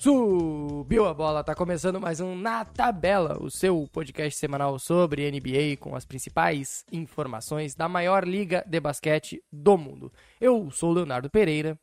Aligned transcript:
Subiu 0.00 1.04
a 1.04 1.12
bola, 1.12 1.44
tá 1.44 1.54
começando 1.54 2.00
mais 2.00 2.20
um 2.20 2.34
Na 2.34 2.64
Tabela, 2.64 3.36
o 3.38 3.50
seu 3.50 3.86
podcast 3.92 4.34
semanal 4.38 4.78
sobre 4.78 5.30
NBA 5.30 5.76
com 5.78 5.94
as 5.94 6.06
principais 6.06 6.86
informações 6.90 7.74
da 7.74 7.86
maior 7.86 8.26
liga 8.26 8.64
de 8.66 8.80
basquete 8.80 9.44
do 9.52 9.76
mundo. 9.76 10.10
Eu 10.40 10.70
sou 10.70 10.88
o 10.88 10.94
Leonardo 10.94 11.28
Pereira. 11.28 11.78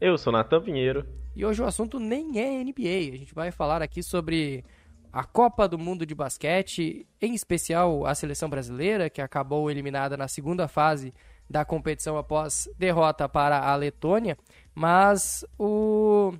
Eu 0.00 0.16
sou 0.16 0.32
Natan 0.32 0.62
Pinheiro. 0.62 1.06
E 1.36 1.44
hoje 1.44 1.60
o 1.60 1.66
assunto 1.66 2.00
nem 2.00 2.40
é 2.40 2.64
NBA. 2.64 3.12
A 3.12 3.18
gente 3.18 3.34
vai 3.34 3.52
falar 3.52 3.82
aqui 3.82 4.02
sobre 4.02 4.64
a 5.12 5.22
Copa 5.22 5.68
do 5.68 5.78
Mundo 5.78 6.06
de 6.06 6.14
Basquete, 6.14 7.06
em 7.20 7.34
especial 7.34 8.06
a 8.06 8.14
seleção 8.14 8.48
brasileira, 8.48 9.10
que 9.10 9.20
acabou 9.20 9.70
eliminada 9.70 10.16
na 10.16 10.28
segunda 10.28 10.66
fase 10.66 11.12
da 11.48 11.62
competição 11.62 12.16
após 12.16 12.70
derrota 12.78 13.28
para 13.28 13.58
a 13.58 13.76
Letônia. 13.76 14.38
Mas 14.74 15.44
o 15.58 16.32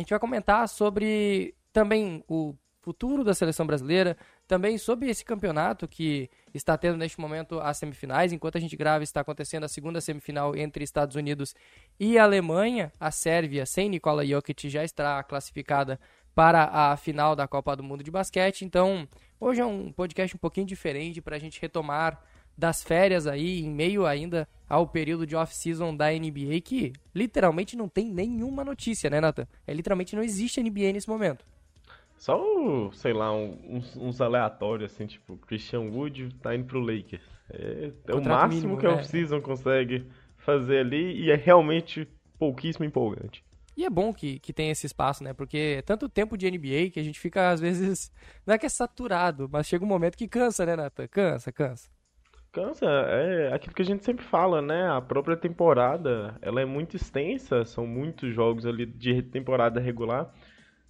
a 0.00 0.02
gente 0.02 0.10
vai 0.10 0.18
comentar 0.18 0.66
sobre 0.66 1.54
também 1.72 2.24
o 2.26 2.54
futuro 2.80 3.22
da 3.22 3.34
seleção 3.34 3.66
brasileira, 3.66 4.16
também 4.48 4.78
sobre 4.78 5.10
esse 5.10 5.22
campeonato 5.22 5.86
que 5.86 6.30
está 6.54 6.76
tendo 6.78 6.96
neste 6.96 7.20
momento 7.20 7.60
as 7.60 7.76
semifinais. 7.76 8.32
Enquanto 8.32 8.56
a 8.56 8.60
gente 8.60 8.74
grava, 8.76 9.04
está 9.04 9.20
acontecendo 9.20 9.64
a 9.64 9.68
segunda 9.68 10.00
semifinal 10.00 10.56
entre 10.56 10.82
Estados 10.82 11.16
Unidos 11.16 11.54
e 11.98 12.18
Alemanha. 12.18 12.90
A 12.98 13.10
Sérvia, 13.10 13.66
sem 13.66 13.90
Nikola 13.90 14.24
Jokic, 14.24 14.70
já 14.70 14.82
está 14.82 15.22
classificada 15.22 16.00
para 16.34 16.64
a 16.64 16.96
final 16.96 17.36
da 17.36 17.46
Copa 17.46 17.76
do 17.76 17.82
Mundo 17.82 18.02
de 18.02 18.10
Basquete. 18.10 18.64
Então, 18.64 19.06
hoje 19.38 19.60
é 19.60 19.66
um 19.66 19.92
podcast 19.92 20.34
um 20.34 20.38
pouquinho 20.38 20.66
diferente 20.66 21.20
para 21.20 21.36
a 21.36 21.38
gente 21.38 21.60
retomar 21.60 22.18
das 22.56 22.82
férias 22.82 23.26
aí, 23.26 23.60
em 23.60 23.70
meio 23.70 24.06
ainda 24.06 24.48
ao 24.68 24.86
período 24.86 25.26
de 25.26 25.34
off-season 25.34 25.96
da 25.96 26.10
NBA, 26.12 26.60
que 26.62 26.92
literalmente 27.14 27.76
não 27.76 27.88
tem 27.88 28.08
nenhuma 28.08 28.64
notícia, 28.64 29.10
né, 29.10 29.20
Nathan? 29.20 29.46
É 29.66 29.72
literalmente 29.72 30.14
não 30.14 30.22
existe 30.22 30.62
NBA 30.62 30.92
nesse 30.92 31.08
momento. 31.08 31.44
Só, 32.16 32.38
sei 32.92 33.14
lá, 33.14 33.32
uns, 33.32 33.96
uns 33.96 34.20
aleatórios, 34.20 34.92
assim, 34.92 35.06
tipo, 35.06 35.38
Christian 35.38 35.90
Wood 35.90 36.34
tá 36.42 36.54
indo 36.54 36.66
pro 36.66 36.78
Lakers. 36.78 37.22
É, 37.50 37.90
é 38.06 38.14
o 38.14 38.22
máximo 38.22 38.60
mínimo, 38.60 38.78
que 38.78 38.86
a 38.86 38.90
né? 38.90 38.96
off-season 38.96 39.40
consegue 39.40 40.06
fazer 40.36 40.80
ali 40.80 41.18
e 41.18 41.30
é 41.30 41.34
realmente 41.36 42.06
pouquíssimo 42.38 42.84
empolgante. 42.84 43.42
E 43.76 43.84
é 43.86 43.90
bom 43.90 44.12
que, 44.12 44.38
que 44.40 44.52
tenha 44.52 44.72
esse 44.72 44.86
espaço, 44.86 45.24
né? 45.24 45.32
Porque 45.32 45.76
é 45.78 45.82
tanto 45.82 46.08
tempo 46.08 46.36
de 46.36 46.50
NBA 46.50 46.90
que 46.92 47.00
a 47.00 47.02
gente 47.02 47.18
fica, 47.18 47.50
às 47.50 47.60
vezes, 47.60 48.12
não 48.46 48.54
é 48.54 48.58
que 48.58 48.66
é 48.66 48.68
saturado, 48.68 49.48
mas 49.50 49.66
chega 49.66 49.84
um 49.84 49.88
momento 49.88 50.18
que 50.18 50.28
cansa, 50.28 50.66
né, 50.66 50.76
Nathan? 50.76 51.08
Cansa, 51.08 51.50
cansa. 51.50 51.88
Cansa, 52.52 52.86
é 52.86 53.52
aquilo 53.52 53.74
que 53.74 53.82
a 53.82 53.84
gente 53.84 54.04
sempre 54.04 54.24
fala, 54.24 54.60
né? 54.60 54.88
A 54.90 55.00
própria 55.00 55.36
temporada, 55.36 56.36
ela 56.42 56.60
é 56.60 56.64
muito 56.64 56.96
extensa, 56.96 57.64
são 57.64 57.86
muitos 57.86 58.34
jogos 58.34 58.66
ali 58.66 58.86
de 58.86 59.22
temporada 59.22 59.80
regular. 59.80 60.32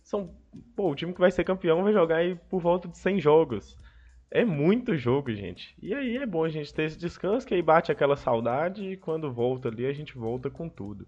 São, 0.02 0.34
pô, 0.74 0.90
o 0.90 0.94
time 0.94 1.12
que 1.12 1.20
vai 1.20 1.30
ser 1.30 1.44
campeão 1.44 1.82
vai 1.82 1.92
jogar 1.92 2.16
aí 2.16 2.34
por 2.48 2.60
volta 2.60 2.88
de 2.88 2.96
100 2.96 3.20
jogos. 3.20 3.78
É 4.30 4.44
muito 4.44 4.96
jogo, 4.96 5.32
gente. 5.32 5.74
E 5.82 5.92
aí 5.92 6.16
é 6.16 6.24
bom 6.24 6.44
a 6.44 6.48
gente 6.48 6.72
ter 6.72 6.84
esse 6.84 6.98
descanso, 6.98 7.46
que 7.46 7.54
aí 7.54 7.62
bate 7.62 7.92
aquela 7.92 8.16
saudade 8.16 8.92
e 8.92 8.96
quando 8.96 9.32
volta 9.32 9.68
ali 9.68 9.84
a 9.84 9.92
gente 9.92 10.16
volta 10.16 10.48
com 10.48 10.68
tudo. 10.68 11.06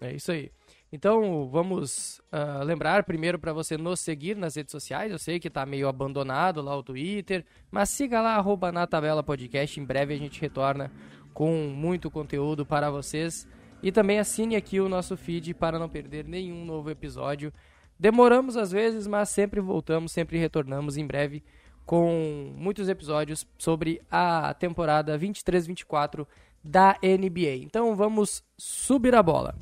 É 0.00 0.12
isso 0.12 0.32
aí. 0.32 0.50
Então 0.90 1.48
vamos 1.50 2.18
uh, 2.32 2.64
lembrar 2.64 3.04
primeiro 3.04 3.38
para 3.38 3.52
você 3.52 3.76
nos 3.76 4.00
seguir 4.00 4.36
nas 4.36 4.56
redes 4.56 4.72
sociais. 4.72 5.12
Eu 5.12 5.18
sei 5.18 5.38
que 5.38 5.48
está 5.48 5.66
meio 5.66 5.86
abandonado 5.86 6.62
lá 6.62 6.74
o 6.76 6.82
Twitter, 6.82 7.44
mas 7.70 7.90
siga 7.90 8.20
lá 8.20 8.36
arroba 8.36 8.72
na 8.72 8.86
tabela 8.86 9.22
podcast. 9.22 9.78
Em 9.78 9.84
breve 9.84 10.14
a 10.14 10.18
gente 10.18 10.40
retorna 10.40 10.90
com 11.34 11.52
muito 11.68 12.10
conteúdo 12.10 12.64
para 12.64 12.90
vocês. 12.90 13.46
E 13.82 13.92
também 13.92 14.18
assine 14.18 14.56
aqui 14.56 14.80
o 14.80 14.88
nosso 14.88 15.16
feed 15.16 15.54
para 15.54 15.78
não 15.78 15.88
perder 15.88 16.24
nenhum 16.24 16.64
novo 16.64 16.90
episódio. 16.90 17.52
Demoramos 17.98 18.56
às 18.56 18.72
vezes, 18.72 19.06
mas 19.06 19.28
sempre 19.28 19.60
voltamos, 19.60 20.10
sempre 20.10 20.38
retornamos 20.38 20.96
em 20.96 21.06
breve 21.06 21.44
com 21.84 22.52
muitos 22.56 22.88
episódios 22.88 23.46
sobre 23.56 24.00
a 24.10 24.52
temporada 24.54 25.18
23-24 25.18 26.26
da 26.62 26.96
NBA. 27.02 27.62
Então 27.62 27.94
vamos 27.94 28.42
subir 28.56 29.14
a 29.14 29.22
bola. 29.22 29.54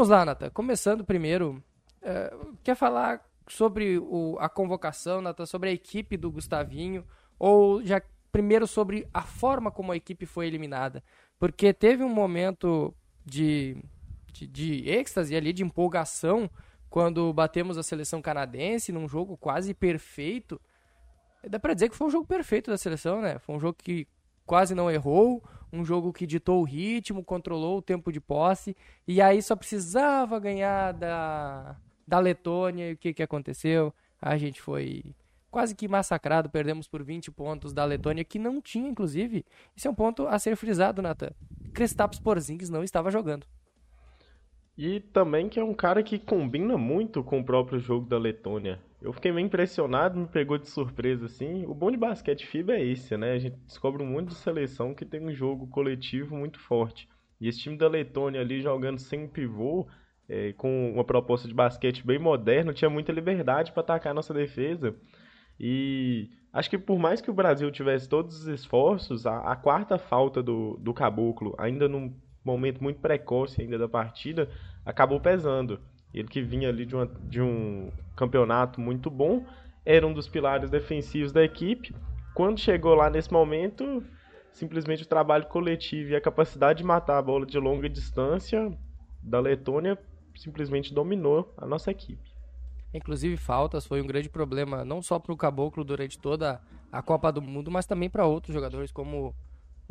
Vamos 0.00 0.08
lá, 0.08 0.24
Nata. 0.24 0.48
Começando 0.48 1.04
primeiro, 1.04 1.62
é, 2.00 2.34
quer 2.64 2.74
falar 2.74 3.22
sobre 3.46 3.98
o, 3.98 4.34
a 4.40 4.48
convocação, 4.48 5.20
Nata, 5.20 5.44
sobre 5.44 5.68
a 5.68 5.72
equipe 5.72 6.16
do 6.16 6.30
Gustavinho, 6.30 7.04
ou 7.38 7.84
já 7.84 8.00
primeiro 8.32 8.66
sobre 8.66 9.06
a 9.12 9.22
forma 9.22 9.70
como 9.70 9.92
a 9.92 9.96
equipe 9.96 10.24
foi 10.24 10.46
eliminada? 10.46 11.04
Porque 11.38 11.74
teve 11.74 12.02
um 12.02 12.08
momento 12.08 12.94
de, 13.26 13.76
de, 14.32 14.46
de 14.46 14.88
êxtase 14.88 15.36
ali, 15.36 15.52
de 15.52 15.62
empolgação, 15.62 16.48
quando 16.90 17.32
batemos 17.32 17.78
a 17.78 17.82
seleção 17.82 18.20
canadense 18.20 18.92
num 18.92 19.08
jogo 19.08 19.36
quase 19.38 19.72
perfeito, 19.72 20.60
Dá 21.48 21.58
pra 21.58 21.74
dizer 21.74 21.88
que 21.88 21.96
foi 21.96 22.06
um 22.06 22.10
jogo 22.10 22.26
perfeito 22.26 22.70
da 22.70 22.76
seleção, 22.76 23.20
né? 23.22 23.38
Foi 23.38 23.54
um 23.54 23.60
jogo 23.60 23.76
que 23.82 24.06
quase 24.44 24.74
não 24.74 24.90
errou, 24.90 25.42
um 25.72 25.84
jogo 25.84 26.12
que 26.12 26.26
ditou 26.26 26.60
o 26.60 26.64
ritmo, 26.64 27.24
controlou 27.24 27.78
o 27.78 27.82
tempo 27.82 28.12
de 28.12 28.20
posse, 28.20 28.76
e 29.06 29.22
aí 29.22 29.40
só 29.40 29.56
precisava 29.56 30.38
ganhar 30.38 30.92
da, 30.92 31.76
da 32.06 32.18
Letônia, 32.18 32.90
e 32.90 32.92
o 32.92 32.96
que, 32.96 33.14
que 33.14 33.22
aconteceu? 33.22 33.94
A 34.20 34.36
gente 34.36 34.60
foi 34.60 35.14
quase 35.50 35.74
que 35.74 35.88
massacrado, 35.88 36.50
perdemos 36.50 36.86
por 36.86 37.02
20 37.02 37.30
pontos 37.30 37.72
da 37.72 37.84
Letônia, 37.84 38.24
que 38.24 38.38
não 38.38 38.60
tinha, 38.60 38.88
inclusive, 38.88 39.44
esse 39.76 39.86
é 39.86 39.90
um 39.90 39.94
ponto 39.94 40.26
a 40.26 40.38
ser 40.38 40.56
frisado, 40.56 41.00
Nathan. 41.00 41.30
Kristaps 41.72 42.18
Porzingis 42.18 42.68
não 42.68 42.84
estava 42.84 43.10
jogando. 43.10 43.46
E 44.82 44.98
também 44.98 45.46
que 45.46 45.60
é 45.60 45.62
um 45.62 45.74
cara 45.74 46.02
que 46.02 46.18
combina 46.18 46.78
muito 46.78 47.22
com 47.22 47.38
o 47.38 47.44
próprio 47.44 47.78
jogo 47.78 48.08
da 48.08 48.16
Letônia. 48.16 48.80
Eu 49.02 49.12
fiquei 49.12 49.30
meio 49.30 49.44
impressionado, 49.44 50.18
me 50.18 50.26
pegou 50.26 50.56
de 50.56 50.70
surpresa 50.70 51.26
assim. 51.26 51.66
O 51.66 51.74
bom 51.74 51.90
de 51.90 51.98
basquete 51.98 52.46
FIBA 52.46 52.72
é 52.72 52.86
esse, 52.86 53.14
né? 53.14 53.32
A 53.32 53.38
gente 53.38 53.58
descobre 53.66 54.02
um 54.02 54.06
monte 54.06 54.28
de 54.28 54.36
seleção 54.36 54.94
que 54.94 55.04
tem 55.04 55.20
um 55.20 55.34
jogo 55.34 55.66
coletivo 55.66 56.34
muito 56.34 56.58
forte. 56.58 57.06
E 57.38 57.46
esse 57.46 57.58
time 57.58 57.76
da 57.76 57.88
Letônia 57.88 58.40
ali 58.40 58.62
jogando 58.62 58.98
sem 58.98 59.28
pivô, 59.28 59.86
é, 60.26 60.54
com 60.54 60.90
uma 60.94 61.04
proposta 61.04 61.46
de 61.46 61.52
basquete 61.52 62.02
bem 62.06 62.18
moderno, 62.18 62.72
tinha 62.72 62.88
muita 62.88 63.12
liberdade 63.12 63.72
para 63.72 63.82
atacar 63.82 64.12
a 64.12 64.14
nossa 64.14 64.32
defesa. 64.32 64.96
E 65.58 66.30
acho 66.54 66.70
que 66.70 66.78
por 66.78 66.98
mais 66.98 67.20
que 67.20 67.30
o 67.30 67.34
Brasil 67.34 67.70
tivesse 67.70 68.08
todos 68.08 68.34
os 68.34 68.46
esforços, 68.46 69.26
a, 69.26 69.40
a 69.40 69.56
quarta 69.56 69.98
falta 69.98 70.42
do, 70.42 70.78
do 70.78 70.94
Caboclo, 70.94 71.54
ainda 71.58 71.86
num 71.86 72.14
momento 72.44 72.82
muito 72.82 73.00
precoce 73.00 73.60
ainda 73.60 73.78
da 73.78 73.88
partida, 73.88 74.48
acabou 74.84 75.20
pesando. 75.20 75.80
Ele 76.12 76.28
que 76.28 76.42
vinha 76.42 76.68
ali 76.68 76.84
de, 76.84 76.94
uma, 76.94 77.06
de 77.06 77.40
um 77.40 77.90
campeonato 78.16 78.80
muito 78.80 79.10
bom, 79.10 79.44
era 79.84 80.06
um 80.06 80.12
dos 80.12 80.28
pilares 80.28 80.70
defensivos 80.70 81.32
da 81.32 81.44
equipe. 81.44 81.94
Quando 82.34 82.58
chegou 82.58 82.94
lá 82.94 83.08
nesse 83.08 83.32
momento, 83.32 84.02
simplesmente 84.52 85.02
o 85.02 85.08
trabalho 85.08 85.46
coletivo 85.46 86.10
e 86.10 86.16
a 86.16 86.20
capacidade 86.20 86.78
de 86.78 86.84
matar 86.84 87.18
a 87.18 87.22
bola 87.22 87.46
de 87.46 87.58
longa 87.58 87.88
distância 87.88 88.72
da 89.22 89.40
Letônia 89.40 89.98
simplesmente 90.36 90.92
dominou 90.92 91.52
a 91.56 91.66
nossa 91.66 91.90
equipe. 91.90 92.30
Inclusive, 92.92 93.36
faltas 93.36 93.86
foi 93.86 94.02
um 94.02 94.06
grande 94.06 94.28
problema 94.28 94.84
não 94.84 95.00
só 95.00 95.18
para 95.18 95.32
o 95.32 95.36
Caboclo 95.36 95.84
durante 95.84 96.18
toda 96.18 96.60
a 96.90 97.00
Copa 97.00 97.30
do 97.30 97.40
Mundo, 97.40 97.70
mas 97.70 97.86
também 97.86 98.10
para 98.10 98.26
outros 98.26 98.52
jogadores, 98.52 98.90
como 98.90 99.34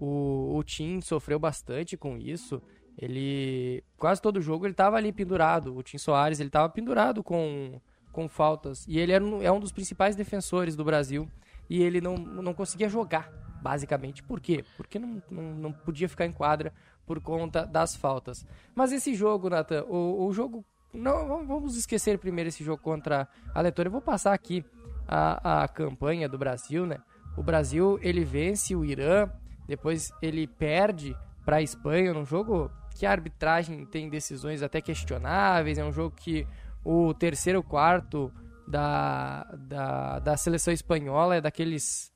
o, 0.02 0.56
o 0.56 0.64
Tim 0.64 1.02
sofreu 1.02 1.38
bastante 1.38 1.98
com 1.98 2.18
isso. 2.18 2.62
Ele 2.98 3.84
quase 3.98 4.22
todo 4.22 4.42
jogo 4.42 4.66
ele 4.66 4.72
estava 4.72 4.96
ali 4.96 5.12
pendurado. 5.12 5.76
O 5.76 5.84
Tim 5.84 5.98
Soares 5.98 6.40
ele 6.40 6.48
estava 6.48 6.70
pendurado 6.70 7.22
com, 7.22 7.82
com 8.12 8.28
faltas 8.30 8.86
e 8.88 8.98
ele 8.98 9.12
era 9.12 9.24
um, 9.24 9.42
é 9.42 9.52
um 9.52 9.60
dos 9.60 9.74
principais 9.74 10.16
defensores 10.16 10.76
do 10.76 10.86
Brasil 10.86 11.30
e 11.70 11.84
ele 11.84 12.00
não, 12.00 12.16
não 12.16 12.54
conseguia 12.54 12.88
jogar 12.88 13.30
basicamente. 13.62 14.24
Por 14.24 14.40
quê? 14.40 14.64
Porque 14.78 14.98
não, 14.98 15.22
não, 15.30 15.44
não 15.56 15.72
podia 15.74 16.08
ficar 16.08 16.26
em 16.26 16.32
quadra 16.32 16.74
por 17.06 17.20
conta 17.20 17.66
das 17.66 17.94
faltas. 17.94 18.46
Mas 18.74 18.94
esse 18.94 19.14
jogo, 19.14 19.50
Nathan, 19.50 19.84
o, 19.84 20.26
o 20.28 20.32
jogo 20.32 20.64
não 20.94 21.46
vamos 21.46 21.76
esquecer 21.76 22.18
primeiro 22.18 22.48
esse 22.48 22.64
jogo 22.64 22.82
contra 22.82 23.28
a 23.54 23.62
Letônia. 23.62 23.88
Eu 23.88 23.94
vou 23.94 24.02
passar 24.02 24.34
aqui 24.34 24.64
a, 25.06 25.64
a 25.64 25.68
campanha 25.68 26.30
do 26.30 26.38
Brasil, 26.38 26.86
né? 26.86 27.00
O 27.36 27.44
Brasil 27.44 28.00
ele 28.02 28.24
vence 28.24 28.76
o 28.76 28.86
Irã, 28.86 29.30
depois 29.70 30.12
ele 30.20 30.48
perde 30.48 31.16
para 31.46 31.58
a 31.58 31.62
Espanha 31.62 32.12
num 32.12 32.26
jogo 32.26 32.72
que 32.96 33.06
a 33.06 33.12
arbitragem 33.12 33.86
tem 33.86 34.10
decisões 34.10 34.64
até 34.64 34.82
questionáveis, 34.82 35.78
é 35.78 35.84
um 35.86 35.92
jogo 35.92 36.14
que 36.16 36.46
o 36.84 37.14
terceiro 37.14 37.62
quarto 37.62 38.34
da, 38.68 39.44
da, 39.58 40.20
da 40.20 40.38
seleção 40.38 40.74
espanhola 40.74 41.36
é 41.36 41.42
daqueles. 41.42 42.12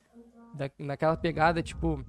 Da, 0.54 0.70
naquela 0.80 1.16
pegada 1.16 1.62
tipo. 1.62 2.04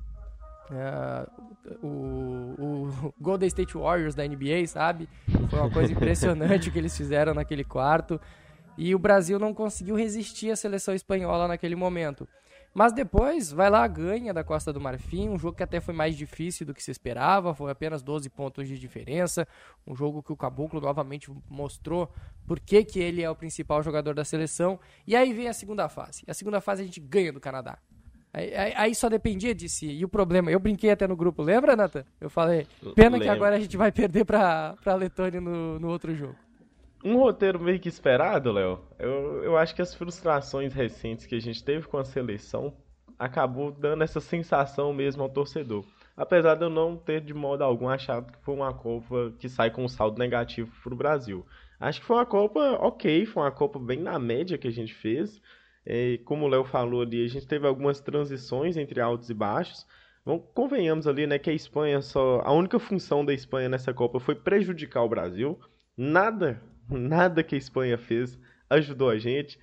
Uh, 0.70 1.86
o, 1.86 2.54
o 2.58 3.14
Golden 3.20 3.46
State 3.48 3.76
Warriors 3.76 4.14
da 4.14 4.26
NBA, 4.26 4.66
sabe? 4.66 5.08
Foi 5.50 5.58
uma 5.58 5.70
coisa 5.70 5.92
impressionante 5.94 6.70
o 6.70 6.72
que 6.72 6.78
eles 6.78 6.96
fizeram 6.96 7.34
naquele 7.34 7.64
quarto. 7.64 8.18
E 8.78 8.94
o 8.94 8.98
Brasil 8.98 9.38
não 9.38 9.52
conseguiu 9.52 9.94
resistir 9.94 10.50
à 10.50 10.56
seleção 10.56 10.94
espanhola 10.94 11.46
naquele 11.46 11.76
momento. 11.76 12.26
Mas 12.74 12.92
depois 12.92 13.52
vai 13.52 13.70
lá, 13.70 13.86
ganha 13.86 14.34
da 14.34 14.42
Costa 14.42 14.72
do 14.72 14.80
Marfim, 14.80 15.28
um 15.28 15.38
jogo 15.38 15.56
que 15.56 15.62
até 15.62 15.80
foi 15.80 15.94
mais 15.94 16.16
difícil 16.16 16.66
do 16.66 16.74
que 16.74 16.82
se 16.82 16.90
esperava, 16.90 17.54
foi 17.54 17.70
apenas 17.70 18.02
12 18.02 18.28
pontos 18.28 18.66
de 18.66 18.76
diferença, 18.76 19.46
um 19.86 19.94
jogo 19.94 20.20
que 20.20 20.32
o 20.32 20.36
Caboclo 20.36 20.80
novamente 20.80 21.30
mostrou 21.48 22.12
por 22.44 22.58
que, 22.58 22.82
que 22.84 22.98
ele 22.98 23.22
é 23.22 23.30
o 23.30 23.36
principal 23.36 23.80
jogador 23.80 24.12
da 24.12 24.24
seleção. 24.24 24.80
E 25.06 25.14
aí 25.14 25.32
vem 25.32 25.48
a 25.48 25.52
segunda 25.52 25.88
fase. 25.88 26.24
A 26.26 26.34
segunda 26.34 26.60
fase 26.60 26.82
a 26.82 26.84
gente 26.84 26.98
ganha 26.98 27.32
do 27.32 27.38
Canadá. 27.38 27.78
Aí, 28.32 28.52
aí, 28.74 28.94
só 28.96 29.08
dependia 29.08 29.54
de 29.54 29.68
si. 29.68 29.86
E 29.86 30.04
o 30.04 30.08
problema, 30.08 30.50
eu 30.50 30.58
brinquei 30.58 30.90
até 30.90 31.06
no 31.06 31.14
grupo, 31.14 31.40
lembra, 31.40 31.76
Nathan? 31.76 32.04
Eu 32.20 32.28
falei, 32.28 32.66
pena 32.96 33.10
Lembro. 33.10 33.20
que 33.20 33.28
agora 33.28 33.54
a 33.54 33.60
gente 33.60 33.76
vai 33.76 33.92
perder 33.92 34.24
pra, 34.24 34.74
pra 34.82 34.96
Letônia 34.96 35.40
no, 35.40 35.78
no 35.78 35.88
outro 35.88 36.12
jogo. 36.16 36.34
Um 37.04 37.18
roteiro 37.18 37.60
meio 37.60 37.78
que 37.78 37.88
esperado, 37.88 38.50
Léo. 38.50 38.80
Eu, 38.98 39.44
eu 39.44 39.56
acho 39.58 39.74
que 39.74 39.82
as 39.82 39.94
frustrações 39.94 40.72
recentes 40.72 41.26
que 41.26 41.34
a 41.34 41.40
gente 41.40 41.62
teve 41.62 41.86
com 41.86 41.98
a 41.98 42.04
seleção 42.04 42.74
acabou 43.18 43.70
dando 43.70 44.02
essa 44.02 44.20
sensação 44.20 44.90
mesmo 44.92 45.22
ao 45.22 45.28
torcedor. 45.28 45.84
Apesar 46.16 46.54
de 46.54 46.64
eu 46.64 46.70
não 46.70 46.96
ter 46.96 47.20
de 47.20 47.34
modo 47.34 47.62
algum 47.62 47.88
achado 47.88 48.32
que 48.32 48.38
foi 48.42 48.54
uma 48.54 48.72
Copa 48.72 49.34
que 49.38 49.50
sai 49.50 49.70
com 49.70 49.84
um 49.84 49.88
saldo 49.88 50.18
negativo 50.18 50.72
pro 50.82 50.96
Brasil. 50.96 51.44
Acho 51.78 52.00
que 52.00 52.06
foi 52.06 52.16
uma 52.16 52.24
Copa 52.24 52.78
ok, 52.80 53.26
foi 53.26 53.42
uma 53.42 53.52
Copa 53.52 53.78
bem 53.78 54.00
na 54.00 54.18
média 54.18 54.56
que 54.56 54.68
a 54.68 54.72
gente 54.72 54.94
fez. 54.94 55.42
É, 55.84 56.18
como 56.24 56.46
o 56.46 56.48
Léo 56.48 56.64
falou 56.64 57.02
ali, 57.02 57.22
a 57.22 57.28
gente 57.28 57.46
teve 57.46 57.66
algumas 57.66 58.00
transições 58.00 58.78
entre 58.78 59.00
altos 59.00 59.28
e 59.28 59.34
baixos. 59.34 59.86
Vamos, 60.24 60.44
convenhamos 60.54 61.06
ali, 61.06 61.26
né, 61.26 61.38
que 61.38 61.50
a 61.50 61.52
Espanha 61.52 62.00
só. 62.00 62.40
A 62.44 62.52
única 62.52 62.78
função 62.78 63.22
da 63.22 63.34
Espanha 63.34 63.68
nessa 63.68 63.92
Copa 63.92 64.18
foi 64.18 64.34
prejudicar 64.34 65.02
o 65.02 65.08
Brasil. 65.08 65.58
Nada, 65.96 66.62
nada 66.88 67.42
que 67.42 67.54
a 67.54 67.58
Espanha 67.58 67.98
fez 67.98 68.38
ajudou 68.68 69.10
a 69.10 69.18
gente. 69.18 69.58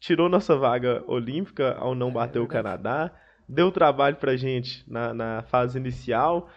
Tirou 0.00 0.28
nossa 0.28 0.56
vaga 0.56 1.02
olímpica 1.06 1.74
ao 1.74 1.94
não 1.94 2.10
é 2.10 2.12
bater 2.12 2.38
é 2.38 2.42
o 2.42 2.46
Canadá. 2.46 3.12
Deu 3.48 3.72
trabalho 3.72 4.16
pra 4.16 4.36
gente 4.36 4.84
na, 4.90 5.12
na 5.12 5.42
fase 5.42 5.78
inicial. 5.78 6.50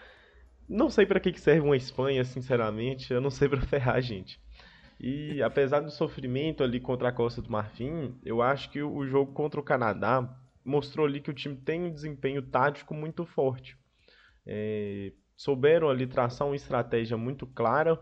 Não 0.67 0.89
sei 0.89 1.05
para 1.05 1.19
que 1.19 1.39
serve 1.39 1.61
uma 1.61 1.75
Espanha, 1.75 2.23
sinceramente. 2.23 3.13
Eu 3.13 3.21
não 3.21 3.29
sei 3.31 3.49
para 3.49 3.61
ferrar 3.65 3.95
a 3.95 4.01
gente. 4.01 4.39
E 4.99 5.41
apesar 5.41 5.79
do 5.79 5.89
sofrimento 5.89 6.63
ali 6.63 6.79
contra 6.79 7.09
a 7.09 7.11
Costa 7.11 7.41
do 7.41 7.51
Marfim, 7.51 8.15
eu 8.23 8.41
acho 8.41 8.69
que 8.69 8.83
o 8.83 9.05
jogo 9.07 9.33
contra 9.33 9.59
o 9.59 9.63
Canadá 9.63 10.29
mostrou 10.63 11.07
ali 11.07 11.19
que 11.19 11.31
o 11.31 11.33
time 11.33 11.55
tem 11.55 11.81
um 11.81 11.91
desempenho 11.91 12.41
tático 12.43 12.93
muito 12.93 13.25
forte. 13.25 13.75
É, 14.45 15.11
souberam 15.35 15.89
ali 15.89 16.05
traçar 16.05 16.47
uma 16.47 16.55
estratégia 16.55 17.17
muito 17.17 17.47
clara. 17.47 17.99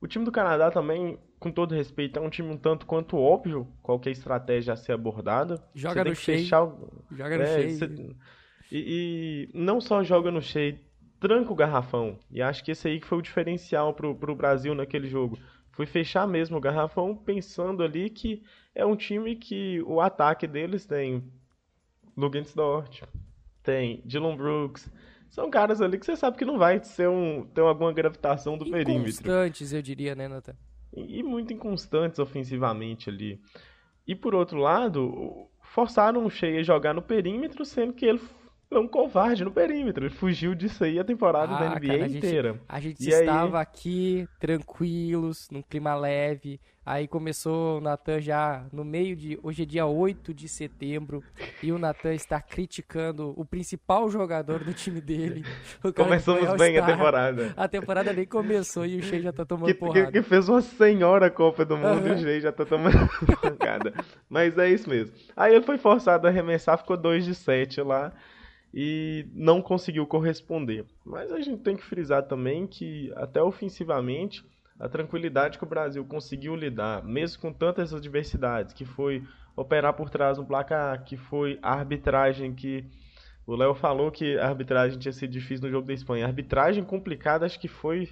O 0.00 0.06
time 0.06 0.24
do 0.24 0.32
Canadá 0.32 0.70
também, 0.70 1.18
com 1.38 1.50
todo 1.50 1.74
respeito, 1.74 2.18
é 2.18 2.22
um 2.22 2.30
time 2.30 2.50
um 2.50 2.56
tanto 2.56 2.86
quanto 2.86 3.16
óbvio 3.16 3.66
qualquer 3.82 4.10
estratégia 4.10 4.74
a 4.74 4.76
ser 4.76 4.92
abordada. 4.92 5.62
Joga 5.74 6.04
no 6.04 6.14
cheio. 6.14 6.38
Fechar... 6.40 6.70
Joga 7.10 7.38
no 7.38 7.42
é, 7.42 7.46
cheio. 7.46 7.78
Você... 7.78 8.16
E, 8.70 9.48
e, 9.52 9.58
não 9.58 9.80
só 9.80 10.02
joga 10.02 10.30
no 10.30 10.42
cheio, 10.42 10.78
tranca 11.18 11.52
o 11.52 11.56
garrafão. 11.56 12.18
E 12.30 12.42
acho 12.42 12.62
que 12.62 12.72
esse 12.72 12.88
aí 12.88 13.00
que 13.00 13.06
foi 13.06 13.18
o 13.18 13.22
diferencial 13.22 13.94
pro, 13.94 14.14
pro 14.14 14.34
Brasil 14.34 14.74
naquele 14.74 15.08
jogo 15.08 15.38
fui 15.76 15.84
fechar 15.84 16.26
mesmo 16.26 16.56
o 16.56 16.60
garrafão 16.60 17.14
pensando 17.14 17.82
ali 17.82 18.08
que 18.08 18.42
é 18.74 18.84
um 18.84 18.96
time 18.96 19.36
que 19.36 19.82
o 19.82 20.00
ataque 20.00 20.46
deles 20.46 20.86
tem 20.86 21.22
Dort, 22.54 23.02
tem 23.62 24.00
Dylan 24.06 24.36
Brooks, 24.36 24.90
são 25.28 25.50
caras 25.50 25.80
ali 25.80 25.98
que 25.98 26.06
você 26.06 26.16
sabe 26.16 26.36
que 26.36 26.44
não 26.44 26.58
vai 26.58 26.82
ser 26.82 27.08
um, 27.08 27.44
ter 27.46 27.60
alguma 27.60 27.92
gravitação 27.92 28.56
do 28.56 28.64
perímetro. 28.64 29.10
Inconstantes, 29.10 29.72
eu 29.72 29.82
diria, 29.82 30.14
né, 30.14 30.28
Nathan? 30.28 30.56
E, 30.94 31.18
e 31.18 31.22
muito 31.22 31.52
inconstantes 31.52 32.18
ofensivamente 32.18 33.10
ali. 33.10 33.40
E 34.06 34.14
por 34.14 34.34
outro 34.34 34.58
lado, 34.58 35.48
forçaram 35.60 36.24
o 36.24 36.30
Shea 36.30 36.60
a 36.60 36.62
jogar 36.62 36.94
no 36.94 37.02
perímetro, 37.02 37.64
sendo 37.64 37.92
que 37.92 38.06
ele 38.06 38.20
é 38.70 38.78
um 38.78 38.88
covarde 38.88 39.44
no 39.44 39.50
perímetro. 39.50 40.06
Ele 40.06 40.14
fugiu 40.14 40.54
disso 40.54 40.84
aí 40.84 40.98
a 40.98 41.04
temporada 41.04 41.54
ah, 41.54 41.58
da 41.58 41.70
NBA 41.76 41.86
cara, 41.86 42.04
a 42.04 42.08
inteira. 42.08 42.52
Gente, 42.52 42.62
a 42.68 42.80
gente 42.80 43.04
e 43.04 43.10
estava 43.10 43.58
aí... 43.58 43.62
aqui 43.62 44.28
tranquilos, 44.40 45.48
num 45.50 45.62
clima 45.62 45.94
leve. 45.94 46.60
Aí 46.84 47.08
começou 47.08 47.78
o 47.78 47.80
Natan 47.80 48.20
já 48.20 48.64
no 48.72 48.84
meio 48.84 49.16
de. 49.16 49.36
Hoje 49.42 49.64
é 49.64 49.66
dia 49.66 49.86
8 49.86 50.32
de 50.32 50.48
setembro. 50.48 51.20
E 51.60 51.72
o 51.72 51.78
Natan 51.78 52.14
está 52.14 52.40
criticando 52.40 53.34
o 53.36 53.44
principal 53.44 54.08
jogador 54.08 54.62
do 54.62 54.72
time 54.72 55.00
dele. 55.00 55.44
Começamos 55.96 56.56
bem 56.56 56.78
a 56.78 56.86
temporada. 56.86 57.52
A 57.56 57.66
temporada 57.66 58.12
nem 58.12 58.24
começou 58.24 58.86
e 58.86 58.98
o 58.98 59.02
Shea 59.02 59.20
já 59.20 59.32
tá 59.32 59.44
tomando 59.44 59.66
que, 59.66 59.74
porrada. 59.74 60.06
Que, 60.06 60.12
que, 60.12 60.22
fez 60.22 60.48
uma 60.48 60.60
senhora 60.60 61.28
Copa 61.28 61.64
do 61.64 61.76
Mundo 61.76 62.06
e 62.06 62.12
o 62.12 62.18
Shea 62.18 62.40
já 62.40 62.52
tá 62.52 62.64
tomando 62.64 63.08
pancada. 63.42 63.92
Mas 64.28 64.56
é 64.56 64.68
isso 64.68 64.88
mesmo. 64.88 65.12
Aí 65.36 65.56
ele 65.56 65.64
foi 65.64 65.78
forçado 65.78 66.28
a 66.28 66.30
arremessar, 66.30 66.78
ficou 66.78 66.96
2 66.96 67.24
de 67.24 67.34
7 67.34 67.80
lá 67.80 68.12
e 68.72 69.26
não 69.32 69.62
conseguiu 69.62 70.06
corresponder. 70.06 70.84
Mas 71.04 71.32
a 71.32 71.40
gente 71.40 71.62
tem 71.62 71.76
que 71.76 71.84
frisar 71.84 72.22
também 72.24 72.66
que, 72.66 73.12
até 73.16 73.42
ofensivamente, 73.42 74.44
a 74.78 74.88
tranquilidade 74.88 75.58
que 75.58 75.64
o 75.64 75.68
Brasil 75.68 76.04
conseguiu 76.04 76.54
lidar, 76.54 77.02
mesmo 77.02 77.40
com 77.40 77.52
tantas 77.52 77.94
adversidades, 77.94 78.74
que 78.74 78.84
foi 78.84 79.22
operar 79.56 79.94
por 79.94 80.10
trás 80.10 80.38
um 80.38 80.44
placar, 80.44 81.02
que 81.04 81.16
foi 81.16 81.58
a 81.62 81.72
arbitragem 81.72 82.54
que. 82.54 82.84
O 83.46 83.54
Léo 83.54 83.74
falou 83.74 84.10
que 84.10 84.36
a 84.38 84.48
arbitragem 84.48 84.98
tinha 84.98 85.12
sido 85.12 85.30
difícil 85.30 85.66
no 85.66 85.70
jogo 85.70 85.86
da 85.86 85.94
Espanha. 85.94 86.24
A 86.24 86.28
arbitragem 86.28 86.82
complicada 86.82 87.46
acho 87.46 87.60
que 87.60 87.68
foi 87.68 88.08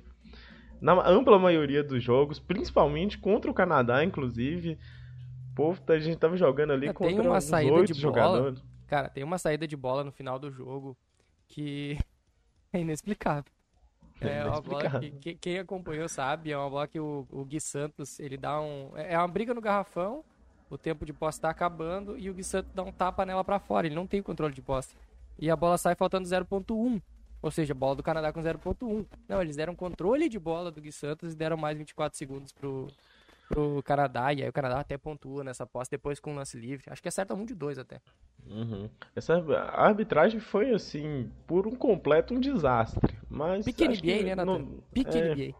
na 0.80 0.92
ampla 1.08 1.40
maioria 1.40 1.82
dos 1.82 2.02
jogos, 2.02 2.38
principalmente 2.38 3.18
contra 3.18 3.50
o 3.50 3.54
Canadá, 3.54 4.04
inclusive. 4.04 4.78
Pô, 5.54 5.74
a 5.88 5.98
gente 5.98 6.18
tava 6.18 6.36
jogando 6.36 6.72
ali 6.72 6.86
é, 6.86 6.92
contra 6.92 7.32
uns 7.32 7.52
oito 7.52 7.94
jogadores. 7.94 8.62
Cara, 8.86 9.08
tem 9.08 9.24
uma 9.24 9.38
saída 9.38 9.66
de 9.66 9.76
bola 9.76 10.04
no 10.04 10.12
final 10.12 10.38
do 10.38 10.50
jogo 10.50 10.96
que 11.48 11.98
é 12.72 12.80
inexplicável. 12.80 13.52
É, 14.20 14.38
é 14.38 14.44
uma 14.44 14.60
bola 14.60 15.00
que, 15.00 15.10
que, 15.10 15.34
quem 15.34 15.58
acompanhou 15.58 16.08
sabe, 16.08 16.52
é 16.52 16.56
uma 16.56 16.70
bola 16.70 16.86
que 16.86 17.00
o, 17.00 17.26
o 17.30 17.44
Gui 17.44 17.60
Santos, 17.60 18.18
ele 18.20 18.36
dá 18.36 18.60
um... 18.60 18.92
É, 18.96 19.14
é 19.14 19.18
uma 19.18 19.28
briga 19.28 19.52
no 19.52 19.60
garrafão, 19.60 20.24
o 20.70 20.78
tempo 20.78 21.04
de 21.04 21.12
posse 21.12 21.40
tá 21.40 21.50
acabando 21.50 22.16
e 22.18 22.30
o 22.30 22.34
Gui 22.34 22.44
Santos 22.44 22.72
dá 22.72 22.82
um 22.82 22.92
tapa 22.92 23.26
nela 23.26 23.44
para 23.44 23.58
fora, 23.58 23.86
ele 23.86 23.94
não 23.94 24.06
tem 24.06 24.22
controle 24.22 24.54
de 24.54 24.62
posse. 24.62 24.94
E 25.38 25.50
a 25.50 25.56
bola 25.56 25.76
sai 25.76 25.94
faltando 25.94 26.28
0.1, 26.28 27.02
ou 27.42 27.50
seja, 27.50 27.74
bola 27.74 27.96
do 27.96 28.02
Canadá 28.02 28.32
com 28.32 28.40
0.1. 28.40 29.04
Não, 29.28 29.42
eles 29.42 29.56
deram 29.56 29.74
controle 29.74 30.28
de 30.28 30.38
bola 30.38 30.70
do 30.70 30.80
Gui 30.80 30.92
Santos 30.92 31.32
e 31.32 31.36
deram 31.36 31.56
mais 31.56 31.76
24 31.76 32.16
segundos 32.16 32.52
pro, 32.52 32.88
pro 33.48 33.82
Canadá, 33.82 34.32
e 34.32 34.42
aí 34.42 34.48
o 34.48 34.52
Canadá 34.52 34.80
até 34.80 34.96
pontua 34.96 35.44
nessa 35.44 35.66
posse, 35.66 35.90
depois 35.90 36.18
com 36.20 36.32
o 36.32 36.36
lance 36.36 36.58
livre. 36.58 36.84
Acho 36.88 37.02
que 37.02 37.08
acerta 37.08 37.34
um 37.34 37.44
de 37.44 37.54
dois 37.54 37.78
até. 37.78 38.00
Uhum. 38.46 38.88
Essa 39.14 39.34
a 39.34 39.86
arbitragem 39.86 40.40
foi, 40.40 40.72
assim, 40.72 41.30
por 41.46 41.66
um 41.66 41.74
completo 41.74 42.34
um 42.34 42.40
desastre. 42.40 43.16
Mas 43.28 43.64
Pique 43.64 43.86
NBA, 43.86 44.22
né, 44.24 44.34
Natan? 44.34 44.66
Pique 44.92 45.16
é, 45.16 45.34
NBA. 45.34 45.54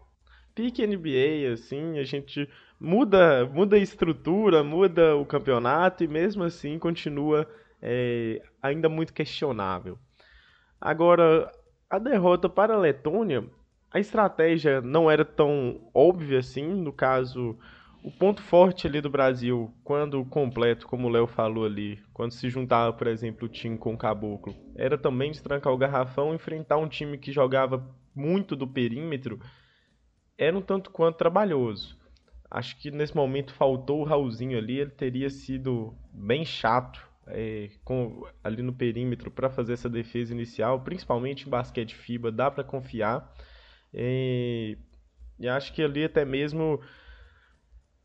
Pique 0.55 0.87
NBA, 0.87 1.53
assim, 1.53 1.99
a 1.99 2.05
gente 2.05 2.49
muda, 2.79 3.47
muda 3.47 3.77
a 3.77 3.81
estrutura, 3.81 4.63
muda 4.63 5.17
o 5.17 5.25
campeonato 5.25 6.05
e 6.05 6.09
mesmo 6.09 6.45
assim 6.45 6.79
continua 6.79 7.49
é, 7.83 8.43
ainda 8.63 8.89
muito 8.89 9.13
questionável. 9.13 9.99
Agora, 10.81 11.51
a 11.89 11.99
derrota 11.99 12.49
para 12.49 12.75
a 12.75 12.79
Letônia 12.79 13.45
a 13.95 14.01
estratégia 14.01 14.81
não 14.81 15.09
era 15.09 15.25
tão 15.25 15.89
óbvia 15.95 16.41
assim, 16.41 16.67
no 16.67 16.93
caso, 16.93 17.57
o 18.03 18.11
ponto 18.11 18.43
forte 18.43 18.89
ali 18.89 19.01
do 19.01 19.09
Brasil, 19.09 19.73
quando 19.85 20.25
completo, 20.25 20.85
como 20.89 21.07
o 21.07 21.11
Léo 21.11 21.29
falou 21.29 21.65
ali, 21.65 22.03
quando 22.13 22.33
se 22.33 22.51
juntava, 22.51 22.93
por 22.93 23.07
exemplo, 23.07 23.47
o 23.47 23.49
time 23.49 23.79
com 23.79 23.95
o 23.95 23.97
Caboclo, 23.97 24.53
era 24.75 24.99
também 24.99 25.31
de 25.31 25.41
trancar 25.41 25.73
o 25.73 25.79
garrafão, 25.79 26.35
enfrentar 26.35 26.77
um 26.77 26.89
time 26.89 27.17
que 27.17 27.31
jogava 27.31 27.89
muito 28.13 28.57
do 28.57 28.67
perímetro, 28.67 29.39
era 30.37 30.59
um 30.59 30.61
tanto 30.61 30.91
quanto 30.91 31.19
trabalhoso. 31.19 31.97
Acho 32.51 32.77
que 32.81 32.91
nesse 32.91 33.15
momento 33.15 33.55
faltou 33.55 34.01
o 34.01 34.05
Raulzinho 34.05 34.59
ali, 34.59 34.81
ele 34.81 34.91
teria 34.91 35.31
sido 35.31 35.95
bem 36.13 36.45
chato 36.45 37.01
é, 37.29 37.71
com, 37.85 38.27
ali 38.43 38.61
no 38.61 38.73
perímetro 38.73 39.31
para 39.31 39.49
fazer 39.49 39.75
essa 39.75 39.89
defesa 39.89 40.35
inicial, 40.35 40.81
principalmente 40.81 41.47
em 41.47 41.51
basquete 41.51 41.95
FIBA, 41.95 42.33
dá 42.33 42.51
para 42.51 42.65
confiar. 42.65 43.33
E, 43.95 44.77
e 45.39 45.49
acho 45.49 45.73
que 45.73 45.83
ali 45.83 46.05
até 46.05 46.25
mesmo 46.25 46.81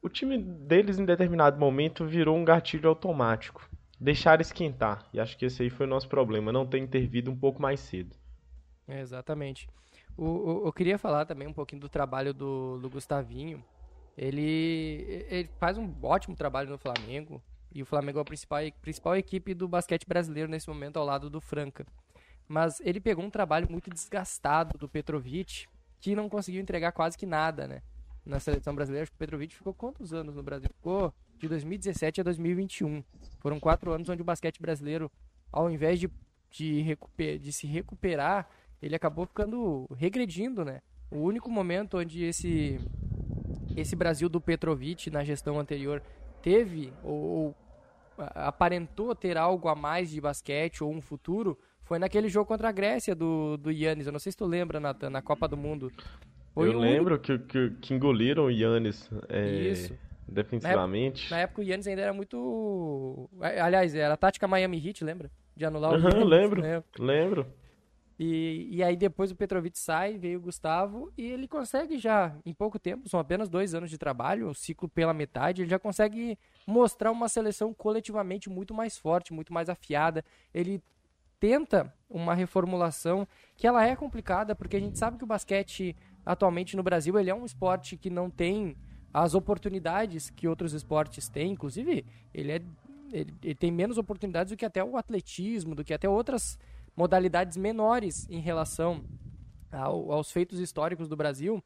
o 0.02 0.08
time 0.08 0.38
deles 0.38 1.00
em 1.00 1.06
determinado 1.06 1.60
momento 1.60 2.06
virou 2.06 2.38
um 2.38 2.46
gatilho 2.46 2.88
automático. 2.88 3.68
Deixar 4.00 4.40
esquentar. 4.40 5.10
E 5.12 5.20
acho 5.20 5.38
que 5.38 5.46
esse 5.46 5.64
aí 5.64 5.70
foi 5.70 5.86
o 5.86 5.90
nosso 5.90 6.08
problema, 6.08 6.52
não 6.52 6.66
ter 6.66 6.78
intervido 6.78 7.30
um 7.32 7.36
pouco 7.36 7.62
mais 7.62 7.80
cedo. 7.80 8.16
É, 8.88 9.02
exatamente. 9.02 9.68
O, 10.16 10.26
o, 10.26 10.68
eu 10.68 10.74
queria 10.74 10.98
falar 10.98 11.26
também 11.26 11.48
um 11.48 11.54
pouquinho 11.54 11.82
do 11.82 11.90
trabalho 11.90 12.34
do, 12.34 12.80
do 12.80 12.90
Gustavinho. 12.90 13.64
Ele, 14.18 15.26
ele 15.30 15.50
faz 15.60 15.78
um 15.78 15.94
ótimo 16.04 16.36
trabalho 16.36 16.70
no 16.70 16.78
Flamengo. 16.78 17.42
E 17.74 17.82
o 17.82 17.86
Flamengo 17.86 18.20
é 18.20 18.22
a 18.22 18.26
principal, 18.26 18.60
principal 18.82 19.16
equipe 19.16 19.54
do 19.54 19.68
basquete 19.68 20.08
brasileiro 20.08 20.50
nesse 20.50 20.68
momento 20.68 20.98
ao 20.98 21.06
lado 21.06 21.30
do 21.30 21.42
Franca. 21.42 21.86
Mas 22.48 22.80
ele 22.82 23.00
pegou 23.00 23.24
um 23.24 23.30
trabalho 23.30 23.70
muito 23.70 23.90
desgastado 23.90 24.78
do 24.78 24.90
Petrovic 24.90 25.68
que 26.00 26.16
não 26.16 26.30
conseguiu 26.30 26.62
entregar 26.62 26.92
quase 26.92 27.18
que 27.18 27.26
nada, 27.26 27.68
né? 27.68 27.82
na 28.30 28.40
seleção 28.40 28.74
brasileira. 28.74 29.04
Acho 29.04 29.12
que 29.12 29.16
o 29.16 29.20
Petrovic 29.20 29.56
ficou 29.56 29.74
quantos 29.74 30.14
anos 30.14 30.36
no 30.36 30.44
Brasil? 30.44 30.70
Ficou 30.70 31.14
de 31.38 31.48
2017 31.48 32.22
a 32.22 32.24
2021. 32.24 33.04
Foram 33.40 33.60
quatro 33.60 33.92
anos 33.92 34.08
onde 34.08 34.22
o 34.22 34.26
basquete 34.26 34.62
brasileiro, 34.62 35.12
ao 35.52 35.70
invés 35.70 36.00
de, 36.00 36.10
de, 36.50 36.82
recuper, 36.82 37.40
de 37.40 37.52
se 37.52 37.66
recuperar, 37.66 38.48
ele 38.82 38.96
acabou 38.96 39.26
ficando 39.26 39.88
regredindo, 39.96 40.64
né? 40.64 40.82
O 41.12 41.18
único 41.18 41.50
momento 41.50 41.98
onde 41.98 42.24
esse, 42.24 42.80
esse 43.76 43.96
Brasil 43.96 44.30
do 44.30 44.40
Petrovic, 44.40 45.10
na 45.10 45.24
gestão 45.24 45.60
anterior, 45.60 46.02
teve 46.42 46.94
ou, 47.04 47.16
ou 47.16 47.56
aparentou 48.18 49.16
ter 49.16 49.38
algo 49.38 49.68
a 49.68 49.76
mais 49.76 50.10
de 50.12 50.22
basquete 50.22 50.84
ou 50.84 50.94
um 50.94 51.02
futuro 51.02 51.58
foi 51.90 51.98
naquele 51.98 52.30
jogo 52.30 52.46
contra 52.46 52.70
a 52.70 52.72
Grécia 52.72 53.16
do, 53.16 53.58
do 53.58 53.72
Yannis. 53.72 54.06
Eu 54.06 54.14
não 54.14 54.20
sei 54.20 54.32
se 54.32 54.38
tu 54.38 54.46
lembra, 54.46 54.80
Nathan, 54.80 55.10
na 55.10 55.24
Copa 55.24 55.48
do 55.48 55.58
Mundo. 55.58 55.92
Foi 56.54 56.68
eu 56.68 56.78
lembro 56.78 57.20
que, 57.20 57.40
que, 57.40 57.72
que, 57.82 57.94
engoliram 57.96 58.46
o 58.46 58.52
Yannis 58.52 59.10
é, 59.28 59.50
Isso. 59.50 59.98
defensivamente. 60.28 61.32
Na 61.32 61.40
época, 61.40 61.42
na 61.42 61.42
época, 61.42 61.62
o 61.62 61.64
Yannis 61.64 61.88
ainda 61.88 62.02
era 62.04 62.14
muito. 62.14 63.28
Aliás, 63.42 63.96
era 63.96 64.14
a 64.14 64.18
tática 64.18 64.48
Miami 64.48 64.78
Heat, 64.86 65.04
lembra? 65.04 65.32
De 65.56 65.66
anular 65.66 65.94
o 65.94 65.96
uhum, 65.96 66.10
Yannis. 66.10 66.30
Lembro, 66.30 66.62
né? 66.62 66.84
lembro. 67.00 67.48
E, 68.20 68.68
e 68.70 68.84
aí 68.84 68.96
depois 68.96 69.32
o 69.32 69.36
Petrovic 69.36 69.80
sai, 69.80 70.16
veio 70.18 70.38
o 70.38 70.42
Gustavo 70.42 71.12
e 71.18 71.26
ele 71.26 71.48
consegue 71.48 71.98
já, 71.98 72.36
em 72.46 72.54
pouco 72.54 72.78
tempo, 72.78 73.10
são 73.10 73.20
apenas 73.20 73.50
dois 73.50 73.74
anos 73.74 73.90
de 73.90 73.98
trabalho, 73.98 74.50
o 74.50 74.54
ciclo 74.54 74.90
pela 74.90 75.14
metade, 75.14 75.62
ele 75.62 75.70
já 75.70 75.80
consegue 75.80 76.38
mostrar 76.68 77.12
uma 77.12 77.30
seleção 77.30 77.74
coletivamente 77.74 78.48
muito 78.48 78.76
mais 78.76 78.98
forte, 78.98 79.34
muito 79.34 79.54
mais 79.54 79.70
afiada. 79.70 80.24
Ele 80.54 80.84
tenta 81.40 81.94
uma 82.10 82.34
reformulação 82.34 83.28
que 83.56 83.68
ela 83.68 83.86
é 83.86 83.96
complicada, 83.96 84.56
porque 84.56 84.78
a 84.78 84.80
gente 84.80 84.98
sabe 84.98 85.18
que 85.18 85.24
o 85.24 85.28
basquete 85.28 85.96
atualmente 86.26 86.76
no 86.76 86.84
Brasil 86.84 87.18
ele 87.18 87.30
é 87.30 87.36
um 87.36 87.46
esporte 87.46 87.98
que 87.98 88.10
não 88.10 88.30
tem 88.30 88.76
as 89.14 89.34
oportunidades 89.34 90.30
que 90.30 90.48
outros 90.48 90.74
esportes 90.74 91.28
têm, 91.28 91.52
inclusive 91.52 92.06
ele 92.34 92.52
é 92.52 92.62
ele, 93.12 93.34
ele 93.42 93.56
tem 93.56 93.72
menos 93.72 93.98
oportunidades 93.98 94.52
do 94.52 94.58
que 94.58 94.66
até 94.66 94.84
o 94.84 94.98
atletismo, 94.98 95.76
do 95.76 95.84
que 95.84 95.94
até 95.94 96.08
outras 96.08 96.60
modalidades 96.96 97.58
menores 97.58 98.28
em 98.30 98.40
relação 98.40 99.04
ao, 99.72 100.12
aos 100.12 100.32
feitos 100.32 100.60
históricos 100.60 101.08
do 101.08 101.16
Brasil. 101.16 101.64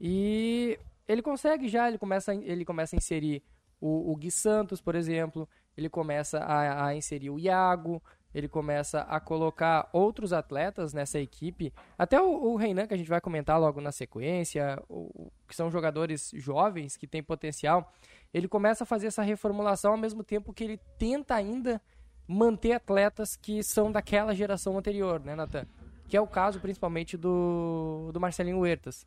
E 0.00 0.78
ele 1.06 1.22
consegue 1.22 1.68
já, 1.68 1.88
ele 1.88 1.98
começa, 1.98 2.34
ele 2.34 2.64
começa 2.64 2.96
a 2.96 2.98
inserir 2.98 3.42
o, 3.80 4.10
o 4.12 4.16
Gui 4.16 4.30
Santos, 4.30 4.80
por 4.80 4.94
exemplo, 4.94 5.48
ele 5.76 5.88
começa 5.88 6.38
a, 6.38 6.86
a 6.86 6.94
inserir 6.94 7.30
o 7.30 7.38
Iago, 7.38 8.02
ele 8.34 8.48
começa 8.48 9.00
a 9.02 9.18
colocar 9.18 9.88
outros 9.92 10.32
atletas 10.32 10.92
nessa 10.92 11.18
equipe, 11.18 11.72
até 11.98 12.20
o, 12.20 12.52
o 12.52 12.56
Reinan, 12.56 12.86
que 12.86 12.94
a 12.94 12.96
gente 12.96 13.08
vai 13.08 13.20
comentar 13.20 13.60
logo 13.60 13.80
na 13.80 13.92
sequência, 13.92 14.80
o, 14.88 15.30
que 15.48 15.54
são 15.54 15.70
jogadores 15.70 16.30
jovens 16.34 16.96
que 16.96 17.06
têm 17.06 17.22
potencial, 17.22 17.92
ele 18.32 18.46
começa 18.46 18.84
a 18.84 18.86
fazer 18.86 19.08
essa 19.08 19.22
reformulação 19.22 19.92
ao 19.92 19.98
mesmo 19.98 20.22
tempo 20.22 20.52
que 20.52 20.64
ele 20.64 20.80
tenta 20.98 21.34
ainda 21.34 21.80
manter 22.26 22.72
atletas 22.72 23.34
que 23.34 23.62
são 23.62 23.90
daquela 23.90 24.34
geração 24.34 24.78
anterior, 24.78 25.20
né, 25.20 25.34
Nathan? 25.34 25.66
Que 26.08 26.16
é 26.16 26.20
o 26.20 26.26
caso 26.26 26.60
principalmente 26.60 27.16
do, 27.16 28.10
do 28.12 28.20
Marcelinho 28.20 28.60
Huertas. 28.60 29.06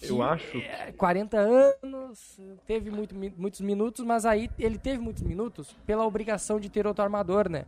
Eu 0.00 0.22
acho. 0.22 0.58
40 0.96 1.36
anos, 1.36 2.38
teve 2.66 2.90
muito, 2.90 3.14
muitos 3.14 3.60
minutos, 3.60 4.04
mas 4.04 4.24
aí 4.24 4.48
ele 4.58 4.78
teve 4.78 4.98
muitos 4.98 5.22
minutos 5.22 5.74
pela 5.84 6.06
obrigação 6.06 6.60
de 6.60 6.68
ter 6.70 6.86
outro 6.86 7.02
armador, 7.02 7.48
né? 7.48 7.64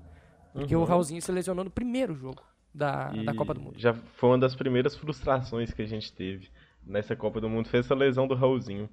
Porque 0.53 0.75
uhum. 0.75 0.83
o 0.83 0.85
Raulzinho 0.85 1.23
se 1.23 1.31
lesionou 1.31 1.65
no 1.65 1.71
primeiro 1.71 2.15
jogo 2.15 2.43
da, 2.75 3.11
da 3.11 3.35
Copa 3.35 3.55
do 3.55 3.61
Mundo. 3.61 3.79
Já 3.79 3.95
foi 3.95 4.31
uma 4.31 4.39
das 4.39 4.55
primeiras 4.55 4.97
frustrações 4.97 5.73
que 5.73 5.83
a 5.83 5.87
gente 5.87 6.13
teve 6.13 6.49
nessa 6.85 7.15
Copa 7.15 7.41
do 7.41 7.49
Mundo, 7.49 7.69
foi 7.69 7.81
essa 7.81 7.95
lesão 7.95 8.27
do 8.27 8.35
Raulzinho. 8.35 8.89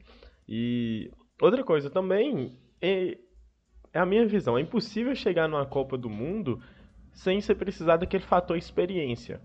E 0.48 1.12
outra 1.42 1.64
coisa 1.64 1.90
também, 1.90 2.58
é, 2.82 3.18
é 3.94 4.00
a 4.00 4.06
minha 4.06 4.26
visão. 4.26 4.58
É 4.58 4.62
impossível 4.62 5.16
chegar 5.16 5.48
numa 5.48 5.66
Copa 5.66 5.98
do 5.98 6.10
Mundo 6.10 6.62
sem 7.12 7.42
você 7.42 7.56
precisar 7.56 7.98
daquele 7.98 8.24
fator 8.24 8.58
experiência. 8.58 9.42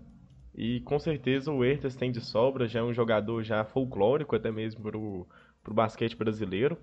E 0.55 0.81
com 0.81 0.99
certeza 0.99 1.51
o 1.51 1.63
Ertas 1.63 1.95
tem 1.95 2.11
de 2.11 2.21
sobra, 2.21 2.67
já 2.67 2.79
é 2.79 2.83
um 2.83 2.93
jogador 2.93 3.41
já 3.41 3.63
folclórico 3.65 4.35
até 4.35 4.51
mesmo 4.51 4.83
pro, 4.83 5.27
pro 5.63 5.73
basquete 5.73 6.15
brasileiro. 6.15 6.77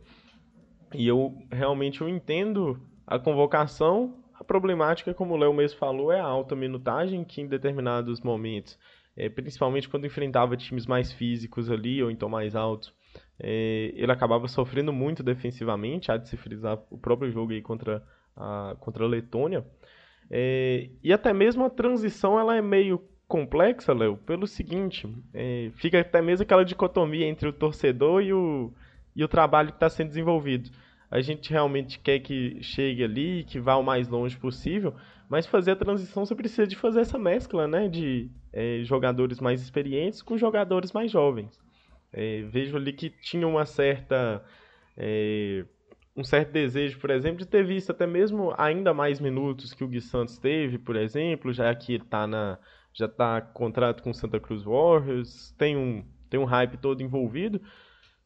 E 0.92 1.06
eu 1.06 1.38
realmente 1.50 2.00
eu 2.00 2.08
entendo 2.08 2.80
a 3.06 3.18
convocação. 3.18 4.19
A 4.40 4.44
problemática, 4.44 5.12
como 5.12 5.35
o 5.35 5.37
Léo 5.37 5.52
mesmo 5.52 5.78
falou, 5.78 6.11
é 6.11 6.18
a 6.18 6.25
alta 6.25 6.56
minutagem, 6.56 7.23
que 7.23 7.42
em 7.42 7.47
determinados 7.47 8.23
momentos, 8.23 8.78
é, 9.14 9.28
principalmente 9.28 9.87
quando 9.87 10.06
enfrentava 10.06 10.56
times 10.56 10.87
mais 10.87 11.12
físicos 11.12 11.70
ali, 11.70 12.02
ou 12.02 12.11
então 12.11 12.26
mais 12.26 12.56
altos, 12.56 12.90
é, 13.38 13.92
ele 13.94 14.11
acabava 14.11 14.49
sofrendo 14.49 14.94
muito 14.94 15.23
defensivamente, 15.23 16.11
há 16.11 16.16
de 16.16 16.26
se 16.26 16.38
frisar 16.38 16.78
o 16.90 16.97
próprio 16.97 17.30
jogo 17.30 17.52
aí 17.52 17.61
contra 17.61 18.02
a, 18.35 18.75
contra 18.80 19.04
a 19.04 19.09
Letônia. 19.09 19.62
É, 20.30 20.88
e 21.04 21.12
até 21.12 21.35
mesmo 21.35 21.62
a 21.62 21.68
transição 21.68 22.40
ela 22.40 22.56
é 22.56 22.62
meio 22.62 23.06
complexa, 23.28 23.92
Léo, 23.92 24.16
pelo 24.16 24.47
seguinte, 24.47 25.06
é, 25.35 25.70
fica 25.75 26.00
até 26.00 26.23
mesmo 26.23 26.44
aquela 26.44 26.64
dicotomia 26.64 27.26
entre 27.26 27.47
o 27.47 27.52
torcedor 27.52 28.23
e 28.23 28.32
o, 28.32 28.73
e 29.14 29.23
o 29.23 29.28
trabalho 29.28 29.68
que 29.68 29.76
está 29.76 29.90
sendo 29.90 30.09
desenvolvido. 30.09 30.70
A 31.10 31.20
gente 31.20 31.50
realmente 31.50 31.98
quer 31.98 32.20
que 32.20 32.62
chegue 32.62 33.02
ali, 33.02 33.44
que 33.44 33.58
vá 33.58 33.76
o 33.76 33.82
mais 33.82 34.08
longe 34.08 34.36
possível, 34.38 34.94
mas 35.28 35.46
fazer 35.46 35.72
a 35.72 35.76
transição 35.76 36.24
você 36.24 36.34
precisa 36.34 36.66
de 36.66 36.76
fazer 36.76 37.00
essa 37.00 37.18
mescla, 37.18 37.66
né, 37.66 37.88
de 37.88 38.30
é, 38.52 38.80
jogadores 38.84 39.40
mais 39.40 39.60
experientes 39.60 40.22
com 40.22 40.38
jogadores 40.38 40.92
mais 40.92 41.10
jovens. 41.10 41.58
É, 42.12 42.42
vejo 42.42 42.76
ali 42.76 42.92
que 42.92 43.10
tinha 43.10 43.46
uma 43.46 43.64
certa. 43.64 44.44
É, 44.96 45.64
um 46.16 46.24
certo 46.24 46.52
desejo, 46.52 46.98
por 46.98 47.10
exemplo, 47.10 47.38
de 47.38 47.46
ter 47.46 47.64
visto 47.64 47.90
até 47.90 48.06
mesmo 48.06 48.52
ainda 48.58 48.92
mais 48.92 49.20
minutos 49.20 49.72
que 49.72 49.84
o 49.84 49.88
Gui 49.88 50.00
Santos 50.00 50.38
teve, 50.38 50.76
por 50.78 50.96
exemplo, 50.96 51.52
já 51.52 51.72
que 51.74 51.98
tá 51.98 52.26
na, 52.26 52.58
já 52.92 53.06
está 53.06 53.40
contrato 53.40 54.02
com 54.02 54.12
Santa 54.12 54.40
Cruz 54.40 54.64
Warriors, 54.64 55.52
tem 55.56 55.76
um, 55.76 56.04
tem 56.28 56.38
um 56.38 56.44
hype 56.44 56.76
todo 56.76 57.02
envolvido. 57.02 57.60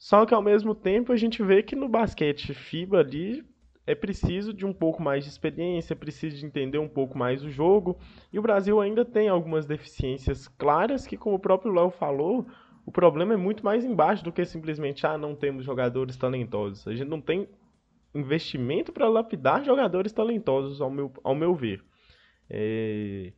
Só 0.04 0.26
que 0.26 0.34
ao 0.34 0.42
mesmo 0.42 0.74
tempo 0.74 1.12
a 1.12 1.16
gente 1.16 1.42
vê 1.42 1.62
que 1.62 1.74
no 1.74 1.88
basquete 1.88 2.52
FIBA 2.52 2.98
ali 2.98 3.42
é 3.86 3.94
preciso 3.94 4.52
de 4.52 4.66
um 4.66 4.72
pouco 4.72 5.02
mais 5.02 5.24
de 5.24 5.30
experiência, 5.30 5.94
é 5.94 5.96
preciso 5.96 6.36
de 6.36 6.44
entender 6.44 6.76
um 6.76 6.86
pouco 6.86 7.16
mais 7.16 7.42
o 7.42 7.48
jogo. 7.48 7.98
E 8.30 8.38
o 8.38 8.42
Brasil 8.42 8.82
ainda 8.82 9.02
tem 9.02 9.30
algumas 9.30 9.64
deficiências 9.64 10.46
claras 10.46 11.06
que, 11.06 11.16
como 11.16 11.36
o 11.36 11.38
próprio 11.38 11.72
Léo 11.72 11.88
falou, 11.88 12.46
o 12.84 12.92
problema 12.92 13.32
é 13.32 13.36
muito 13.38 13.64
mais 13.64 13.82
embaixo 13.82 14.22
do 14.22 14.30
que 14.30 14.44
simplesmente, 14.44 15.06
ah, 15.06 15.16
não 15.16 15.34
temos 15.34 15.64
jogadores 15.64 16.18
talentosos. 16.18 16.86
A 16.86 16.94
gente 16.94 17.08
não 17.08 17.22
tem 17.22 17.48
investimento 18.14 18.92
para 18.92 19.08
lapidar 19.08 19.64
jogadores 19.64 20.12
talentosos, 20.12 20.82
ao 20.82 20.90
meu, 20.90 21.14
ao 21.24 21.34
meu 21.34 21.54
ver. 21.54 21.82
É... 22.50 23.32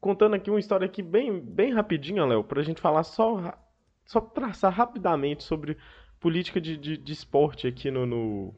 Contando 0.00 0.34
aqui 0.34 0.50
uma 0.50 0.58
história 0.58 0.84
aqui 0.84 1.00
bem, 1.00 1.38
bem 1.40 1.72
rapidinha, 1.72 2.26
Léo, 2.26 2.42
para 2.42 2.60
a 2.60 2.64
gente 2.64 2.80
falar 2.80 3.04
só, 3.04 3.56
só 4.04 4.20
traçar 4.20 4.72
rapidamente 4.72 5.44
sobre 5.44 5.76
política 6.20 6.60
de, 6.60 6.76
de, 6.76 6.96
de 6.96 7.12
esporte 7.12 7.66
aqui 7.66 7.90
no, 7.90 8.06
no, 8.06 8.54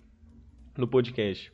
no 0.77 0.89
podcast. 0.89 1.53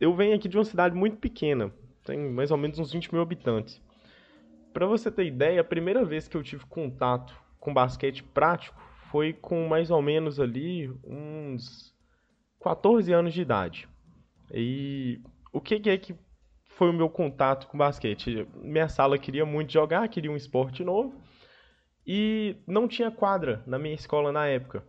Eu 0.00 0.14
venho 0.14 0.34
aqui 0.34 0.48
de 0.48 0.56
uma 0.56 0.64
cidade 0.64 0.94
muito 0.94 1.18
pequena, 1.18 1.72
tem 2.04 2.18
mais 2.30 2.50
ou 2.50 2.56
menos 2.56 2.78
uns 2.78 2.92
20 2.92 3.12
mil 3.12 3.22
habitantes. 3.22 3.80
Para 4.72 4.86
você 4.86 5.10
ter 5.10 5.26
ideia, 5.26 5.60
a 5.60 5.64
primeira 5.64 6.04
vez 6.04 6.28
que 6.28 6.36
eu 6.36 6.42
tive 6.42 6.64
contato 6.66 7.34
com 7.58 7.74
basquete 7.74 8.22
prático 8.22 8.80
foi 9.10 9.32
com 9.32 9.66
mais 9.68 9.90
ou 9.90 10.00
menos 10.00 10.38
ali 10.38 10.88
uns 11.04 11.94
14 12.62 13.12
anos 13.12 13.34
de 13.34 13.42
idade. 13.42 13.88
E 14.52 15.20
o 15.52 15.60
que 15.60 15.90
é 15.90 15.98
que 15.98 16.14
foi 16.64 16.90
o 16.90 16.94
meu 16.94 17.10
contato 17.10 17.66
com 17.66 17.76
basquete? 17.76 18.46
Minha 18.62 18.88
sala 18.88 19.18
queria 19.18 19.44
muito 19.44 19.72
jogar, 19.72 20.08
queria 20.08 20.30
um 20.30 20.36
esporte 20.36 20.84
novo 20.84 21.20
e 22.06 22.56
não 22.66 22.88
tinha 22.88 23.10
quadra 23.10 23.62
na 23.66 23.78
minha 23.78 23.94
escola 23.94 24.32
na 24.32 24.46
época. 24.46 24.84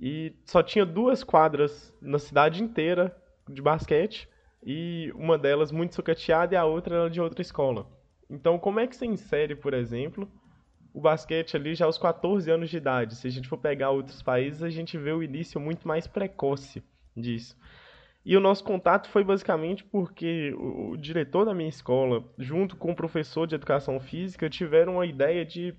E 0.00 0.34
só 0.44 0.62
tinha 0.62 0.84
duas 0.84 1.22
quadras 1.22 1.94
na 2.00 2.18
cidade 2.18 2.62
inteira 2.62 3.16
de 3.48 3.62
basquete 3.62 4.28
e 4.62 5.12
uma 5.14 5.38
delas 5.38 5.70
muito 5.70 5.94
sucateada 5.94 6.54
e 6.54 6.56
a 6.56 6.64
outra 6.64 6.96
era 6.96 7.10
de 7.10 7.20
outra 7.20 7.42
escola. 7.42 7.86
Então, 8.28 8.58
como 8.58 8.80
é 8.80 8.86
que 8.86 8.96
você 8.96 9.06
insere, 9.06 9.54
por 9.54 9.74
exemplo, 9.74 10.28
o 10.94 11.00
basquete 11.00 11.56
ali 11.56 11.74
já 11.74 11.86
aos 11.86 11.98
14 11.98 12.48
anos 12.50 12.70
de 12.70 12.76
idade. 12.76 13.16
Se 13.16 13.26
a 13.26 13.30
gente 13.30 13.48
for 13.48 13.58
pegar 13.58 13.90
outros 13.90 14.22
países, 14.22 14.62
a 14.62 14.70
gente 14.70 14.96
vê 14.96 15.12
o 15.12 15.24
início 15.24 15.60
muito 15.60 15.86
mais 15.86 16.06
precoce 16.06 16.82
disso. 17.16 17.56
E 18.24 18.36
o 18.36 18.40
nosso 18.40 18.64
contato 18.64 19.08
foi 19.08 19.22
basicamente 19.22 19.84
porque 19.84 20.54
o 20.56 20.96
diretor 20.96 21.44
da 21.44 21.52
minha 21.52 21.68
escola, 21.68 22.24
junto 22.38 22.76
com 22.76 22.92
o 22.92 22.96
professor 22.96 23.46
de 23.46 23.56
educação 23.56 24.00
física, 24.00 24.48
tiveram 24.48 25.00
a 25.00 25.04
ideia 25.04 25.44
de 25.44 25.74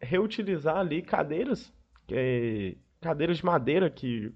reutilizar 0.00 0.78
ali 0.78 1.02
cadeiras, 1.02 1.72
é, 2.10 2.74
cadeiras 3.04 3.36
de 3.36 3.44
madeira 3.44 3.88
que 3.88 4.32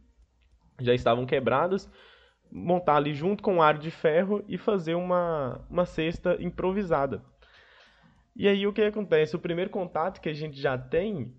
já 0.80 0.94
estavam 0.94 1.26
quebradas, 1.26 1.90
montar 2.50 2.96
ali 2.96 3.14
junto 3.14 3.42
com 3.42 3.56
o 3.56 3.62
aro 3.62 3.78
de 3.78 3.90
ferro 3.90 4.44
e 4.48 4.56
fazer 4.56 4.94
uma, 4.94 5.64
uma 5.68 5.84
cesta 5.84 6.36
improvisada. 6.40 7.22
E 8.36 8.46
aí 8.46 8.66
o 8.66 8.72
que 8.72 8.82
acontece? 8.82 9.34
O 9.34 9.40
primeiro 9.40 9.70
contato 9.70 10.20
que 10.20 10.28
a 10.28 10.34
gente 10.34 10.60
já 10.60 10.78
tem 10.78 11.34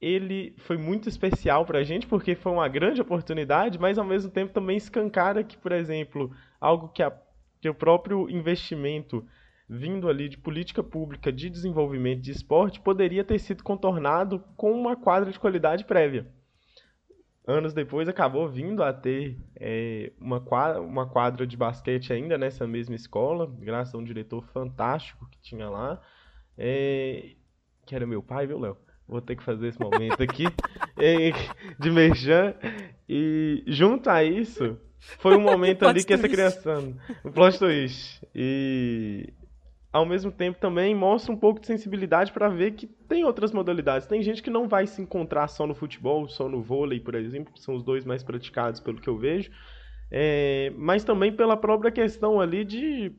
ele 0.00 0.54
foi 0.58 0.76
muito 0.76 1.08
especial 1.08 1.64
para 1.64 1.80
a 1.80 1.82
gente 1.82 2.06
porque 2.06 2.34
foi 2.36 2.52
uma 2.52 2.68
grande 2.68 3.00
oportunidade, 3.00 3.78
mas 3.78 3.98
ao 3.98 4.04
mesmo 4.04 4.30
tempo 4.30 4.52
também 4.52 4.76
escancara 4.76 5.42
que, 5.42 5.56
por 5.56 5.72
exemplo, 5.72 6.30
algo 6.60 6.88
que, 6.88 7.02
a, 7.02 7.12
que 7.60 7.68
o 7.68 7.74
próprio 7.74 8.30
investimento 8.30 9.26
vindo 9.68 10.08
ali 10.08 10.28
de 10.28 10.38
política 10.38 10.82
pública 10.82 11.32
de 11.32 11.50
desenvolvimento 11.50 12.22
de 12.22 12.30
esporte 12.30 12.80
poderia 12.80 13.24
ter 13.24 13.38
sido 13.38 13.62
contornado 13.62 14.42
com 14.56 14.72
uma 14.72 14.96
quadra 14.96 15.30
de 15.30 15.38
qualidade 15.38 15.84
prévia. 15.84 16.26
Anos 17.50 17.72
depois 17.72 18.06
acabou 18.06 18.46
vindo 18.46 18.82
a 18.82 18.92
ter 18.92 19.38
é, 19.56 20.12
uma, 20.20 20.38
quadra, 20.38 20.82
uma 20.82 21.08
quadra 21.08 21.46
de 21.46 21.56
basquete 21.56 22.12
ainda 22.12 22.36
nessa 22.36 22.66
mesma 22.66 22.94
escola, 22.94 23.50
graças 23.58 23.94
a 23.94 23.96
um 23.96 24.04
diretor 24.04 24.44
fantástico 24.52 25.26
que 25.30 25.40
tinha 25.40 25.66
lá, 25.70 25.98
é, 26.58 27.30
que 27.86 27.94
era 27.94 28.06
meu 28.06 28.22
pai, 28.22 28.46
viu, 28.46 28.58
Léo? 28.58 28.76
Vou 29.08 29.22
ter 29.22 29.34
que 29.34 29.42
fazer 29.42 29.68
esse 29.68 29.80
momento 29.80 30.22
aqui 30.22 30.44
é, 30.98 31.30
de 31.78 31.90
merchan. 31.90 32.54
E 33.08 33.64
junto 33.66 34.10
a 34.10 34.22
isso, 34.22 34.78
foi 34.98 35.34
um 35.34 35.40
momento 35.40 35.84
ali 35.88 36.04
que 36.04 36.12
essa 36.12 36.28
criança. 36.28 36.78
Um 37.24 37.32
plot 37.32 37.58
twist. 37.58 38.22
E 38.34 39.32
ao 39.98 40.06
mesmo 40.06 40.30
tempo 40.30 40.58
também 40.58 40.94
mostra 40.94 41.32
um 41.32 41.36
pouco 41.36 41.60
de 41.60 41.66
sensibilidade 41.66 42.32
para 42.32 42.48
ver 42.48 42.72
que 42.72 42.86
tem 42.86 43.24
outras 43.24 43.52
modalidades. 43.52 44.06
Tem 44.06 44.22
gente 44.22 44.42
que 44.42 44.50
não 44.50 44.68
vai 44.68 44.86
se 44.86 45.02
encontrar 45.02 45.48
só 45.48 45.66
no 45.66 45.74
futebol, 45.74 46.28
só 46.28 46.48
no 46.48 46.62
vôlei, 46.62 47.00
por 47.00 47.14
exemplo, 47.14 47.52
que 47.52 47.60
são 47.60 47.74
os 47.74 47.82
dois 47.82 48.04
mais 48.04 48.22
praticados 48.22 48.80
pelo 48.80 49.00
que 49.00 49.08
eu 49.08 49.18
vejo. 49.18 49.50
É, 50.10 50.72
mas 50.76 51.04
também 51.04 51.32
pela 51.32 51.56
própria 51.56 51.90
questão 51.90 52.40
ali 52.40 52.64
de 52.64 53.12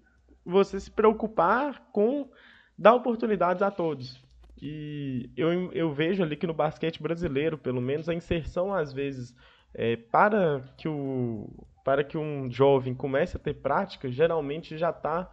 você 0.46 0.80
se 0.80 0.90
preocupar 0.90 1.90
com 1.92 2.30
dar 2.78 2.96
oportunidades 2.96 3.62
a 3.62 3.70
todos. 3.70 4.24
E 4.62 5.30
eu, 5.36 5.72
eu 5.74 5.94
vejo 5.94 6.24
ali 6.24 6.36
que 6.36 6.48
no 6.48 6.54
basquete 6.54 7.04
brasileiro, 7.04 7.58
pelo 7.58 7.82
menos, 7.82 8.08
a 8.08 8.14
inserção 8.14 8.74
às 8.74 8.92
vezes 8.94 9.36
é, 9.74 9.96
para 9.98 10.64
que 10.78 10.88
o 10.88 11.50
para 11.84 12.04
que 12.04 12.18
um 12.18 12.52
jovem 12.52 12.94
comece 12.94 13.36
a 13.36 13.40
ter 13.40 13.56
prática, 13.56 14.12
geralmente 14.12 14.78
já 14.78 14.92
está 14.92 15.30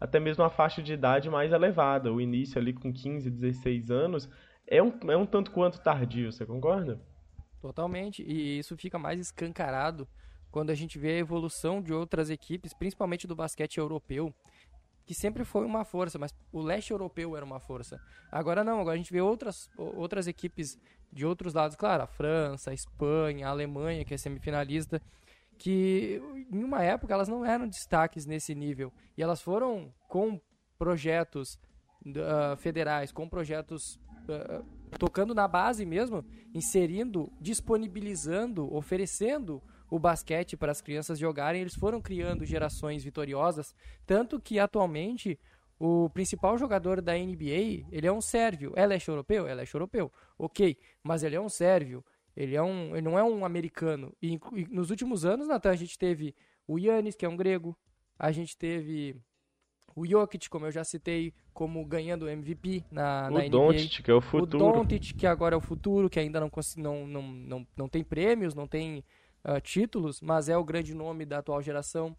até 0.00 0.20
mesmo 0.20 0.44
a 0.44 0.50
faixa 0.50 0.82
de 0.82 0.92
idade 0.92 1.30
mais 1.30 1.52
elevada. 1.52 2.12
O 2.12 2.20
início 2.20 2.58
ali 2.60 2.72
com 2.72 2.92
15, 2.92 3.30
16 3.30 3.90
anos 3.90 4.28
é 4.66 4.82
um, 4.82 4.92
é 5.08 5.16
um 5.16 5.26
tanto 5.26 5.50
quanto 5.50 5.80
tardio, 5.80 6.32
você 6.32 6.44
concorda? 6.44 7.00
Totalmente. 7.60 8.22
E 8.22 8.58
isso 8.58 8.76
fica 8.76 8.98
mais 8.98 9.20
escancarado 9.20 10.06
quando 10.50 10.70
a 10.70 10.74
gente 10.74 10.98
vê 10.98 11.14
a 11.14 11.18
evolução 11.18 11.82
de 11.82 11.92
outras 11.92 12.30
equipes, 12.30 12.72
principalmente 12.72 13.26
do 13.26 13.36
basquete 13.36 13.78
europeu, 13.78 14.34
que 15.04 15.14
sempre 15.14 15.44
foi 15.44 15.64
uma 15.64 15.84
força, 15.84 16.18
mas 16.18 16.34
o 16.52 16.60
leste 16.60 16.90
europeu 16.90 17.36
era 17.36 17.44
uma 17.44 17.60
força. 17.60 18.00
Agora 18.30 18.64
não, 18.64 18.80
agora 18.80 18.94
a 18.94 18.96
gente 18.96 19.12
vê 19.12 19.20
outras, 19.20 19.70
outras 19.76 20.26
equipes 20.26 20.78
de 21.12 21.24
outros 21.24 21.54
lados, 21.54 21.76
claro, 21.76 22.02
a 22.02 22.06
França, 22.06 22.70
a 22.70 22.74
Espanha, 22.74 23.46
a 23.46 23.50
Alemanha, 23.50 24.04
que 24.04 24.14
é 24.14 24.16
semifinalista, 24.16 25.00
que 25.58 26.20
em 26.50 26.62
uma 26.62 26.82
época 26.82 27.12
elas 27.12 27.28
não 27.28 27.44
eram 27.44 27.66
destaques 27.66 28.26
nesse 28.26 28.54
nível. 28.54 28.92
E 29.16 29.22
elas 29.22 29.40
foram 29.40 29.92
com 30.08 30.40
projetos 30.78 31.58
uh, 32.04 32.56
federais, 32.58 33.10
com 33.12 33.28
projetos 33.28 33.96
uh, 34.28 34.64
tocando 34.98 35.34
na 35.34 35.48
base 35.48 35.84
mesmo, 35.84 36.24
inserindo, 36.54 37.32
disponibilizando, 37.40 38.72
oferecendo 38.74 39.62
o 39.90 39.98
basquete 39.98 40.56
para 40.56 40.72
as 40.72 40.80
crianças 40.80 41.18
jogarem, 41.18 41.60
eles 41.60 41.74
foram 41.74 42.00
criando 42.00 42.44
gerações 42.44 43.04
vitoriosas, 43.04 43.74
tanto 44.04 44.40
que 44.40 44.58
atualmente 44.58 45.38
o 45.78 46.08
principal 46.10 46.56
jogador 46.56 47.02
da 47.02 47.12
NBA, 47.12 47.86
ele 47.90 48.06
é 48.06 48.12
um 48.12 48.20
sérvio. 48.20 48.72
É 48.74 48.86
leste 48.86 49.08
europeu? 49.08 49.46
É 49.46 49.54
leste 49.54 49.74
europeu. 49.74 50.10
OK, 50.38 50.76
mas 51.02 51.22
ele 51.22 51.36
é 51.36 51.40
um 51.40 51.48
sérvio. 51.48 52.04
Ele, 52.36 52.54
é 52.54 52.62
um, 52.62 52.94
ele 52.94 53.02
não 53.02 53.18
é 53.18 53.24
um 53.24 53.44
americano. 53.44 54.12
E, 54.20 54.38
e 54.52 54.66
nos 54.66 54.90
últimos 54.90 55.24
anos, 55.24 55.48
Natan, 55.48 55.70
a 55.70 55.76
gente 55.76 55.98
teve 55.98 56.34
o 56.68 56.78
Yannis, 56.78 57.14
que 57.14 57.24
é 57.24 57.28
um 57.28 57.36
grego. 57.36 57.76
A 58.18 58.30
gente 58.30 58.56
teve 58.56 59.16
o 59.94 60.06
Jokic, 60.06 60.50
como 60.50 60.66
eu 60.66 60.70
já 60.70 60.84
citei, 60.84 61.32
como 61.54 61.82
ganhando 61.86 62.28
MVP 62.28 62.84
na, 62.90 63.28
o 63.30 63.34
na 63.34 63.40
NBA. 63.40 63.48
Doncic, 63.48 64.02
que 64.02 64.10
é 64.10 64.14
o 64.14 64.20
futuro. 64.20 64.64
O 64.64 64.72
Doncic, 64.72 65.14
que 65.16 65.26
agora 65.26 65.54
é 65.54 65.58
o 65.58 65.60
futuro, 65.60 66.10
que 66.10 66.20
ainda 66.20 66.38
não, 66.38 66.50
não, 66.76 67.06
não, 67.06 67.22
não, 67.22 67.66
não 67.74 67.88
tem 67.88 68.04
prêmios, 68.04 68.54
não 68.54 68.68
tem 68.68 69.02
uh, 69.42 69.58
títulos, 69.62 70.20
mas 70.20 70.50
é 70.50 70.56
o 70.56 70.64
grande 70.64 70.94
nome 70.94 71.24
da 71.24 71.38
atual 71.38 71.62
geração. 71.62 72.14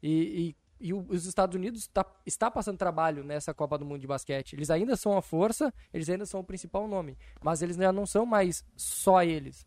E, 0.00 0.10
e 0.48 0.56
e 0.80 0.92
os 0.92 1.26
Estados 1.26 1.56
Unidos 1.56 1.86
tá, 1.88 2.04
está 2.24 2.50
passando 2.50 2.78
trabalho 2.78 3.24
nessa 3.24 3.52
Copa 3.52 3.76
do 3.76 3.84
Mundo 3.84 4.00
de 4.00 4.06
basquete. 4.06 4.54
Eles 4.54 4.70
ainda 4.70 4.96
são 4.96 5.16
a 5.16 5.22
força, 5.22 5.72
eles 5.92 6.08
ainda 6.08 6.26
são 6.26 6.40
o 6.40 6.44
principal 6.44 6.86
nome, 6.86 7.16
mas 7.42 7.62
eles 7.62 7.76
já 7.76 7.92
não 7.92 8.06
são 8.06 8.24
mais 8.24 8.64
só 8.76 9.22
eles. 9.22 9.66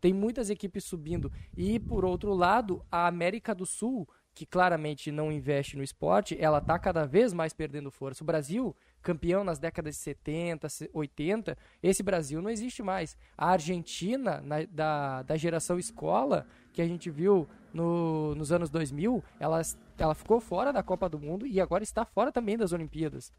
Tem 0.00 0.12
muitas 0.12 0.48
equipes 0.48 0.84
subindo. 0.84 1.30
E, 1.56 1.78
por 1.78 2.04
outro 2.04 2.32
lado, 2.32 2.84
a 2.90 3.06
América 3.06 3.54
do 3.54 3.66
Sul, 3.66 4.08
que 4.34 4.46
claramente 4.46 5.12
não 5.12 5.30
investe 5.30 5.76
no 5.76 5.82
esporte, 5.82 6.36
ela 6.40 6.58
está 6.58 6.78
cada 6.78 7.04
vez 7.04 7.32
mais 7.32 7.52
perdendo 7.52 7.90
força. 7.90 8.24
O 8.24 8.26
Brasil, 8.26 8.74
campeão 9.02 9.42
nas 9.42 9.58
décadas 9.58 9.94
de 9.94 10.00
70, 10.02 10.68
80, 10.92 11.56
esse 11.82 12.02
Brasil 12.02 12.40
não 12.42 12.50
existe 12.50 12.82
mais. 12.82 13.16
A 13.36 13.50
Argentina, 13.50 14.40
na, 14.40 14.64
da, 14.70 15.22
da 15.22 15.36
geração 15.36 15.78
escola, 15.78 16.46
que 16.72 16.82
a 16.82 16.86
gente 16.86 17.10
viu 17.10 17.48
no, 17.72 18.34
nos 18.34 18.52
anos 18.52 18.70
2000, 18.70 19.22
ela, 19.38 19.60
ela 19.98 20.14
ficou 20.14 20.40
fora 20.40 20.72
da 20.72 20.82
Copa 20.82 21.08
do 21.08 21.18
Mundo 21.18 21.46
e 21.46 21.60
agora 21.60 21.82
está 21.82 22.04
fora 22.04 22.30
também 22.30 22.56
das 22.56 22.72
Olimpíadas. 22.72 23.32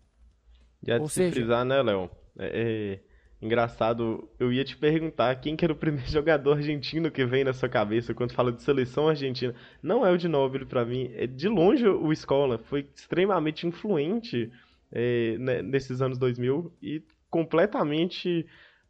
Já 0.85 0.97
de 0.97 1.09
se 1.09 1.31
frisar, 1.31 1.63
né, 1.63 1.81
Léo? 1.81 2.09
É, 2.37 2.99
é, 2.99 2.99
engraçado, 3.45 4.27
eu 4.39 4.51
ia 4.51 4.63
te 4.63 4.75
perguntar 4.75 5.35
quem 5.35 5.55
que 5.55 5.63
era 5.63 5.73
o 5.73 5.77
primeiro 5.77 6.07
jogador 6.09 6.57
argentino 6.57 7.11
que 7.11 7.25
vem 7.25 7.43
na 7.43 7.53
sua 7.53 7.69
cabeça 7.69 8.13
quando 8.13 8.33
fala 8.33 8.51
de 8.51 8.63
seleção 8.63 9.07
argentina. 9.07 9.53
Não 9.81 10.05
é 10.05 10.11
o 10.11 10.17
de 10.17 10.27
Nobile 10.27 10.65
para 10.65 10.85
mim, 10.85 11.11
é 11.15 11.27
de 11.27 11.47
longe 11.47 11.87
o 11.87 12.11
Escola, 12.11 12.57
foi 12.57 12.87
extremamente 12.95 13.67
influente 13.67 14.51
é, 14.91 15.37
né, 15.37 15.61
nesses 15.61 16.01
anos 16.01 16.17
2000 16.17 16.73
e 16.81 17.03
completamente 17.29 18.45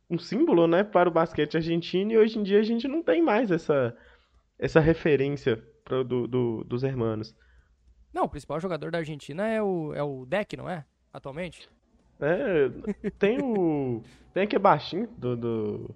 um 0.10 0.18
símbolo, 0.18 0.68
né, 0.68 0.84
para 0.84 1.08
o 1.08 1.12
basquete 1.12 1.56
argentino 1.56 2.12
e 2.12 2.18
hoje 2.18 2.38
em 2.38 2.44
dia 2.44 2.60
a 2.60 2.64
gente 2.64 2.88
não 2.88 3.02
tem 3.02 3.22
mais 3.22 3.50
essa 3.50 3.96
essa 4.60 4.80
referência 4.80 5.58
pro, 5.84 6.04
do, 6.04 6.28
do, 6.28 6.64
dos 6.64 6.84
hermanos. 6.84 7.36
Não, 8.14 8.26
o 8.26 8.30
principal 8.30 8.60
jogador 8.60 8.92
da 8.92 9.00
Argentina 9.00 9.48
é 9.48 9.62
o, 9.62 9.94
é 9.94 10.04
o 10.04 10.26
Deck, 10.26 10.56
não 10.56 10.70
é? 10.70 10.86
Atualmente? 11.12 11.68
É, 12.20 12.70
tem 13.18 13.42
o. 13.42 14.04
Tem 14.34 14.44
aquele 14.44 14.62
baixinho 14.62 15.08
do. 15.18 15.36
do, 15.36 15.96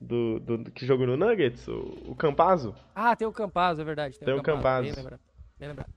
do, 0.00 0.38
do 0.38 0.70
que 0.70 0.86
jogou 0.86 1.08
no 1.08 1.16
Nuggets, 1.16 1.66
o, 1.66 2.02
o 2.06 2.14
Campazzo. 2.14 2.72
Ah, 2.94 3.16
tem 3.16 3.26
o 3.26 3.32
Campazzo, 3.32 3.80
é 3.80 3.84
verdade. 3.84 4.16
Tem, 4.16 4.26
tem 4.26 4.34
o 4.34 4.42
Campazzo. 4.42 4.94
Bem 4.94 4.94
lembrado. 4.94 5.20
Bem 5.58 5.68
lembrado. 5.68 5.90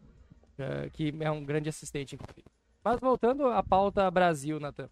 Uh, 0.58 0.90
que 0.92 1.14
é 1.20 1.30
um 1.30 1.44
grande 1.44 1.70
assistente, 1.70 2.16
inclusive. 2.16 2.48
Mas 2.84 3.00
voltando 3.00 3.46
à 3.48 3.62
pauta 3.62 4.10
Brasil, 4.10 4.60
Natan. 4.60 4.90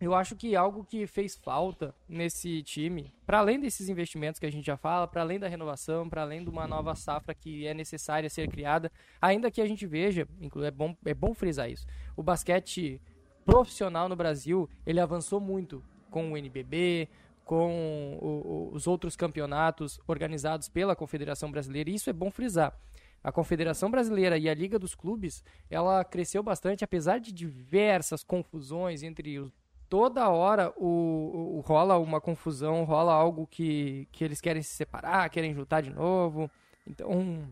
Eu 0.00 0.14
acho 0.14 0.34
que 0.34 0.56
algo 0.56 0.84
que 0.84 1.06
fez 1.06 1.36
falta 1.36 1.94
nesse 2.08 2.60
time, 2.64 3.14
para 3.24 3.38
além 3.38 3.60
desses 3.60 3.88
investimentos 3.88 4.40
que 4.40 4.46
a 4.46 4.50
gente 4.50 4.66
já 4.66 4.76
fala, 4.76 5.06
para 5.06 5.22
além 5.22 5.38
da 5.38 5.46
renovação, 5.46 6.08
para 6.08 6.22
além 6.22 6.42
de 6.42 6.50
uma 6.50 6.66
nova 6.66 6.96
safra 6.96 7.32
que 7.32 7.66
é 7.66 7.72
necessária 7.72 8.28
ser 8.28 8.48
criada, 8.48 8.90
ainda 9.22 9.50
que 9.50 9.62
a 9.62 9.66
gente 9.66 9.86
veja, 9.86 10.26
é 10.62 10.70
bom, 10.72 10.96
é 11.04 11.14
bom 11.14 11.32
frisar 11.32 11.70
isso, 11.70 11.86
o 12.16 12.22
basquete 12.22 13.00
profissional 13.44 14.08
no 14.08 14.16
Brasil, 14.16 14.68
ele 14.84 14.98
avançou 14.98 15.38
muito 15.38 15.82
com 16.10 16.32
o 16.32 16.36
NBB, 16.36 17.08
com 17.44 18.18
o, 18.20 18.70
os 18.74 18.88
outros 18.88 19.14
campeonatos 19.14 20.00
organizados 20.06 20.68
pela 20.68 20.96
Confederação 20.96 21.50
Brasileira, 21.50 21.88
e 21.88 21.94
isso 21.94 22.10
é 22.10 22.12
bom 22.12 22.30
frisar. 22.30 22.76
A 23.24 23.32
Confederação 23.32 23.90
Brasileira 23.90 24.36
e 24.36 24.50
a 24.50 24.54
Liga 24.54 24.78
dos 24.78 24.94
Clubes, 24.94 25.42
ela 25.70 26.04
cresceu 26.04 26.42
bastante, 26.42 26.84
apesar 26.84 27.18
de 27.18 27.32
diversas 27.32 28.22
confusões 28.22 29.02
entre 29.02 29.38
os 29.38 29.50
toda 29.88 30.28
hora 30.28 30.72
o, 30.76 31.58
o, 31.58 31.60
rola 31.60 31.98
uma 31.98 32.20
confusão, 32.20 32.84
rola 32.84 33.12
algo 33.12 33.46
que, 33.46 34.08
que 34.10 34.24
eles 34.24 34.40
querem 34.40 34.60
se 34.62 34.74
separar, 34.74 35.30
querem 35.30 35.54
juntar 35.54 35.82
de 35.82 35.90
novo. 35.90 36.50
Então, 36.86 37.46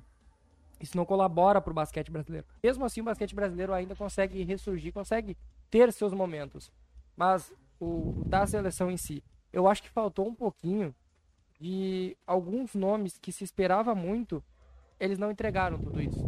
isso 0.81 0.97
não 0.97 1.05
colabora 1.05 1.61
para 1.61 1.71
o 1.71 1.75
basquete 1.75 2.11
brasileiro. 2.11 2.47
Mesmo 2.63 2.85
assim, 2.85 3.01
o 3.01 3.05
basquete 3.05 3.35
brasileiro 3.35 3.73
ainda 3.73 3.95
consegue 3.95 4.43
ressurgir, 4.43 4.93
consegue 4.93 5.37
ter 5.71 5.93
seus 5.93 6.13
momentos. 6.13 6.71
Mas 7.17 7.53
o 7.79 8.25
da 8.27 8.47
seleção 8.47 8.91
em 8.91 8.97
si, 8.97 9.23
eu 9.53 9.69
acho 9.69 9.83
que 9.83 9.91
faltou 9.91 10.27
um 10.27 10.35
pouquinho 10.35 10.95
de 11.61 12.17
alguns 12.27 12.75
nomes 12.75 13.19
que 13.19 13.31
se 13.31 13.45
esperava 13.45 13.95
muito, 13.95 14.43
eles 15.03 15.19
não 15.19 15.31
entregaram 15.31 15.79
tudo 15.79 16.01
isso. 16.01 16.25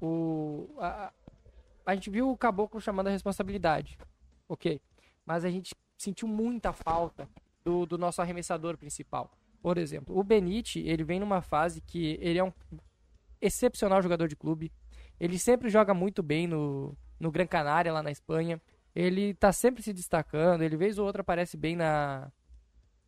O, 0.00 0.76
a, 0.78 1.12
a 1.84 1.94
gente 1.94 2.10
viu 2.10 2.30
o 2.30 2.36
Caboclo 2.36 2.80
chamando 2.80 3.08
a 3.08 3.10
responsabilidade. 3.10 3.98
Ok 4.48 4.80
mas 5.26 5.44
a 5.44 5.50
gente 5.50 5.74
sentiu 5.98 6.28
muita 6.28 6.72
falta 6.72 7.28
do, 7.64 7.84
do 7.84 7.98
nosso 7.98 8.22
arremessador 8.22 8.78
principal. 8.78 9.32
Por 9.60 9.76
exemplo, 9.76 10.16
o 10.16 10.22
Benite, 10.22 10.78
ele 10.78 11.02
vem 11.02 11.18
numa 11.18 11.42
fase 11.42 11.80
que 11.80 12.16
ele 12.20 12.38
é 12.38 12.44
um 12.44 12.52
excepcional 13.40 14.00
jogador 14.00 14.28
de 14.28 14.36
clube. 14.36 14.72
Ele 15.18 15.36
sempre 15.38 15.68
joga 15.68 15.92
muito 15.92 16.22
bem 16.22 16.46
no, 16.46 16.96
no 17.18 17.32
Gran 17.32 17.46
Canária, 17.46 17.92
lá 17.92 18.02
na 18.02 18.12
Espanha. 18.12 18.62
Ele 18.94 19.34
tá 19.34 19.52
sempre 19.52 19.82
se 19.82 19.92
destacando. 19.92 20.62
Ele, 20.62 20.76
vez 20.76 20.96
ou 20.98 21.06
outra, 21.06 21.22
aparece 21.22 21.56
bem 21.56 21.74
na, 21.74 22.30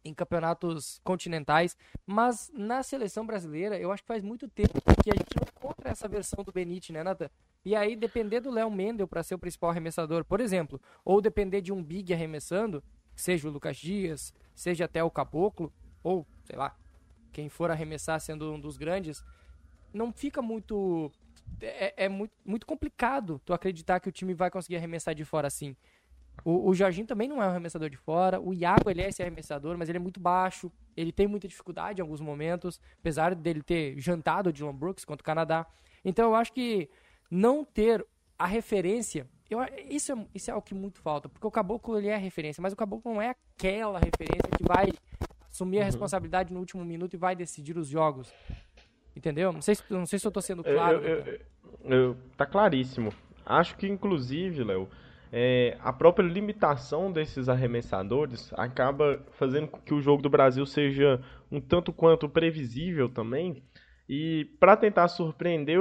em 0.04 0.14
campeonatos 0.14 1.00
continentais, 1.04 1.76
mas 2.06 2.50
na 2.54 2.82
seleção 2.82 3.26
brasileira 3.26 3.78
eu 3.78 3.92
acho 3.92 4.02
que 4.02 4.08
faz 4.08 4.22
muito 4.22 4.48
tempo 4.48 4.80
que 5.02 5.10
a 5.10 5.14
gente 5.14 5.36
não 5.36 5.46
encontra 5.48 5.90
essa 5.90 6.08
versão 6.08 6.44
do 6.44 6.52
Benite, 6.52 6.92
né, 6.92 7.02
Nathan? 7.02 7.30
E 7.64 7.74
aí 7.74 7.96
depender 7.96 8.40
do 8.40 8.50
Léo 8.50 8.70
Mendel 8.70 9.08
para 9.08 9.22
ser 9.22 9.34
o 9.34 9.38
principal 9.38 9.70
arremessador, 9.70 10.24
por 10.24 10.40
exemplo, 10.40 10.80
ou 11.04 11.20
depender 11.20 11.60
de 11.60 11.72
um 11.72 11.82
big 11.82 12.12
arremessando, 12.12 12.82
seja 13.14 13.48
o 13.48 13.50
Lucas 13.50 13.76
Dias, 13.76 14.32
seja 14.54 14.84
até 14.84 15.02
o 15.02 15.10
Caboclo, 15.10 15.72
ou 16.02 16.26
sei 16.44 16.56
lá, 16.56 16.76
quem 17.32 17.48
for 17.48 17.70
arremessar 17.70 18.20
sendo 18.20 18.52
um 18.52 18.60
dos 18.60 18.76
grandes, 18.76 19.24
não 19.92 20.12
fica 20.12 20.40
muito 20.40 21.10
é, 21.60 22.04
é 22.04 22.08
muito, 22.08 22.32
muito 22.44 22.66
complicado 22.66 23.40
tu 23.44 23.52
acreditar 23.52 24.00
que 24.00 24.08
o 24.08 24.12
time 24.12 24.34
vai 24.34 24.50
conseguir 24.50 24.76
arremessar 24.76 25.14
de 25.14 25.24
fora 25.24 25.48
assim. 25.48 25.76
O, 26.44 26.70
o 26.70 26.74
Jorginho 26.74 27.06
também 27.06 27.28
não 27.28 27.42
é 27.42 27.46
um 27.46 27.50
arremessador 27.50 27.90
de 27.90 27.96
fora. 27.96 28.40
O 28.40 28.54
Iago, 28.54 28.88
ele 28.88 29.02
é 29.02 29.08
esse 29.08 29.22
arremessador, 29.22 29.76
mas 29.76 29.88
ele 29.88 29.98
é 29.98 30.00
muito 30.00 30.20
baixo. 30.20 30.70
Ele 30.96 31.12
tem 31.12 31.26
muita 31.26 31.48
dificuldade 31.48 32.00
em 32.00 32.02
alguns 32.02 32.20
momentos, 32.20 32.80
apesar 33.00 33.34
dele 33.34 33.62
ter 33.62 33.98
jantado 33.98 34.50
o 34.50 34.52
Dylan 34.52 34.74
Brooks 34.74 35.04
contra 35.04 35.22
o 35.22 35.24
Canadá. 35.24 35.66
Então 36.04 36.26
eu 36.26 36.34
acho 36.34 36.52
que 36.52 36.88
não 37.30 37.64
ter 37.64 38.06
a 38.38 38.46
referência, 38.46 39.26
eu, 39.50 39.58
isso, 39.88 40.12
é, 40.12 40.26
isso 40.34 40.50
é 40.50 40.54
o 40.54 40.62
que 40.62 40.74
muito 40.74 41.00
falta, 41.00 41.28
porque 41.28 41.46
o 41.46 41.50
Caboclo 41.50 41.98
ele 41.98 42.08
é 42.08 42.14
a 42.14 42.18
referência, 42.18 42.62
mas 42.62 42.72
o 42.72 42.76
Caboclo 42.76 43.12
não 43.12 43.20
é 43.20 43.34
aquela 43.56 43.98
referência 43.98 44.48
que 44.56 44.62
vai 44.62 44.92
assumir 45.50 45.78
a 45.78 45.80
uhum. 45.80 45.86
responsabilidade 45.86 46.52
no 46.52 46.60
último 46.60 46.84
minuto 46.84 47.14
e 47.14 47.16
vai 47.16 47.34
decidir 47.34 47.76
os 47.76 47.88
jogos. 47.88 48.32
Entendeu? 49.16 49.52
Não 49.52 49.60
sei 49.60 49.74
se, 49.74 49.82
não 49.90 50.06
sei 50.06 50.18
se 50.18 50.26
eu 50.26 50.30
tô 50.30 50.40
sendo 50.40 50.62
claro. 50.62 50.98
Eu, 50.98 51.18
eu, 51.24 51.40
eu, 51.84 52.16
tá 52.36 52.46
claríssimo. 52.46 53.12
Acho 53.44 53.76
que, 53.76 53.88
inclusive, 53.88 54.62
Léo, 54.62 54.88
é, 55.32 55.76
a 55.80 55.92
própria 55.92 56.26
limitação 56.26 57.12
desses 57.12 57.48
arremessadores 57.48 58.50
acaba 58.54 59.22
fazendo 59.32 59.68
com 59.68 59.80
que 59.80 59.92
o 59.92 60.00
jogo 60.00 60.22
do 60.22 60.30
Brasil 60.30 60.64
seja 60.64 61.20
um 61.50 61.60
tanto 61.60 61.92
quanto 61.92 62.28
previsível 62.28 63.08
também. 63.08 63.62
E 64.08 64.46
para 64.58 64.76
tentar 64.76 65.08
surpreender, 65.08 65.80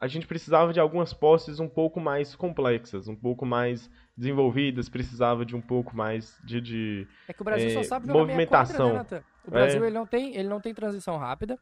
a 0.00 0.06
gente 0.08 0.26
precisava 0.26 0.72
de 0.72 0.80
algumas 0.80 1.12
posses 1.12 1.60
um 1.60 1.68
pouco 1.68 2.00
mais 2.00 2.34
complexas, 2.34 3.08
um 3.08 3.16
pouco 3.16 3.44
mais 3.44 3.90
desenvolvidas, 4.16 4.88
precisava 4.88 5.44
de 5.44 5.54
um 5.54 5.60
pouco 5.60 5.94
mais 5.94 6.38
de, 6.44 6.60
de 6.60 7.08
é 7.28 7.32
que 7.32 7.42
o 7.42 7.44
Brasil 7.44 7.68
é, 7.68 7.70
só 7.70 7.82
sabe 7.82 8.06
jogar 8.06 8.20
movimentação. 8.20 8.92
Quadra, 8.92 9.18
né, 9.18 9.24
o 9.46 9.50
Brasil 9.50 9.84
é. 9.84 9.86
ele 9.86 9.94
não 9.94 10.06
tem 10.06 10.36
ele 10.36 10.48
não 10.48 10.60
tem 10.60 10.74
transição 10.74 11.18
rápida. 11.18 11.58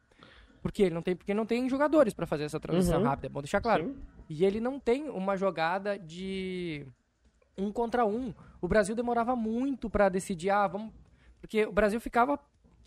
Porque 0.61 0.83
ele 0.83 0.93
não 0.93 1.01
tem, 1.01 1.15
porque 1.15 1.33
não 1.33 1.43
tem 1.43 1.67
jogadores 1.67 2.13
para 2.13 2.27
fazer 2.27 2.43
essa 2.43 2.59
transição 2.59 2.99
uhum. 2.99 3.07
rápida, 3.07 3.27
é 3.27 3.29
bom 3.29 3.41
deixar 3.41 3.59
claro. 3.59 3.85
Sim. 3.85 3.95
E 4.29 4.45
ele 4.45 4.59
não 4.59 4.79
tem 4.79 5.09
uma 5.09 5.35
jogada 5.35 5.97
de 5.97 6.85
um 7.57 7.71
contra 7.71 8.05
um. 8.05 8.33
O 8.61 8.67
Brasil 8.67 8.95
demorava 8.95 9.35
muito 9.35 9.89
para 9.89 10.09
decidir, 10.09 10.49
ah, 10.49 10.67
vamos. 10.67 10.93
Porque 11.39 11.65
o 11.65 11.71
Brasil 11.71 11.99
ficava 11.99 12.39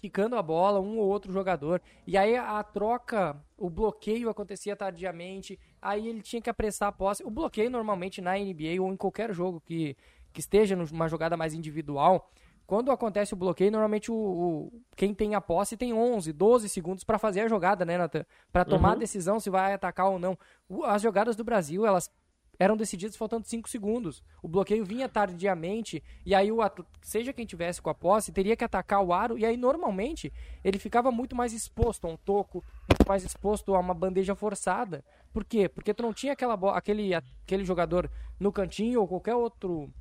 quicando 0.05 0.37
a 0.37 0.42
bola, 0.42 0.81
um 0.81 0.98
ou 0.98 1.09
outro 1.09 1.33
jogador. 1.33 1.81
E 2.07 2.16
aí 2.16 2.37
a 2.37 2.62
troca, 2.62 3.37
o 3.57 3.70
bloqueio 3.70 4.29
acontecia 4.29 4.77
tardiamente. 4.77 5.59
Aí 5.81 6.07
ele 6.07 6.20
tinha 6.20 6.42
que 6.42 6.50
apressar 6.50 6.90
a 6.90 6.92
posse. 6.92 7.24
O 7.24 7.31
bloqueio, 7.31 7.70
normalmente, 7.70 8.20
na 8.20 8.38
NBA 8.38 8.81
ou 8.81 8.92
em 8.92 8.96
qualquer 8.96 9.33
jogo 9.33 9.61
que, 9.61 9.96
que 10.33 10.40
esteja 10.40 10.77
numa 10.77 11.09
jogada 11.09 11.37
mais 11.37 11.55
individual, 11.55 12.31
quando 12.66 12.90
acontece 12.90 13.35
o 13.35 13.37
bloqueio, 13.37 13.70
normalmente 13.70 14.11
o, 14.11 14.14
o, 14.14 14.83
quem 14.96 15.14
tem 15.14 15.35
a 15.35 15.40
posse 15.40 15.77
tem 15.77 15.92
11, 15.92 16.33
12 16.33 16.68
segundos 16.68 17.05
para 17.05 17.18
fazer 17.18 17.40
a 17.40 17.48
jogada, 17.48 17.85
né, 17.85 17.98
Nathan? 17.98 18.24
Para 18.53 18.64
tomar 18.64 18.88
uhum. 18.88 18.94
a 18.94 18.98
decisão 18.98 19.38
se 19.38 19.50
vai 19.50 19.74
atacar 19.74 20.11
ou 20.11 20.18
não. 20.18 20.38
As 20.85 21.03
jogadas 21.03 21.37
do 21.37 21.44
Brasil, 21.44 21.85
elas 21.85 22.11
eram 22.59 22.77
decididas 22.77 23.17
faltando 23.17 23.47
5 23.47 23.69
segundos. 23.69 24.23
O 24.43 24.49
bloqueio 24.49 24.85
vinha 24.85 25.09
tardiamente, 25.09 26.03
e 26.25 26.35
aí 26.35 26.51
o 26.51 26.59
seja 27.03 27.33
quem 27.33 27.47
tivesse 27.47 27.81
com 27.81 27.90
a 27.90 27.95
posse, 27.95 28.33
teria 28.33 28.57
que 28.57 28.64
atacar 28.64 29.03
o 29.03 29.12
aro, 29.12 29.38
e 29.38 29.45
aí 29.45 29.57
normalmente 29.57 30.33
ele 30.62 30.79
ficava 30.79 31.11
muito 31.11 31.35
mais 31.35 31.53
exposto 31.53 32.07
a 32.07 32.11
um 32.11 32.17
toco, 32.17 32.64
muito 32.88 33.07
mais 33.09 33.25
exposto 33.25 33.75
a 33.75 33.81
uma 33.81 33.95
bandeja 33.95 34.35
forçada. 34.35 35.05
Por 35.33 35.45
quê? 35.45 35.69
Porque 35.69 35.93
tu 35.93 36.03
não 36.03 36.12
tinha 36.12 36.33
aquela 36.33 36.55
aquele, 36.77 37.14
aquele 37.14 37.64
jogador 37.64 38.11
no 38.38 38.53
cantinho 38.53 39.01
ou 39.01 39.09
qualquer 39.09 39.35
outro 39.35 39.93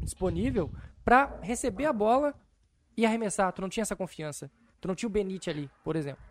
disponível 0.00 0.70
para 1.04 1.38
receber 1.40 1.86
a 1.86 1.92
bola 1.92 2.34
e 2.96 3.06
arremessar. 3.06 3.52
Tu 3.52 3.62
não 3.62 3.68
tinha 3.68 3.82
essa 3.82 3.96
confiança. 3.96 4.50
Tu 4.80 4.88
não 4.88 4.94
tinha 4.94 5.08
o 5.08 5.10
Benite 5.10 5.50
ali, 5.50 5.70
por 5.82 5.96
exemplo. 5.96 6.22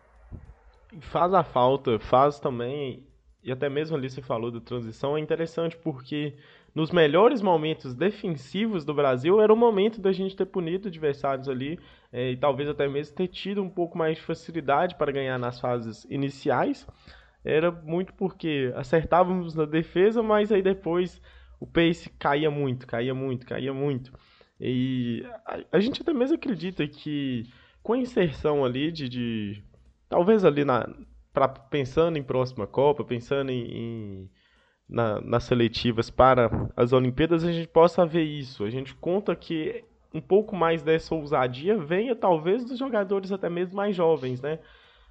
Faz 1.00 1.34
a 1.34 1.44
falta, 1.44 1.98
faz 1.98 2.38
também 2.38 3.06
e 3.48 3.52
até 3.52 3.66
mesmo 3.66 3.96
ali 3.96 4.10
você 4.10 4.20
falou 4.20 4.50
da 4.50 4.60
transição, 4.60 5.16
é 5.16 5.20
interessante 5.20 5.74
porque 5.74 6.34
nos 6.74 6.90
melhores 6.90 7.40
momentos 7.40 7.94
defensivos 7.94 8.84
do 8.84 8.92
Brasil 8.92 9.40
era 9.40 9.50
o 9.50 9.56
momento 9.56 10.02
da 10.02 10.12
gente 10.12 10.36
ter 10.36 10.44
punido 10.44 10.88
adversários 10.88 11.48
ali 11.48 11.80
é, 12.12 12.32
e 12.32 12.36
talvez 12.36 12.68
até 12.68 12.86
mesmo 12.86 13.16
ter 13.16 13.26
tido 13.28 13.62
um 13.62 13.70
pouco 13.70 13.96
mais 13.96 14.18
de 14.18 14.22
facilidade 14.22 14.96
para 14.96 15.10
ganhar 15.10 15.38
nas 15.38 15.58
fases 15.58 16.06
iniciais. 16.10 16.86
Era 17.42 17.72
muito 17.72 18.12
porque 18.12 18.70
acertávamos 18.76 19.54
na 19.54 19.64
defesa, 19.64 20.22
mas 20.22 20.52
aí 20.52 20.60
depois 20.60 21.18
o 21.58 21.66
pace 21.66 22.10
caía 22.18 22.50
muito, 22.50 22.86
caía 22.86 23.14
muito, 23.14 23.46
caía 23.46 23.72
muito. 23.72 24.12
E 24.60 25.24
a, 25.46 25.58
a 25.72 25.80
gente 25.80 26.02
até 26.02 26.12
mesmo 26.12 26.36
acredita 26.36 26.86
que 26.86 27.48
com 27.82 27.94
a 27.94 27.98
inserção 27.98 28.62
ali 28.62 28.92
de, 28.92 29.08
de 29.08 29.64
talvez 30.06 30.44
ali 30.44 30.66
na, 30.66 30.86
pra, 31.38 31.48
pensando 31.48 32.18
em 32.18 32.22
próxima 32.22 32.66
Copa, 32.66 33.04
pensando 33.04 33.50
em, 33.50 33.64
em 33.70 34.30
na, 34.88 35.20
nas 35.20 35.44
seletivas 35.44 36.10
para 36.10 36.50
as 36.76 36.92
Olimpíadas, 36.92 37.44
a 37.44 37.52
gente 37.52 37.68
possa 37.68 38.06
ver 38.06 38.22
isso. 38.22 38.64
A 38.64 38.70
gente 38.70 38.94
conta 38.94 39.36
que 39.36 39.84
um 40.12 40.20
pouco 40.20 40.56
mais 40.56 40.82
dessa 40.82 41.14
ousadia 41.14 41.76
venha 41.76 42.16
talvez 42.16 42.64
dos 42.64 42.78
jogadores 42.78 43.30
até 43.30 43.48
mesmo 43.48 43.76
mais 43.76 43.94
jovens, 43.94 44.40
né? 44.40 44.58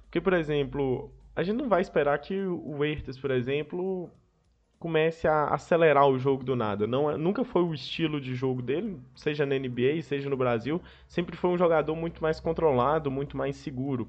Porque, 0.02 0.20
por 0.20 0.32
exemplo, 0.32 1.12
a 1.36 1.42
gente 1.42 1.56
não 1.56 1.68
vai 1.68 1.80
esperar 1.80 2.18
que 2.18 2.34
o 2.40 2.84
Ertes, 2.84 3.16
por 3.18 3.30
exemplo, 3.30 4.10
comece 4.78 5.26
a 5.26 5.46
acelerar 5.46 6.08
o 6.08 6.18
jogo 6.18 6.44
do 6.44 6.56
nada. 6.56 6.86
Não, 6.86 7.10
é, 7.10 7.16
nunca 7.16 7.44
foi 7.44 7.62
o 7.62 7.74
estilo 7.74 8.20
de 8.20 8.34
jogo 8.34 8.62
dele, 8.62 8.98
seja 9.14 9.44
na 9.44 9.58
NBA, 9.58 10.02
seja 10.02 10.28
no 10.28 10.36
Brasil. 10.36 10.80
Sempre 11.06 11.36
foi 11.36 11.50
um 11.50 11.58
jogador 11.58 11.94
muito 11.94 12.22
mais 12.22 12.40
controlado, 12.40 13.10
muito 13.10 13.36
mais 13.36 13.56
seguro. 13.56 14.08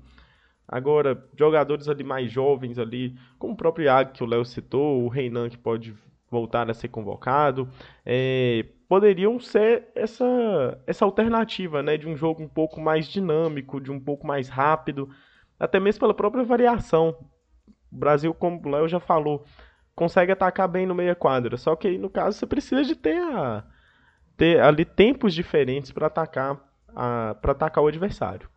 Agora, 0.71 1.27
jogadores 1.35 1.89
ali 1.89 2.03
mais 2.03 2.31
jovens 2.31 2.77
ali, 2.77 3.17
como 3.39 3.53
o 3.53 3.57
próprio 3.57 3.85
Iago 3.85 4.11
que 4.11 4.23
o 4.23 4.27
Léo 4.27 4.45
citou, 4.45 5.03
o 5.03 5.07
Reinan 5.07 5.49
que 5.49 5.57
pode 5.57 5.95
voltar 6.29 6.69
a 6.69 6.75
ser 6.75 6.89
convocado, 6.89 7.67
é, 8.05 8.63
poderiam 8.87 9.39
ser 9.39 9.87
essa, 9.95 10.79
essa 10.85 11.03
alternativa, 11.03 11.81
né, 11.81 11.97
de 11.97 12.07
um 12.07 12.15
jogo 12.15 12.43
um 12.43 12.47
pouco 12.47 12.79
mais 12.79 13.07
dinâmico, 13.07 13.81
de 13.81 13.91
um 13.91 13.99
pouco 13.99 14.27
mais 14.27 14.47
rápido, 14.47 15.09
até 15.59 15.79
mesmo 15.79 16.01
pela 16.01 16.13
própria 16.13 16.43
variação. 16.43 17.17
O 17.91 17.97
Brasil, 17.97 18.31
como 18.31 18.61
o 18.63 18.69
Léo 18.69 18.87
já 18.87 18.99
falou, 18.99 19.43
consegue 19.95 20.31
atacar 20.31 20.67
bem 20.67 20.85
no 20.85 20.93
meia 20.93 21.15
quadra, 21.15 21.57
só 21.57 21.75
que 21.75 21.87
aí 21.87 21.97
no 21.97 22.11
caso 22.11 22.37
você 22.37 22.45
precisa 22.45 22.83
de 22.83 22.95
ter, 22.95 23.17
a, 23.17 23.65
ter 24.37 24.61
ali 24.61 24.85
tempos 24.85 25.33
diferentes 25.33 25.91
para 25.91 26.05
atacar 26.05 26.69
para 27.41 27.51
atacar 27.51 27.83
o 27.83 27.87
adversário. 27.87 28.49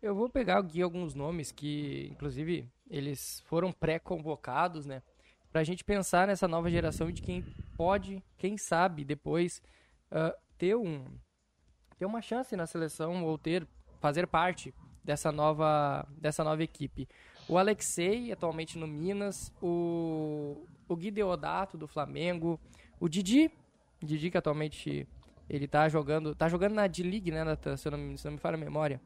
Eu 0.00 0.14
vou 0.14 0.28
pegar 0.28 0.58
aqui 0.58 0.80
alguns 0.80 1.12
nomes 1.12 1.50
que, 1.50 2.08
inclusive, 2.12 2.70
eles 2.88 3.40
foram 3.46 3.72
pré-convocados, 3.72 4.86
né? 4.86 5.02
Pra 5.50 5.64
gente 5.64 5.82
pensar 5.82 6.28
nessa 6.28 6.46
nova 6.46 6.70
geração 6.70 7.10
de 7.10 7.20
quem 7.20 7.42
pode, 7.76 8.22
quem 8.36 8.56
sabe, 8.56 9.04
depois 9.04 9.60
uh, 10.12 10.32
ter 10.56 10.76
um 10.76 11.04
ter 11.98 12.06
uma 12.06 12.22
chance 12.22 12.54
na 12.54 12.64
seleção 12.64 13.24
ou 13.24 13.36
ter 13.36 13.66
fazer 13.98 14.28
parte 14.28 14.72
dessa 15.02 15.32
nova 15.32 16.06
dessa 16.16 16.44
nova 16.44 16.62
equipe. 16.62 17.08
O 17.48 17.58
Alexei, 17.58 18.30
atualmente 18.30 18.78
no 18.78 18.86
Minas, 18.86 19.52
o 19.60 20.64
o 20.88 20.94
Gui 20.94 21.10
Deodato 21.10 21.76
do 21.76 21.88
Flamengo, 21.88 22.60
o 23.00 23.08
Didi, 23.08 23.50
Didi 24.00 24.30
que 24.30 24.38
atualmente 24.38 25.08
ele 25.50 25.66
tá 25.66 25.88
jogando, 25.88 26.36
tá 26.36 26.48
jogando 26.48 26.74
na 26.74 26.86
D-League, 26.86 27.32
né, 27.32 27.42
se 27.76 27.90
não, 27.90 28.16
se 28.16 28.24
não 28.26 28.32
me 28.32 28.38
falha 28.38 28.54
a 28.54 28.60
memória. 28.60 29.00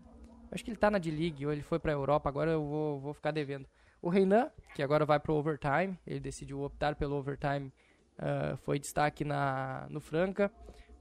Acho 0.53 0.63
que 0.63 0.71
ele 0.71 0.77
tá 0.77 0.91
na 0.91 0.99
D-League, 0.99 1.47
ou 1.47 1.53
ele 1.53 1.63
foi 1.63 1.79
pra 1.79 1.93
Europa, 1.93 2.29
agora 2.29 2.51
eu 2.51 2.63
vou, 2.63 3.01
vou 3.01 3.15
ficar 3.15 3.31
devendo. 3.31 3.67
O 4.03 4.11
Reinan, 4.11 4.51
que 4.75 4.83
agora 4.83 5.07
vai 5.07 5.19
pro 5.19 5.35
overtime, 5.35 5.99
ele 6.07 6.21
decidiu 6.21 6.61
optar 6.61 6.95
pelo 6.95 7.17
overtime, 7.17 7.73
uh, 8.19 8.57
foi 8.59 8.79
destaque 8.79 9.25
na, 9.25 9.87
no 9.89 10.01
Franca. 10.01 10.53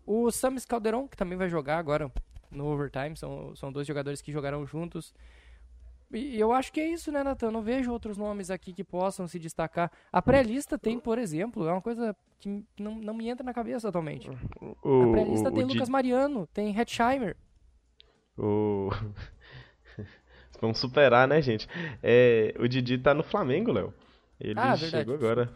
O 0.06 0.32
Samis 0.32 0.66
Calderon, 0.66 1.08
que 1.08 1.18
também 1.18 1.38
vai 1.38 1.50
jogar 1.50 1.80
agora 1.80 2.10
no 2.50 2.66
overtime, 2.68 3.18
são, 3.18 3.54
são 3.56 3.72
dois 3.72 3.86
jogadores 3.86 4.22
que 4.22 4.32
jogaram 4.32 4.66
juntos. 4.66 5.14
E 6.14 6.40
eu 6.40 6.52
acho 6.52 6.72
que 6.72 6.80
é 6.80 6.88
isso, 6.88 7.12
né, 7.12 7.24
Natan? 7.24 7.52
Não 7.52 7.62
vejo 7.62 7.92
outros 7.92 8.18
nomes 8.18 8.52
aqui 8.52 8.74
que 8.74 8.84
possam 8.84 9.28
se 9.28 9.40
destacar. 9.40 9.92
A 10.12 10.22
pré-lista 10.22 10.78
tem, 10.78 11.00
por 11.00 11.18
exemplo, 11.18 11.68
é 11.68 11.72
uma 11.72 11.82
coisa 11.82 12.16
que 12.40 12.64
não, 12.80 12.96
não 12.96 13.14
me 13.14 13.30
entra 13.30 13.46
na 13.46 13.54
cabeça 13.54 13.90
atualmente. 13.90 14.30
O, 14.84 15.04
a 15.04 15.12
pré-lista 15.12 15.52
tem 15.52 15.64
Lucas 15.64 15.90
Mariano, 15.90 16.48
tem 16.48 16.78
Hetzheimer. 16.78 17.36
O... 18.38 18.90
Vamos 20.62 20.78
superar, 20.78 21.28
né, 21.28 21.42
gente? 21.42 21.68
É, 22.04 22.54
o 22.60 22.68
Didi 22.68 22.98
tá 22.98 23.14
no 23.14 23.24
Flamengo, 23.24 23.72
Léo. 23.72 23.94
Ele 24.40 24.60
ah, 24.60 24.78
chegou 24.78 25.16
agora. 25.16 25.50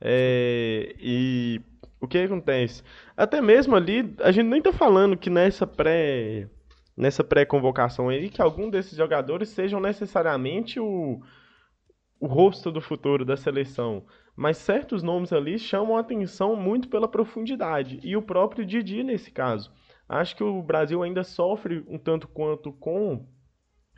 É, 0.00 0.94
e 0.98 1.60
o 2.00 2.08
que 2.08 2.18
acontece? 2.18 2.82
Até 3.16 3.40
mesmo 3.40 3.76
ali, 3.76 4.14
a 4.20 4.32
gente 4.32 4.46
nem 4.46 4.62
tá 4.62 4.72
falando 4.72 5.16
que 5.16 5.28
nessa 5.28 5.66
pré 5.66 6.48
nessa 6.96 7.24
pré-convocação 7.24 8.08
aí 8.10 8.28
que 8.28 8.42
algum 8.42 8.68
desses 8.68 8.96
jogadores 8.96 9.48
sejam 9.48 9.80
necessariamente 9.80 10.78
o, 10.78 11.20
o 12.20 12.26
rosto 12.26 12.70
do 12.70 12.80
futuro 12.80 13.24
da 13.24 13.36
seleção. 13.36 14.04
Mas 14.36 14.56
certos 14.56 15.02
nomes 15.02 15.32
ali 15.32 15.58
chamam 15.58 15.96
a 15.96 16.00
atenção 16.00 16.56
muito 16.56 16.88
pela 16.88 17.08
profundidade. 17.08 18.00
E 18.02 18.16
o 18.16 18.22
próprio 18.22 18.64
Didi 18.64 19.02
nesse 19.02 19.30
caso. 19.30 19.70
Acho 20.08 20.36
que 20.36 20.44
o 20.44 20.62
Brasil 20.62 21.02
ainda 21.02 21.24
sofre 21.24 21.84
um 21.88 21.98
tanto 21.98 22.28
quanto 22.28 22.72
com. 22.72 23.26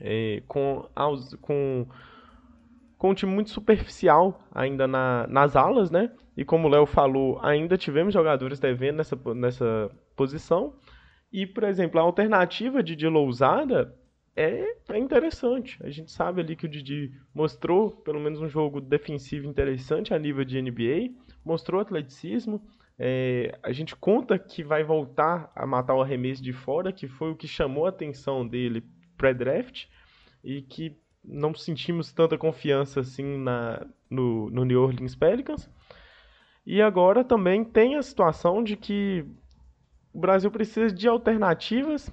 É, 0.06 0.42
com, 0.46 0.86
com, 1.40 1.86
com 2.98 3.10
um 3.10 3.14
time 3.14 3.32
muito 3.32 3.48
superficial 3.48 4.46
ainda 4.52 4.86
na, 4.86 5.26
nas 5.28 5.56
alas, 5.56 5.90
né? 5.90 6.10
E 6.36 6.44
como 6.44 6.68
o 6.68 6.70
Léo 6.70 6.84
falou, 6.84 7.38
ainda 7.42 7.78
tivemos 7.78 8.12
jogadores 8.12 8.60
devendo 8.60 8.96
nessa, 8.96 9.16
nessa 9.34 9.90
posição. 10.14 10.74
E, 11.32 11.46
por 11.46 11.64
exemplo, 11.64 11.98
a 11.98 12.02
alternativa 12.02 12.82
de 12.82 12.94
Didi 12.94 13.08
Lousada 13.08 13.94
é, 14.36 14.76
é 14.88 14.98
interessante. 14.98 15.78
A 15.82 15.90
gente 15.90 16.10
sabe 16.12 16.40
ali 16.40 16.54
que 16.54 16.66
o 16.66 16.68
Didi 16.68 17.12
mostrou 17.32 17.90
pelo 17.90 18.20
menos 18.20 18.40
um 18.40 18.48
jogo 18.48 18.80
defensivo 18.80 19.46
interessante 19.46 20.12
a 20.12 20.18
nível 20.18 20.44
de 20.44 20.60
NBA, 20.60 21.14
mostrou 21.44 21.80
atleticismo. 21.80 22.60
É, 22.98 23.58
a 23.62 23.72
gente 23.72 23.96
conta 23.96 24.38
que 24.38 24.62
vai 24.62 24.84
voltar 24.84 25.50
a 25.54 25.66
matar 25.66 25.94
o 25.94 26.02
arremesso 26.02 26.42
de 26.42 26.52
fora, 26.52 26.92
que 26.92 27.08
foi 27.08 27.30
o 27.30 27.36
que 27.36 27.48
chamou 27.48 27.86
a 27.86 27.88
atenção 27.88 28.46
dele 28.46 28.84
pré-draft, 29.16 29.87
e 30.42 30.62
que 30.62 30.96
não 31.24 31.55
sentimos 31.55 32.12
tanta 32.12 32.37
confiança 32.37 33.00
assim 33.00 33.38
na, 33.38 33.87
no, 34.11 34.50
no 34.50 34.64
New 34.64 34.83
Orleans 34.83 35.14
Pelicans. 35.14 35.70
E 36.66 36.81
agora 36.83 37.24
também 37.24 37.64
tem 37.64 37.96
a 37.96 38.03
situação 38.03 38.62
de 38.62 38.77
que 38.77 39.24
o 40.12 40.20
Brasil 40.20 40.50
precisa 40.50 40.94
de 40.94 41.09
alternativas 41.09 42.12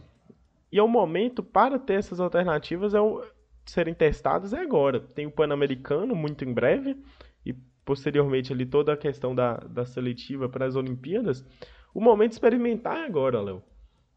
e 0.72 0.80
é 0.80 0.84
o 0.84 0.88
momento 0.88 1.44
para 1.44 1.78
ter 1.78 1.96
essas 1.96 2.20
alternativas 2.20 2.94
é 2.94 3.02
o, 3.02 3.24
serem 3.66 3.94
testadas 3.94 4.54
é 4.54 4.60
agora. 4.60 5.00
Tem 5.00 5.26
o 5.26 5.32
Pan-Americano 5.32 6.16
muito 6.16 6.46
em 6.46 6.54
breve 6.54 6.98
e 7.46 7.54
posteriormente 7.86 8.54
ali 8.54 8.66
toda 8.66 8.94
a 8.94 8.98
questão 8.98 9.36
da, 9.36 9.58
da 9.58 9.86
seletiva 9.86 10.48
para 10.48 10.66
as 10.66 10.76
Olimpíadas. 10.76 11.46
O 11.94 12.02
momento 12.02 12.30
de 12.30 12.36
experimentar 12.36 12.98
é 12.98 13.06
agora, 13.06 13.42
Léo. 13.42 13.62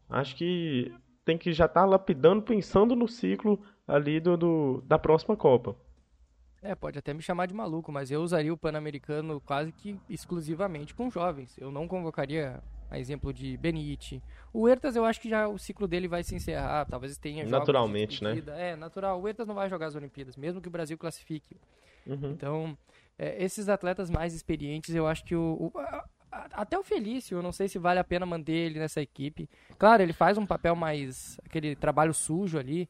Acho 0.09 0.35
que 0.35 0.93
tem 1.25 1.37
que 1.37 1.51
já 1.51 1.65
estar 1.65 1.81
tá 1.81 1.85
lapidando, 1.85 2.41
pensando 2.41 2.95
no 2.95 3.07
ciclo 3.07 3.59
ali 3.87 4.19
do, 4.19 4.37
do, 4.37 4.83
da 4.85 4.97
próxima 4.97 5.35
Copa. 5.35 5.75
É, 6.61 6.73
pode 6.73 6.97
até 6.97 7.13
me 7.13 7.21
chamar 7.21 7.47
de 7.47 7.53
maluco, 7.53 7.91
mas 7.91 8.09
eu 8.09 8.21
usaria 8.21 8.53
o 8.53 8.57
Pan-Americano 8.57 9.41
quase 9.41 9.71
que 9.71 9.99
exclusivamente 10.09 10.95
com 10.95 11.11
jovens. 11.11 11.55
Eu 11.59 11.71
não 11.71 11.87
convocaria 11.87 12.61
a 12.89 12.99
exemplo 12.99 13.33
de 13.33 13.57
Benite. 13.57 14.21
O 14.53 14.67
Ertas, 14.67 14.95
eu 14.95 15.05
acho 15.05 15.19
que 15.19 15.29
já 15.29 15.47
o 15.47 15.57
ciclo 15.59 15.87
dele 15.87 16.07
vai 16.07 16.23
se 16.23 16.35
encerrar, 16.35 16.85
talvez 16.85 17.17
tenha 17.17 17.45
Naturalmente, 17.45 18.23
né? 18.23 18.41
É, 18.57 18.75
natural. 18.75 19.21
O 19.21 19.27
Ertas 19.27 19.47
não 19.47 19.53
vai 19.53 19.69
jogar 19.69 19.87
as 19.87 19.95
Olimpíadas, 19.95 20.35
mesmo 20.35 20.61
que 20.61 20.67
o 20.67 20.71
Brasil 20.71 20.97
classifique. 20.97 21.55
Uhum. 22.07 22.31
Então, 22.31 22.77
é, 23.17 23.43
esses 23.43 23.69
atletas 23.69 24.09
mais 24.09 24.33
experientes, 24.33 24.93
eu 24.93 25.07
acho 25.07 25.23
que 25.23 25.35
o, 25.35 25.71
o 25.71 25.71
até 26.31 26.77
o 26.77 26.83
Felício, 26.83 27.37
eu 27.37 27.41
não 27.41 27.51
sei 27.51 27.67
se 27.67 27.79
vale 27.79 27.99
a 27.99 28.03
pena 28.03 28.25
manter 28.25 28.53
ele 28.53 28.79
nessa 28.79 29.01
equipe. 29.01 29.49
Claro, 29.77 30.03
ele 30.03 30.13
faz 30.13 30.37
um 30.37 30.45
papel 30.45 30.75
mais 30.75 31.39
aquele 31.45 31.75
trabalho 31.75 32.13
sujo 32.13 32.57
ali, 32.57 32.89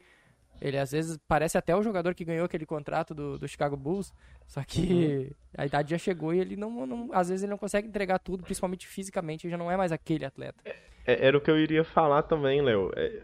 ele 0.62 0.78
às 0.78 0.92
vezes 0.92 1.18
parece 1.28 1.58
até 1.58 1.76
o 1.76 1.84
jogador 1.84 2.14
que 2.16 2.26
ganhou 2.26 2.46
aquele 2.46 2.66
contrato 2.66 3.14
do, 3.14 3.38
do 3.38 3.48
Chicago 3.48 3.76
Bulls, 3.76 4.14
só 4.48 4.64
que 4.64 4.82
uhum. 4.82 5.30
a 5.58 5.66
idade 5.66 5.92
já 5.92 5.98
chegou 5.98 6.34
e 6.34 6.40
ele 6.40 6.56
não, 6.56 6.86
não, 6.86 7.10
às 7.12 7.30
vezes 7.30 7.44
ele 7.44 7.52
não 7.52 7.58
consegue 7.58 7.88
entregar 7.88 8.20
tudo, 8.20 8.44
principalmente 8.44 8.88
fisicamente, 8.88 9.46
ele 9.46 9.52
já 9.52 9.58
não 9.58 9.70
é 9.70 9.78
mais 9.78 9.92
aquele 9.92 10.26
atleta. 10.26 10.62
É, 10.66 10.76
é 11.06 11.28
era 11.28 11.38
o 11.38 11.42
que 11.42 11.52
eu 11.52 11.58
iria 11.58 11.84
falar 11.84 12.24
também, 12.24 12.62
Léo. 12.62 12.92
É, 12.96 13.24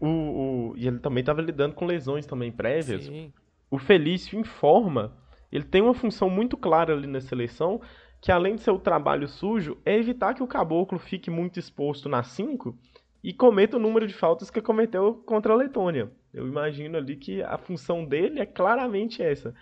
o, 0.00 0.08
o, 0.08 0.74
e 0.76 0.86
ele 0.86 0.98
também 0.98 1.20
estava 1.20 1.40
lidando 1.40 1.74
com 1.74 1.86
lesões 1.86 2.26
também 2.26 2.50
prévias. 2.50 3.04
Sim. 3.04 3.32
O 3.70 3.78
Felício 3.78 4.38
informa, 4.38 5.16
ele 5.50 5.64
tem 5.64 5.80
uma 5.80 5.94
função 5.94 6.28
muito 6.28 6.56
clara 6.56 6.92
ali 6.92 7.06
na 7.06 7.20
seleção, 7.20 7.80
que 8.22 8.30
além 8.30 8.54
de 8.54 8.62
ser 8.62 8.70
o 8.70 8.78
trabalho 8.78 9.26
sujo, 9.26 9.76
é 9.84 9.96
evitar 9.96 10.32
que 10.32 10.44
o 10.44 10.46
caboclo 10.46 10.96
fique 10.96 11.28
muito 11.28 11.58
exposto 11.58 12.08
na 12.08 12.22
5 12.22 12.78
e 13.22 13.34
cometa 13.34 13.76
o 13.76 13.80
número 13.80 14.06
de 14.06 14.14
faltas 14.14 14.48
que 14.48 14.62
cometeu 14.62 15.14
contra 15.26 15.52
a 15.52 15.56
Letônia. 15.56 16.08
Eu 16.32 16.46
imagino 16.46 16.96
ali 16.96 17.16
que 17.16 17.42
a 17.42 17.58
função 17.58 18.04
dele 18.04 18.38
é 18.38 18.46
claramente 18.46 19.20
essa. 19.20 19.52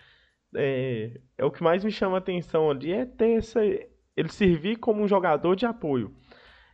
É, 0.55 1.19
é 1.39 1.45
o 1.45 1.51
que 1.51 1.63
mais 1.63 1.83
me 1.83 1.91
chama 1.91 2.17
a 2.17 2.19
atenção 2.19 2.71
ali 2.71 2.93
é 2.93 3.07
ter 3.07 3.39
essa, 3.39 3.61
ele 3.65 4.29
servir 4.29 4.77
como 4.77 5.03
um 5.03 5.09
jogador 5.09 5.57
de 5.57 5.65
apoio. 5.65 6.15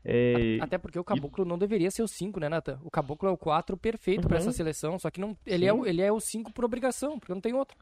É, 0.04 0.58
Até 0.60 0.78
porque 0.78 0.98
o 0.98 1.04
Caboclo 1.04 1.44
e... 1.44 1.48
não 1.48 1.58
deveria 1.58 1.90
ser 1.90 2.02
o 2.02 2.08
5, 2.08 2.40
né, 2.40 2.48
Nathan? 2.48 2.80
O 2.82 2.90
Caboclo 2.90 3.28
é 3.28 3.32
o 3.32 3.36
4 3.36 3.76
perfeito 3.76 4.22
uhum. 4.22 4.28
para 4.28 4.38
essa 4.38 4.52
seleção, 4.52 4.98
só 4.98 5.08
que 5.10 5.20
não, 5.20 5.36
ele, 5.46 5.66
é, 5.66 5.72
o, 5.72 5.86
ele 5.86 6.02
é 6.02 6.10
o 6.10 6.18
5 6.18 6.52
por 6.52 6.64
obrigação, 6.64 7.18
porque 7.18 7.34
não 7.34 7.40
tem 7.40 7.54
outro. 7.54 7.76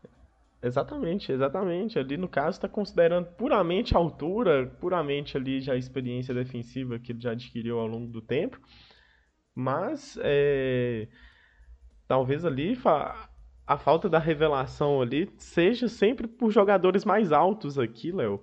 Exatamente, 0.65 1.31
exatamente. 1.31 1.99
Ali 1.99 2.17
no 2.17 2.27
caso 2.27 2.57
está 2.57 2.67
considerando 2.67 3.27
puramente 3.37 3.95
a 3.95 3.99
altura, 3.99 4.67
puramente 4.81 5.37
ali 5.37 5.61
já 5.61 5.75
a 5.75 5.77
experiência 5.77 6.33
defensiva 6.33 6.99
que 6.99 7.13
ele 7.13 7.21
já 7.21 7.33
adquiriu 7.33 7.79
ao 7.79 7.87
longo 7.87 8.11
do 8.11 8.23
tempo. 8.23 8.59
Mas 9.55 10.19
é, 10.23 11.07
talvez 12.09 12.47
ali 12.47 12.79
a 13.67 13.77
falta 13.77 14.09
da 14.09 14.19
revelação 14.19 15.03
ali 15.03 15.31
seja 15.37 15.87
sempre 15.87 16.27
por 16.27 16.51
jogadores 16.51 17.05
mais 17.05 17.31
altos 17.31 17.79
aqui, 17.79 18.11
Léo. 18.11 18.43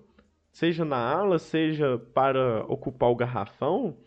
Seja 0.51 0.85
na 0.85 0.97
ala, 0.97 1.39
seja 1.39 1.97
para 2.13 2.63
ocupar 2.67 3.09
o 3.09 3.15
garrafão. 3.15 3.97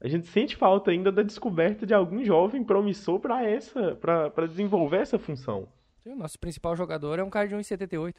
A 0.00 0.06
gente 0.06 0.28
sente 0.28 0.54
falta 0.54 0.92
ainda 0.92 1.10
da 1.10 1.22
descoberta 1.22 1.84
de 1.84 1.94
algum 1.94 2.24
jovem 2.24 2.62
promissor 2.62 3.18
para 3.18 3.44
essa, 3.44 3.96
para 3.96 4.46
desenvolver 4.46 4.98
essa 4.98 5.18
função. 5.18 5.68
O 6.06 6.14
nosso 6.14 6.38
principal 6.38 6.76
jogador 6.76 7.18
é 7.18 7.24
um 7.24 7.30
cara 7.30 7.48
de 7.48 7.54
1,78. 7.56 8.14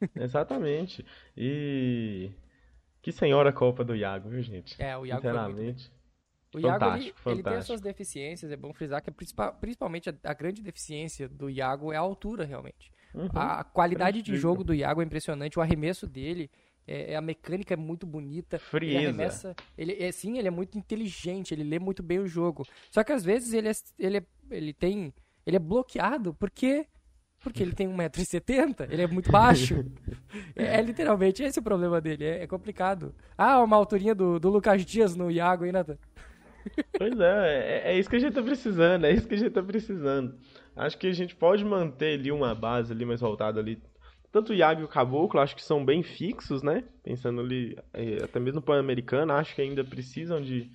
Exatamente. 0.16 1.06
E 1.36 2.32
que 3.00 3.12
senhora 3.12 3.52
Copa 3.52 3.84
do 3.84 3.94
Iago, 3.94 4.28
viu, 4.28 4.42
gente? 4.42 4.80
É, 4.82 4.96
o 4.96 5.06
Iago 5.06 5.22
Sinceramente. 5.22 5.92
O 6.54 6.58
Iago, 6.58 6.84
ele, 6.96 7.14
ele, 7.26 7.42
tem 7.42 7.54
as 7.54 7.64
suas 7.64 7.80
deficiências, 7.80 8.50
é 8.52 8.56
bom 8.56 8.74
frisar 8.74 9.00
que 9.00 9.08
a 9.08 9.12
principal, 9.12 9.54
principalmente 9.54 10.10
a, 10.10 10.14
a, 10.24 10.34
grande 10.34 10.60
deficiência 10.60 11.26
do 11.26 11.48
Iago 11.48 11.92
é 11.92 11.96
a 11.96 12.00
altura, 12.00 12.44
realmente. 12.44 12.92
Uhum. 13.14 13.28
A 13.34 13.64
qualidade 13.64 14.20
de 14.20 14.36
jogo 14.36 14.62
do 14.62 14.74
Iago 14.74 15.00
é 15.00 15.04
impressionante, 15.04 15.58
o 15.58 15.62
arremesso 15.62 16.06
dele, 16.06 16.50
é, 16.86 17.12
é 17.12 17.16
a 17.16 17.22
mecânica 17.22 17.72
é 17.72 17.76
muito 17.76 18.06
bonita. 18.06 18.58
Frieza. 18.58 18.98
Ele 18.98 19.06
arremessa, 19.06 19.56
ele, 19.78 19.96
é, 19.98 20.12
sim, 20.12 20.36
ele 20.36 20.48
é 20.48 20.50
muito 20.50 20.76
inteligente, 20.76 21.54
ele 21.54 21.64
lê 21.64 21.78
muito 21.78 22.02
bem 22.02 22.18
o 22.18 22.26
jogo. 22.26 22.66
Só 22.90 23.02
que 23.02 23.12
às 23.12 23.24
vezes 23.24 23.54
ele, 23.54 23.68
é, 23.68 23.72
ele, 23.98 24.18
é, 24.18 24.24
ele 24.50 24.72
tem, 24.74 25.14
ele 25.46 25.56
é 25.56 25.60
bloqueado 25.60 26.34
porque 26.34 26.86
porque 27.42 27.62
ele 27.62 27.72
tem 27.72 27.88
1,70m, 27.88 28.86
ele 28.90 29.02
é 29.02 29.06
muito 29.06 29.30
baixo. 29.30 29.84
é, 30.54 30.78
é, 30.78 30.82
literalmente 30.82 31.42
esse 31.42 31.58
o 31.58 31.62
problema 31.62 32.00
dele, 32.00 32.24
é, 32.24 32.42
é, 32.42 32.46
complicado. 32.46 33.14
Ah, 33.36 33.60
uma 33.62 33.76
alturinha 33.76 34.14
do, 34.14 34.38
do 34.38 34.48
Lucas 34.48 34.84
Dias 34.84 35.16
no 35.16 35.30
Iago, 35.30 35.64
hein, 35.64 35.72
Nathan? 35.72 35.98
Pois 36.96 37.18
é, 37.18 37.82
é, 37.86 37.92
é, 37.92 37.98
isso 37.98 38.08
que 38.08 38.16
a 38.16 38.18
gente 38.20 38.34
tá 38.34 38.42
precisando, 38.42 39.04
é 39.04 39.12
isso 39.12 39.26
que 39.26 39.34
a 39.34 39.38
gente 39.38 39.50
tá 39.50 39.62
precisando. 39.62 40.34
Acho 40.76 40.96
que 40.96 41.08
a 41.08 41.12
gente 41.12 41.34
pode 41.34 41.64
manter 41.64 42.18
ali 42.18 42.30
uma 42.30 42.54
base 42.54 42.92
ali 42.92 43.04
mais 43.04 43.20
voltada 43.20 43.58
ali. 43.58 43.82
Tanto 44.30 44.52
o 44.52 44.54
Iago 44.54 44.80
e 44.80 44.84
o 44.84 44.88
Caboclo, 44.88 45.40
acho 45.40 45.56
que 45.56 45.62
são 45.62 45.84
bem 45.84 46.02
fixos, 46.02 46.62
né? 46.62 46.84
Pensando 47.02 47.40
ali, 47.40 47.76
é, 47.92 48.24
até 48.24 48.38
mesmo 48.38 48.60
no 48.60 48.62
Pan-Americano, 48.62 49.32
acho 49.32 49.54
que 49.54 49.60
ainda 49.60 49.84
precisam 49.84 50.40
de 50.40 50.70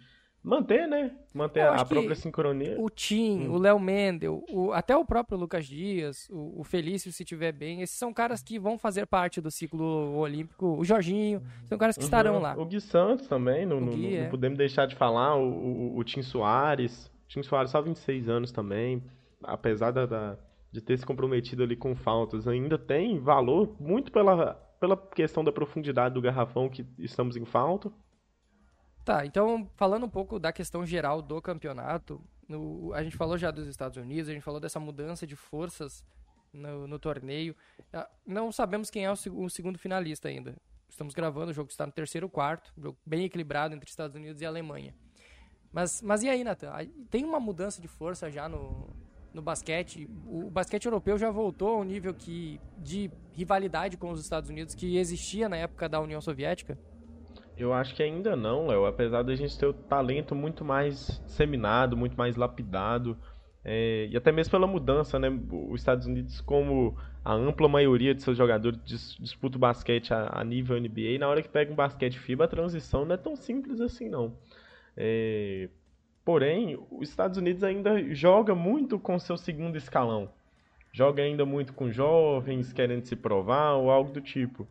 manter, 0.48 0.88
né? 0.88 1.12
Manter 1.34 1.62
a 1.62 1.84
própria 1.84 2.16
sincronia. 2.16 2.76
O 2.80 2.90
Tim, 2.90 3.48
hum. 3.48 3.52
o 3.52 3.58
Léo 3.58 3.80
Mendel, 3.80 4.44
o, 4.50 4.72
até 4.72 4.96
o 4.96 5.04
próprio 5.04 5.38
Lucas 5.38 5.66
Dias, 5.66 6.28
o, 6.32 6.62
o 6.62 6.64
Felício, 6.64 7.12
se 7.12 7.26
tiver 7.26 7.52
bem, 7.52 7.82
esses 7.82 7.98
são 7.98 8.14
caras 8.14 8.42
que 8.42 8.58
vão 8.58 8.78
fazer 8.78 9.06
parte 9.06 9.42
do 9.42 9.52
ciclo 9.52 10.18
olímpico. 10.18 10.78
O 10.78 10.86
Jorginho, 10.86 11.42
são 11.66 11.78
caras 11.78 11.96
que 11.96 12.04
uhum. 12.04 12.08
estarão 12.08 12.40
lá. 12.40 12.56
O 12.58 12.66
Gui 12.66 12.80
Santos 12.80 13.28
também, 13.28 13.66
não, 13.66 13.82
não, 13.82 13.94
Gui, 13.94 14.18
não 14.18 14.24
é. 14.26 14.30
podemos 14.30 14.58
deixar 14.58 14.86
de 14.88 14.96
falar. 14.96 15.36
O, 15.36 15.50
o, 15.50 15.98
o 15.98 16.04
Tim 16.04 16.22
Soares. 16.22 17.08
O 17.26 17.28
Tim 17.28 17.44
Soares 17.44 17.72
só 17.72 17.82
26 17.82 18.30
anos 18.30 18.52
também. 18.52 19.04
Apesar 19.44 19.92
da, 19.92 20.06
da, 20.06 20.38
de 20.72 20.82
ter 20.82 20.98
se 20.98 21.06
comprometido 21.06 21.62
ali 21.62 21.76
com 21.76 21.94
faltas, 21.94 22.48
ainda 22.48 22.78
tem 22.78 23.20
valor 23.20 23.76
muito 23.80 24.12
pela, 24.12 24.54
pela 24.80 24.96
questão 24.96 25.44
da 25.44 25.52
profundidade 25.52 26.16
do 26.16 26.22
garrafão 26.22 26.70
que 26.70 26.86
estamos 26.98 27.36
em 27.36 27.46
falta. 27.46 27.92
Tá, 29.08 29.26
então 29.26 29.66
falando 29.78 30.06
um 30.06 30.10
pouco 30.10 30.38
da 30.38 30.52
questão 30.52 30.86
geral 30.86 31.22
do 31.22 31.42
campeonato, 31.42 32.22
no, 32.46 32.92
a 32.94 33.02
gente 33.02 33.16
falou 33.16 33.38
já 33.38 33.50
dos 33.50 33.66
Estados 33.66 33.96
Unidos, 33.96 34.28
a 34.28 34.34
gente 34.34 34.44
falou 34.44 34.60
dessa 34.60 34.82
mudança 34.82 35.26
de 35.26 35.34
forças 35.34 36.04
no, 36.52 36.86
no 36.90 37.00
torneio. 37.00 37.56
Ah, 37.94 38.10
não 38.26 38.52
sabemos 38.52 38.90
quem 38.90 39.06
é 39.06 39.10
o, 39.10 39.14
o, 39.14 39.50
segundo 39.50 39.80
finalista 39.80 40.28
ainda. 40.28 40.58
Estamos 40.90 41.14
gravando, 41.14 41.52
o 41.52 41.54
jogo 41.54 41.72
está 41.72 41.86
no 41.86 41.92
terceiro 41.94 42.28
quarto, 42.28 42.74
jogo 42.78 42.98
bem 43.06 43.24
equilibrado 43.24 43.74
entre 43.74 43.90
Estados 43.90 44.14
Unidos 44.14 44.42
e 44.42 44.46
Alemanha. 44.46 44.94
Mas, 45.72 46.02
mas 46.02 46.22
e 46.24 46.28
aí, 46.28 46.44
Nathan? 46.44 46.74
Tem 47.10 47.24
uma 47.24 47.40
mudança 47.40 47.82
de 47.82 47.88
força 47.88 48.30
já 48.30 48.50
no, 48.50 48.90
no 49.34 49.42
basquete? 49.42 50.06
O, 50.26 50.48
o 50.48 50.52
basquete 50.52 50.84
europeu 50.84 51.18
já 51.18 51.32
voltou 51.32 51.78
ao 51.78 51.84
nível 51.86 52.14
que, 52.14 52.60
de 52.78 53.10
rivalidade 53.32 53.96
com 53.96 54.12
os 54.12 54.20
Estados 54.20 54.50
Unidos 54.50 54.76
que 54.76 54.98
existia 54.98 55.48
na 55.48 55.56
época 55.56 55.88
da 55.88 56.02
União 56.02 56.20
Soviética? 56.20 56.78
Eu 57.58 57.74
acho 57.74 57.96
que 57.96 58.04
ainda 58.04 58.36
não, 58.36 58.68
Léo. 58.68 58.86
Apesar 58.86 59.24
da 59.24 59.36
gente 59.36 59.58
ter 59.58 59.66
o 59.66 59.74
talento 59.74 60.36
muito 60.36 60.64
mais 60.64 61.22
disseminado, 61.26 61.98
muito 61.98 62.16
mais 62.16 62.36
lapidado. 62.36 63.18
É, 63.66 64.08
e 64.10 64.16
até 64.16 64.32
mesmo 64.32 64.52
pela 64.52 64.68
mudança, 64.68 65.20
né? 65.20 65.28
Os 65.70 65.82
Estados 65.82 66.06
Unidos, 66.06 66.40
como 66.40 66.96
a 67.26 67.34
ampla 67.34 67.68
maioria 67.68 68.16
de 68.16 68.22
seus 68.22 68.38
jogadores 68.38 68.80
dis 68.86 69.18
disputa 69.20 69.58
o 69.58 69.60
basquete 69.60 70.14
a, 70.14 70.40
a, 70.40 70.44
nível 70.44 70.80
NBA, 70.80 71.02
e 71.02 71.18
na 71.18 71.28
hora 71.28 71.42
que 71.42 71.50
pega 71.50 71.70
um 71.70 71.76
basquete 71.76 72.18
FIBA, 72.18 72.46
a 72.46 72.48
transição 72.48 73.04
não 73.04 73.16
é 73.16 73.18
tão 73.18 73.36
simples 73.36 73.82
assim, 73.82 74.08
não. 74.08 74.38
É, 74.96 75.68
porém, 76.24 76.80
os 76.90 77.10
Estados 77.10 77.38
Unidos 77.38 77.64
ainda 77.64 78.02
joga 78.16 78.56
muito 78.56 78.98
com 78.98 79.20
seu 79.20 79.36
segundo 79.36 79.76
escalão. 79.76 80.30
Joga 80.94 81.22
ainda 81.22 81.46
muito 81.46 81.74
com 81.74 81.92
jovens, 81.92 82.72
querendo 82.72 83.04
se 83.04 83.16
provar 83.16 83.74
ou 83.74 83.92
algo 83.92 84.12
do 84.12 84.22
tipo. 84.22 84.66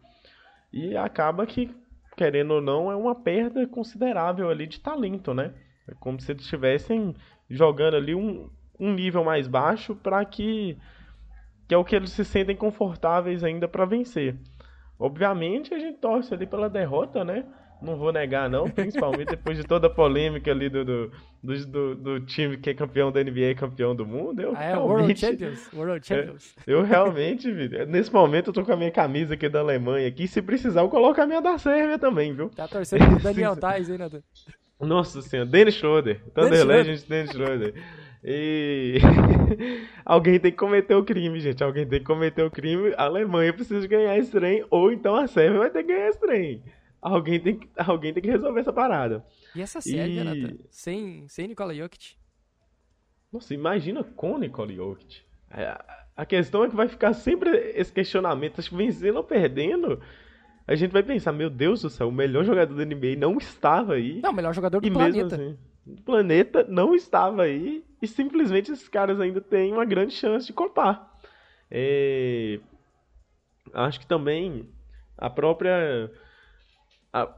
E 0.72 0.96
acaba 0.96 1.46
que, 1.46 1.70
querendo 2.16 2.52
ou 2.52 2.62
não, 2.62 2.90
é 2.90 2.96
uma 2.96 3.14
perda 3.14 3.66
considerável 3.66 4.48
ali 4.48 4.66
de 4.66 4.80
talento, 4.80 5.34
né? 5.34 5.52
É 5.86 5.94
como 6.00 6.18
se 6.20 6.32
eles 6.32 6.42
estivessem 6.42 7.14
jogando 7.48 7.96
ali 7.96 8.14
um, 8.14 8.50
um 8.80 8.92
nível 8.92 9.22
mais 9.22 9.46
baixo 9.46 9.94
para 9.94 10.24
que 10.24 10.76
que 11.68 11.74
é 11.74 11.78
o 11.78 11.84
que 11.84 11.96
eles 11.96 12.10
se 12.10 12.24
sentem 12.24 12.54
confortáveis 12.54 13.42
ainda 13.42 13.66
para 13.66 13.84
vencer. 13.84 14.36
Obviamente 14.98 15.74
a 15.74 15.78
gente 15.78 15.98
torce 15.98 16.32
ali 16.32 16.46
pela 16.46 16.70
derrota, 16.70 17.24
né? 17.24 17.44
Não 17.80 17.96
vou 17.96 18.12
negar 18.12 18.48
não, 18.48 18.68
principalmente 18.70 19.28
depois 19.28 19.56
de 19.56 19.64
toda 19.64 19.86
a 19.86 19.90
polêmica 19.90 20.50
ali 20.50 20.68
do, 20.68 20.84
do, 20.84 21.10
do, 21.42 21.94
do, 21.94 22.20
time 22.20 22.56
que 22.56 22.70
é 22.70 22.74
campeão 22.74 23.12
da 23.12 23.22
NBA 23.22 23.50
e 23.50 23.54
campeão 23.54 23.94
do 23.94 24.06
mundo. 24.06 24.40
Eu 24.40 24.54
ah, 24.56 24.62
é, 24.62 24.72
realmente, 24.72 24.96
World 24.96 25.20
Champions. 25.20 25.72
World 25.72 26.06
Champions. 26.06 26.54
Eu, 26.66 26.78
eu 26.78 26.84
realmente, 26.84 27.50
nesse 27.86 28.12
momento 28.12 28.48
eu 28.48 28.54
tô 28.54 28.64
com 28.64 28.72
a 28.72 28.76
minha 28.76 28.90
camisa 28.90 29.34
aqui 29.34 29.48
da 29.48 29.60
Alemanha 29.60 30.08
aqui. 30.08 30.26
Se 30.26 30.40
precisar, 30.40 30.80
eu 30.80 30.88
coloco 30.88 31.20
a 31.20 31.26
minha 31.26 31.42
da 31.42 31.58
Sérvia 31.58 31.98
também, 31.98 32.32
viu? 32.32 32.48
Tá 32.48 32.66
torcendo 32.66 33.06
pro 33.06 33.22
Daniel 33.22 33.56
Tais, 33.60 33.90
hein, 33.90 33.98
Nathan? 33.98 34.22
Nossa 34.80 35.22
senhora, 35.22 35.48
Dennis 35.48 35.74
Schroeder. 35.74 36.20
Thunder 36.34 36.66
Legends, 36.66 37.02
Dennis 37.04 37.30
Schroeder. 37.30 37.74
E 38.24 38.98
alguém 40.04 40.38
tem 40.40 40.50
que 40.50 40.56
cometer 40.56 40.94
o 40.94 41.04
crime, 41.04 41.38
gente. 41.40 41.62
Alguém 41.62 41.86
tem 41.86 42.00
que 42.00 42.04
cometer 42.04 42.42
o 42.42 42.50
crime. 42.50 42.92
A 42.96 43.04
Alemanha 43.04 43.52
precisa 43.52 43.86
ganhar 43.86 44.18
esse 44.18 44.32
trem, 44.32 44.64
ou 44.70 44.90
então 44.90 45.14
a 45.14 45.26
Sérvia 45.26 45.60
vai 45.60 45.70
ter 45.70 45.84
que 45.84 45.92
ganhar 45.92 46.08
esse 46.08 46.20
trem. 46.20 46.62
Alguém 47.00 47.40
tem 47.40 47.58
que, 47.58 47.68
alguém 47.76 48.12
tem 48.12 48.22
que 48.22 48.30
resolver 48.30 48.60
essa 48.60 48.72
parada. 48.72 49.24
E 49.54 49.60
essa 49.60 49.80
Sérvia, 49.80 50.34
e... 50.34 50.60
Sem, 50.70 51.28
sem 51.28 51.48
Nikola 51.48 51.74
Jokic? 51.74 52.16
Nossa, 53.32 53.54
imagina 53.54 54.02
com 54.02 54.38
Nikola 54.38 54.72
Jokic. 54.72 55.22
É, 55.50 55.78
a 56.16 56.26
questão 56.26 56.64
é 56.64 56.68
que 56.68 56.76
vai 56.76 56.88
ficar 56.88 57.12
sempre 57.12 57.50
esse 57.74 57.92
questionamento, 57.92 58.58
acho 58.58 58.70
que 58.70 58.76
vencendo 58.76 59.16
ou 59.16 59.24
perdendo, 59.24 60.00
a 60.66 60.74
gente 60.74 60.90
vai 60.90 61.02
pensar, 61.02 61.32
meu 61.32 61.48
Deus 61.48 61.82
do 61.82 61.90
céu, 61.90 62.08
o 62.08 62.12
melhor 62.12 62.44
jogador 62.44 62.74
da 62.74 62.84
NBA 62.84 63.16
não 63.16 63.38
estava 63.38 63.94
aí. 63.94 64.20
Não, 64.20 64.30
o 64.30 64.34
melhor 64.34 64.52
jogador 64.52 64.80
do 64.80 64.90
planeta. 64.90 65.36
Assim, 65.36 65.56
o 65.86 66.02
planeta 66.02 66.66
não 66.68 66.94
estava 66.94 67.42
aí 67.42 67.84
e 68.02 68.08
simplesmente 68.08 68.72
esses 68.72 68.88
caras 68.88 69.20
ainda 69.20 69.40
têm 69.40 69.72
uma 69.72 69.84
grande 69.84 70.12
chance 70.12 70.46
de 70.46 70.52
copar. 70.52 71.16
É... 71.70 72.58
Acho 73.72 74.00
que 74.00 74.06
também 74.06 74.68
a 75.16 75.30
própria. 75.30 76.10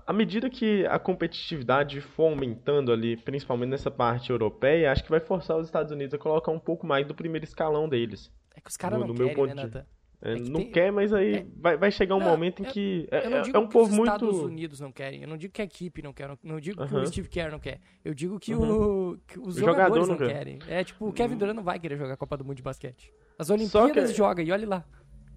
À 0.06 0.12
medida 0.12 0.50
que 0.50 0.84
a 0.86 0.98
competitividade 0.98 2.00
for 2.00 2.30
aumentando 2.30 2.90
ali, 2.90 3.16
principalmente 3.16 3.70
nessa 3.70 3.90
parte 3.90 4.30
europeia, 4.30 4.90
acho 4.90 5.04
que 5.04 5.10
vai 5.10 5.20
forçar 5.20 5.56
os 5.56 5.66
Estados 5.66 5.92
Unidos 5.92 6.12
a 6.14 6.18
colocar 6.18 6.50
um 6.50 6.58
pouco 6.58 6.84
mais 6.84 7.06
do 7.06 7.14
primeiro 7.14 7.44
escalão 7.44 7.88
deles. 7.88 8.32
É 8.56 8.60
que 8.60 8.70
os 8.70 8.76
caras 8.76 8.98
não 8.98 9.14
querem, 9.14 9.26
meu 9.26 9.34
ponto 9.36 9.54
né, 9.54 9.62
Nathan? 9.62 9.86
É, 10.20 10.32
é 10.32 10.34
não 10.36 10.60
tem... 10.60 10.72
quer, 10.72 10.90
mas 10.90 11.12
aí 11.12 11.36
é... 11.36 11.46
vai, 11.56 11.76
vai 11.76 11.92
chegar 11.92 12.16
um 12.16 12.18
não, 12.18 12.26
momento 12.26 12.60
em 12.60 12.64
que. 12.64 13.06
É, 13.10 13.50
é 13.54 13.58
um 13.58 13.68
povo 13.68 13.94
muito. 13.94 14.10
Os 14.10 14.14
Estados 14.14 14.38
Unidos 14.40 14.80
não 14.80 14.90
querem. 14.90 15.22
Eu 15.22 15.28
não 15.28 15.36
digo 15.36 15.52
que 15.52 15.62
a 15.62 15.64
equipe 15.64 16.02
não 16.02 16.12
quer. 16.12 16.36
Não 16.42 16.58
digo 16.58 16.84
que 16.84 16.94
o 16.94 17.06
Steve 17.06 17.28
Kerr 17.28 17.52
não 17.52 17.60
quer. 17.60 17.78
Eu 18.04 18.12
digo 18.12 18.40
que, 18.40 18.52
o, 18.52 19.16
que 19.28 19.38
os 19.38 19.56
o 19.56 19.60
jogadores 19.60 20.06
jogador 20.06 20.20
não, 20.20 20.26
não 20.26 20.34
querem. 20.34 20.58
É 20.66 20.82
tipo, 20.82 21.06
o 21.06 21.12
Kevin 21.12 21.36
Durant 21.36 21.54
não 21.54 21.62
vai 21.62 21.78
querer 21.78 21.96
jogar 21.96 22.14
a 22.14 22.16
Copa 22.16 22.36
do 22.36 22.44
Mundo 22.44 22.56
de 22.56 22.62
basquete. 22.62 23.12
As 23.38 23.48
Olimpíadas 23.48 24.10
que... 24.10 24.16
joga 24.16 24.42
e 24.42 24.50
olhe 24.50 24.66
lá. 24.66 24.84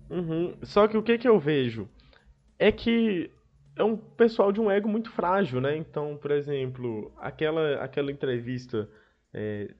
Uhum. 0.09 0.55
Só 0.63 0.87
que 0.87 0.97
o 0.97 1.03
que, 1.03 1.19
que 1.19 1.27
eu 1.27 1.39
vejo 1.39 1.87
é 2.57 2.71
que 2.71 3.29
é 3.75 3.83
um 3.83 3.95
pessoal 3.95 4.51
de 4.51 4.59
um 4.59 4.69
ego 4.69 4.87
muito 4.87 5.09
frágil, 5.11 5.61
né? 5.61 5.75
Então, 5.77 6.17
por 6.17 6.31
exemplo, 6.31 7.11
aquela, 7.17 7.75
aquela 7.83 8.11
entrevista 8.11 8.89
é, 9.33 9.73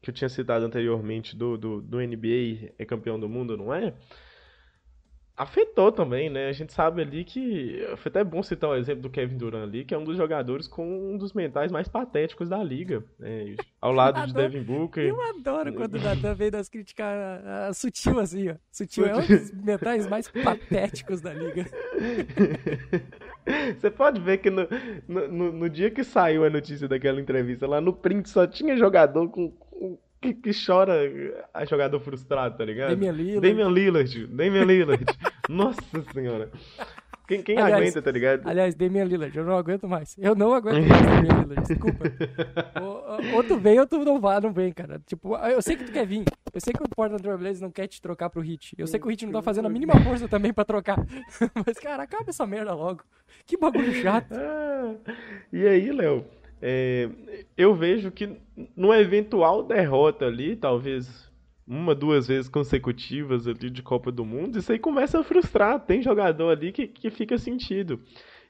que 0.00 0.10
eu 0.10 0.14
tinha 0.14 0.28
citado 0.28 0.64
anteriormente 0.64 1.36
do, 1.36 1.56
do, 1.56 1.82
do 1.82 1.98
NBA 1.98 2.72
é 2.78 2.84
campeão 2.84 3.18
do 3.18 3.28
mundo, 3.28 3.56
não 3.56 3.74
é? 3.74 3.94
Afetou 5.36 5.90
também, 5.90 6.30
né? 6.30 6.48
A 6.48 6.52
gente 6.52 6.72
sabe 6.72 7.02
ali 7.02 7.24
que. 7.24 7.84
Foi 7.96 8.10
até 8.10 8.22
bom 8.22 8.42
citar 8.42 8.70
o 8.70 8.76
exemplo 8.76 9.02
do 9.02 9.10
Kevin 9.10 9.36
Durant 9.36 9.64
ali, 9.64 9.84
que 9.84 9.94
é 9.94 9.98
um 9.98 10.04
dos 10.04 10.16
jogadores 10.16 10.68
com 10.68 11.12
um 11.12 11.18
dos 11.18 11.32
mentais 11.32 11.72
mais 11.72 11.88
patéticos 11.88 12.48
da 12.48 12.62
liga. 12.62 13.04
Né? 13.18 13.56
Ao 13.80 13.92
lado 13.92 14.26
de 14.26 14.32
Devin 14.32 14.62
Booker. 14.62 15.04
Eu 15.04 15.20
adoro 15.20 15.74
quando 15.74 15.96
o 15.96 15.98
Nathan 16.02 16.34
vem 16.34 16.50
das 16.50 16.68
críticas 16.68 17.06
a, 17.06 17.68
a, 17.68 17.74
sutil 17.74 18.20
assim, 18.20 18.50
ó. 18.50 18.54
Sutil 18.70 19.06
é 19.06 19.16
um 19.16 19.26
dos 19.26 19.50
mentais 19.52 20.06
mais 20.06 20.28
patéticos 20.28 21.20
da 21.20 21.32
liga. 21.32 21.66
Você 23.78 23.90
pode 23.90 24.20
ver 24.20 24.38
que 24.38 24.48
no, 24.48 24.66
no, 25.06 25.52
no, 25.52 25.68
dia 25.68 25.90
que 25.90 26.02
saiu 26.02 26.44
a 26.44 26.50
notícia 26.50 26.88
daquela 26.88 27.20
entrevista, 27.20 27.66
lá 27.66 27.78
no 27.78 27.92
print 27.92 28.30
só 28.30 28.46
tinha 28.46 28.74
jogador 28.74 29.28
com, 29.28 29.50
com 29.50 29.98
que, 30.24 30.34
que 30.34 30.50
chora 30.54 30.94
a 31.52 31.64
jogador 31.66 32.00
frustrado, 32.00 32.56
tá 32.56 32.64
ligado? 32.64 32.90
Damian 32.90 33.12
Lillard. 33.12 33.48
Damian 33.48 33.68
Lillard. 33.68 34.26
Damian 34.28 34.64
Lillard. 34.64 35.04
Nossa 35.48 36.02
senhora. 36.12 36.50
Quem, 37.26 37.42
quem 37.42 37.58
aliás, 37.58 37.82
aguenta, 37.82 38.02
tá 38.02 38.10
ligado? 38.10 38.46
Aliás, 38.46 38.74
Damian 38.74 39.04
Lillard, 39.04 39.36
eu 39.36 39.44
não 39.44 39.56
aguento 39.56 39.88
mais. 39.88 40.16
Eu 40.18 40.34
não 40.34 40.54
aguento 40.54 40.86
mais 40.86 41.02
Damian 41.04 41.42
Lillard, 41.42 41.66
desculpa. 41.66 42.04
ou, 42.80 43.36
ou, 43.36 43.44
tu 43.44 43.58
vem 43.58 43.78
ou 43.78 43.86
tu 43.86 43.98
não 44.04 44.20
vai, 44.20 44.40
não 44.40 44.52
vem, 44.52 44.72
cara. 44.72 45.00
Tipo, 45.06 45.36
eu 45.36 45.60
sei 45.60 45.76
que 45.76 45.84
tu 45.84 45.92
quer 45.92 46.06
vir. 46.06 46.24
Eu 46.52 46.60
sei 46.60 46.72
que 46.72 46.82
o 46.82 46.88
Portland 46.88 47.22
Trail 47.22 47.38
Blazers 47.38 47.60
não 47.60 47.70
quer 47.70 47.86
te 47.86 48.00
trocar 48.00 48.30
pro 48.30 48.40
Hit. 48.40 48.74
Eu 48.78 48.86
sei 48.86 48.98
que 48.98 49.06
o 49.06 49.10
Hit 49.10 49.26
não 49.26 49.32
tá 49.32 49.42
fazendo 49.42 49.66
a 49.66 49.70
mínima 49.70 49.98
força 50.00 50.28
também 50.28 50.52
pra 50.52 50.64
trocar. 50.64 50.98
Mas, 51.66 51.78
cara, 51.78 52.02
acaba 52.02 52.30
essa 52.30 52.46
merda 52.46 52.74
logo. 52.74 53.02
Que 53.46 53.58
bagulho 53.58 53.92
chato. 53.94 54.32
Ah, 54.32 54.94
e 55.52 55.66
aí, 55.66 55.92
Léo? 55.92 56.24
É, 56.66 57.10
eu 57.58 57.74
vejo 57.74 58.10
que 58.10 58.38
numa 58.74 58.98
eventual 58.98 59.62
derrota 59.62 60.24
ali, 60.24 60.56
talvez 60.56 61.30
uma, 61.66 61.94
duas 61.94 62.26
vezes 62.26 62.48
consecutivas 62.48 63.46
ali 63.46 63.68
de 63.68 63.82
Copa 63.82 64.10
do 64.10 64.24
Mundo, 64.24 64.58
isso 64.58 64.72
aí 64.72 64.78
começa 64.78 65.20
a 65.20 65.22
frustrar. 65.22 65.78
Tem 65.80 66.00
jogador 66.00 66.48
ali 66.48 66.72
que, 66.72 66.86
que 66.86 67.10
fica 67.10 67.36
sentido. 67.36 68.00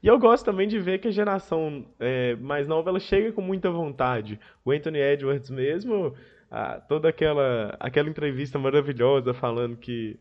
E 0.01 0.07
eu 0.07 0.17
gosto 0.17 0.45
também 0.45 0.69
de 0.69 0.79
ver 0.79 1.01
que 1.01 1.09
a 1.09 1.11
geração 1.11 1.85
é, 1.99 2.37
mais 2.37 2.69
nova 2.69 2.89
ela 2.89 3.01
chega 3.01 3.33
com 3.33 3.43
muita 3.43 3.69
vontade. 3.69 4.39
O 4.65 4.71
Anthony 4.71 5.01
Edwards 5.01 5.51
mesmo, 5.51 6.15
a, 6.49 6.79
toda 6.79 7.09
aquela, 7.09 7.77
aquela 7.81 8.09
entrevista 8.09 8.61
maravilhosa 8.61 9.35
falando 9.35 9.77
que, 9.77 10.21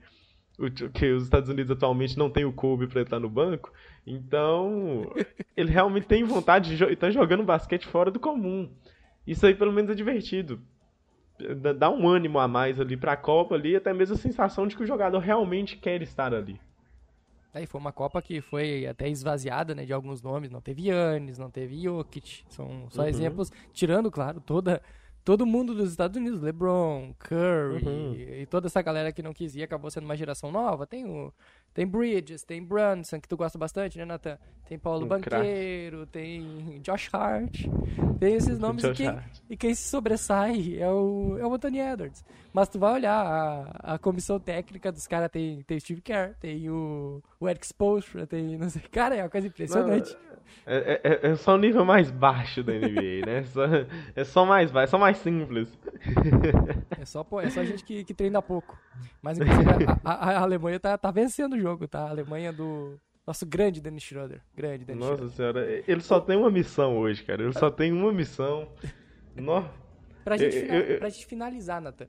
o, 0.57 0.71
que 0.71 1.11
os 1.11 1.25
Estados 1.25 1.47
Unidos 1.47 1.69
atualmente 1.69 2.17
não 2.17 2.27
tem 2.27 2.43
o 2.43 2.51
Kobe 2.51 2.87
para 2.87 3.03
estar 3.03 3.19
no 3.19 3.29
banco. 3.29 3.71
Então, 4.05 5.11
ele 5.55 5.71
realmente 5.71 6.07
tem 6.07 6.23
vontade 6.23 6.75
de 6.75 6.83
estar 6.83 7.07
tá 7.07 7.11
jogando 7.11 7.43
basquete 7.43 7.87
fora 7.87 8.11
do 8.11 8.19
comum. 8.19 8.69
Isso 9.25 9.45
aí 9.45 9.55
pelo 9.55 9.71
menos 9.71 9.91
é 9.91 9.95
divertido. 9.95 10.61
Dá 11.77 11.89
um 11.89 12.07
ânimo 12.07 12.39
a 12.39 12.47
mais 12.47 12.79
ali 12.79 12.95
pra 12.95 13.17
Copa 13.17 13.55
ali, 13.55 13.75
até 13.75 13.93
mesmo 13.93 14.15
a 14.15 14.17
sensação 14.17 14.67
de 14.67 14.75
que 14.75 14.83
o 14.83 14.87
jogador 14.87 15.19
realmente 15.19 15.77
quer 15.77 16.01
estar 16.01 16.33
ali. 16.33 16.59
É, 17.53 17.65
foi 17.65 17.79
uma 17.79 17.91
Copa 17.91 18.21
que 18.21 18.41
foi 18.41 18.85
até 18.85 19.07
esvaziada, 19.07 19.75
né, 19.75 19.85
de 19.85 19.93
alguns 19.93 20.21
nomes. 20.21 20.49
Não 20.49 20.59
teve 20.59 20.89
Yannis, 20.89 21.37
não 21.37 21.49
teve 21.49 21.81
Jokic. 21.81 22.43
São 22.49 22.87
só 22.89 23.03
uhum. 23.03 23.07
exemplos, 23.07 23.51
tirando, 23.71 24.11
claro, 24.11 24.41
toda 24.41 24.81
todo 25.23 25.45
mundo 25.45 25.73
dos 25.73 25.89
Estados 25.89 26.17
Unidos, 26.17 26.41
LeBron, 26.41 27.13
Curry 27.17 27.85
uhum. 27.85 28.13
e, 28.13 28.45
toda 28.45 28.67
essa 28.67 28.81
galera 28.81 29.11
que 29.11 29.23
não 29.23 29.33
quis 29.33 29.55
ir 29.55 29.63
acabou 29.63 29.89
sendo 29.89 30.03
uma 30.03 30.17
geração 30.17 30.51
nova. 30.51 30.85
Tem 30.85 31.05
o 31.05 31.31
tem 31.73 31.87
Bridges, 31.87 32.43
tem 32.43 32.63
Brunson, 32.63 33.19
que 33.19 33.27
tu 33.27 33.35
gosta 33.35 33.57
bastante, 33.57 33.97
né, 33.97 34.05
Nathan? 34.05 34.37
Tem 34.67 34.77
Paulo 34.77 35.05
um 35.05 35.07
Banqueiro, 35.07 36.07
crack. 36.07 36.11
tem 36.11 36.79
Josh 36.81 37.09
Hart. 37.11 37.65
Tem 38.19 38.35
esses 38.35 38.57
nomes 38.59 38.83
e 38.83 38.93
quem, 38.93 39.19
e 39.49 39.57
quem, 39.57 39.75
se 39.75 39.89
sobressai 39.89 40.77
é 40.79 40.89
o, 40.89 41.37
é 41.39 41.45
o 41.45 41.53
Anthony 41.53 41.79
Edwards. 41.79 42.23
Mas 42.53 42.69
tu 42.69 42.79
vai 42.79 42.93
olhar, 42.93 43.25
a, 43.25 43.95
a 43.95 43.99
comissão 43.99 44.39
técnica 44.39 44.91
dos 44.91 45.07
caras 45.07 45.29
tem, 45.29 45.61
tem 45.63 45.79
Steve 45.79 46.01
Kerr, 46.01 46.35
tem 46.39 46.69
o, 46.69 47.21
o 47.39 47.49
Eric 47.49 47.65
Spoelstra, 47.65 48.25
tem, 48.25 48.57
não 48.57 48.69
sei. 48.69 48.81
Cara, 48.91 49.15
é 49.15 49.23
uma 49.23 49.29
coisa 49.29 49.47
impressionante. 49.47 50.13
Não, 50.13 50.33
é, 50.65 51.01
é, 51.03 51.31
é, 51.31 51.35
só 51.35 51.55
o 51.55 51.57
nível 51.57 51.83
mais 51.83 52.09
baixo 52.09 52.63
da 52.63 52.73
NBA, 52.73 53.25
né? 53.25 53.39
É 53.39 53.43
só, 53.43 53.61
é 54.15 54.23
só 54.23 54.45
mais 54.45 54.71
baixo, 54.71 54.83
é 54.83 54.91
só 54.91 54.97
mais 54.97 55.17
simples. 55.17 55.77
É 56.97 57.05
só, 57.05 57.23
pô, 57.23 57.41
é 57.41 57.49
só 57.49 57.63
gente 57.65 57.83
que, 57.83 58.03
que 58.03 58.13
treina 58.13 58.41
pouco. 58.41 58.77
Mas 59.21 59.37
inclusive 59.37 59.85
a, 60.03 60.11
a, 60.11 60.31
a, 60.31 60.39
Alemanha 60.39 60.79
tá, 60.79 60.97
tá 60.97 61.11
vencendo 61.11 61.53
o 61.53 61.59
jogo, 61.63 61.87
tá? 61.87 62.01
A 62.01 62.09
Alemanha 62.09 62.51
do 62.51 62.99
nosso 63.25 63.45
grande 63.45 63.79
Dennis 63.81 64.03
Schroeder. 64.03 64.41
Grande 64.55 64.83
Dennis 64.85 64.99
Nossa 64.99 65.15
Schroeder. 65.29 65.35
senhora, 65.35 65.83
ele 65.87 66.01
só 66.01 66.19
tem 66.19 66.37
uma 66.37 66.51
missão 66.51 66.97
hoje, 66.97 67.23
cara. 67.23 67.41
Ele 67.41 67.53
só 67.53 67.69
tem 67.71 67.91
uma 67.91 68.11
missão. 68.11 68.67
No... 69.35 69.67
Pra, 70.23 70.37
gente, 70.37 70.55
eu, 70.55 70.79
eu, 70.81 70.99
pra 70.99 71.09
gente 71.09 71.25
finalizar, 71.25 71.81
Nathan. 71.81 72.05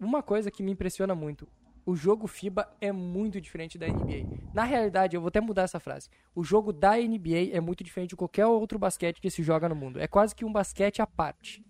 Uma 0.00 0.20
coisa 0.20 0.50
que 0.50 0.64
me 0.64 0.72
impressiona 0.72 1.14
muito. 1.14 1.46
o 1.86 1.94
jogo 1.94 2.26
FIBA 2.26 2.68
é 2.80 2.90
muito 2.90 3.40
diferente 3.40 3.78
da 3.78 3.86
NBA. 3.86 4.26
Na 4.52 4.64
realidade, 4.64 5.14
eu 5.14 5.20
vou 5.20 5.28
até 5.28 5.40
mudar 5.40 5.62
essa 5.62 5.78
frase. 5.78 6.08
O 6.34 6.42
jogo 6.42 6.72
da 6.72 6.96
NBA 6.96 7.50
é 7.52 7.60
muito 7.60 7.84
diferente 7.84 8.10
de 8.10 8.16
qualquer 8.16 8.46
outro 8.46 8.76
basquete 8.80 9.20
que 9.20 9.30
se 9.30 9.44
joga 9.44 9.68
no 9.68 9.76
mundo. 9.76 10.00
É 10.00 10.08
quase 10.08 10.34
que 10.34 10.44
um 10.44 10.52
basquete 10.52 11.00
à 11.00 11.06
parte. 11.06 11.64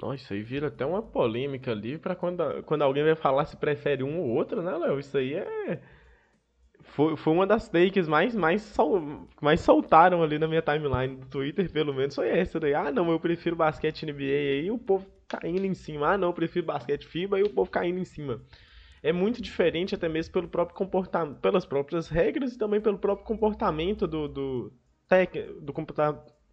Nossa, 0.00 0.14
isso 0.14 0.32
aí 0.32 0.42
vira 0.42 0.68
até 0.68 0.86
uma 0.86 1.02
polêmica 1.02 1.72
ali 1.72 1.98
para 1.98 2.14
quando, 2.14 2.62
quando 2.62 2.82
alguém 2.82 3.02
vai 3.02 3.16
falar 3.16 3.44
se 3.46 3.56
prefere 3.56 4.04
um 4.04 4.20
ou 4.20 4.28
outro, 4.28 4.62
né, 4.62 4.70
Léo? 4.76 5.00
Isso 5.00 5.18
aí 5.18 5.34
é. 5.34 5.82
Foi, 6.90 7.16
foi 7.16 7.32
uma 7.32 7.46
das 7.46 7.68
takes 7.68 8.08
mais, 8.08 8.34
mais, 8.34 8.62
sol, 8.62 9.28
mais 9.40 9.60
soltaram 9.60 10.22
ali 10.22 10.38
na 10.38 10.48
minha 10.48 10.60
timeline 10.60 11.16
do 11.16 11.26
Twitter, 11.26 11.70
pelo 11.70 11.94
menos, 11.94 12.14
foi 12.16 12.28
essa 12.28 12.58
daí. 12.58 12.74
Ah, 12.74 12.90
não, 12.90 13.10
eu 13.10 13.20
prefiro 13.20 13.54
basquete 13.54 14.04
NBA 14.04 14.24
aí, 14.24 14.70
o 14.70 14.78
povo 14.78 15.06
caindo 15.28 15.64
em 15.64 15.74
cima. 15.74 16.14
Ah, 16.14 16.18
não, 16.18 16.28
eu 16.28 16.34
prefiro 16.34 16.66
basquete 16.66 17.06
FIBA 17.06 17.38
e 17.38 17.42
o 17.44 17.50
povo 17.50 17.70
caindo 17.70 18.00
em 18.00 18.04
cima. 18.04 18.42
É 19.02 19.12
muito 19.12 19.40
diferente 19.40 19.94
até 19.94 20.08
mesmo 20.08 20.32
pelo 20.32 20.48
próprio 20.48 20.76
comportamento, 20.76 21.38
pelas 21.38 21.64
próprias 21.64 22.08
regras 22.08 22.54
e 22.54 22.58
também 22.58 22.80
pelo 22.80 22.98
próprio 22.98 23.26
comportamento 23.26 24.06
do, 24.06 24.28
do, 24.28 24.72
tec, 25.08 25.32
do, 25.60 25.72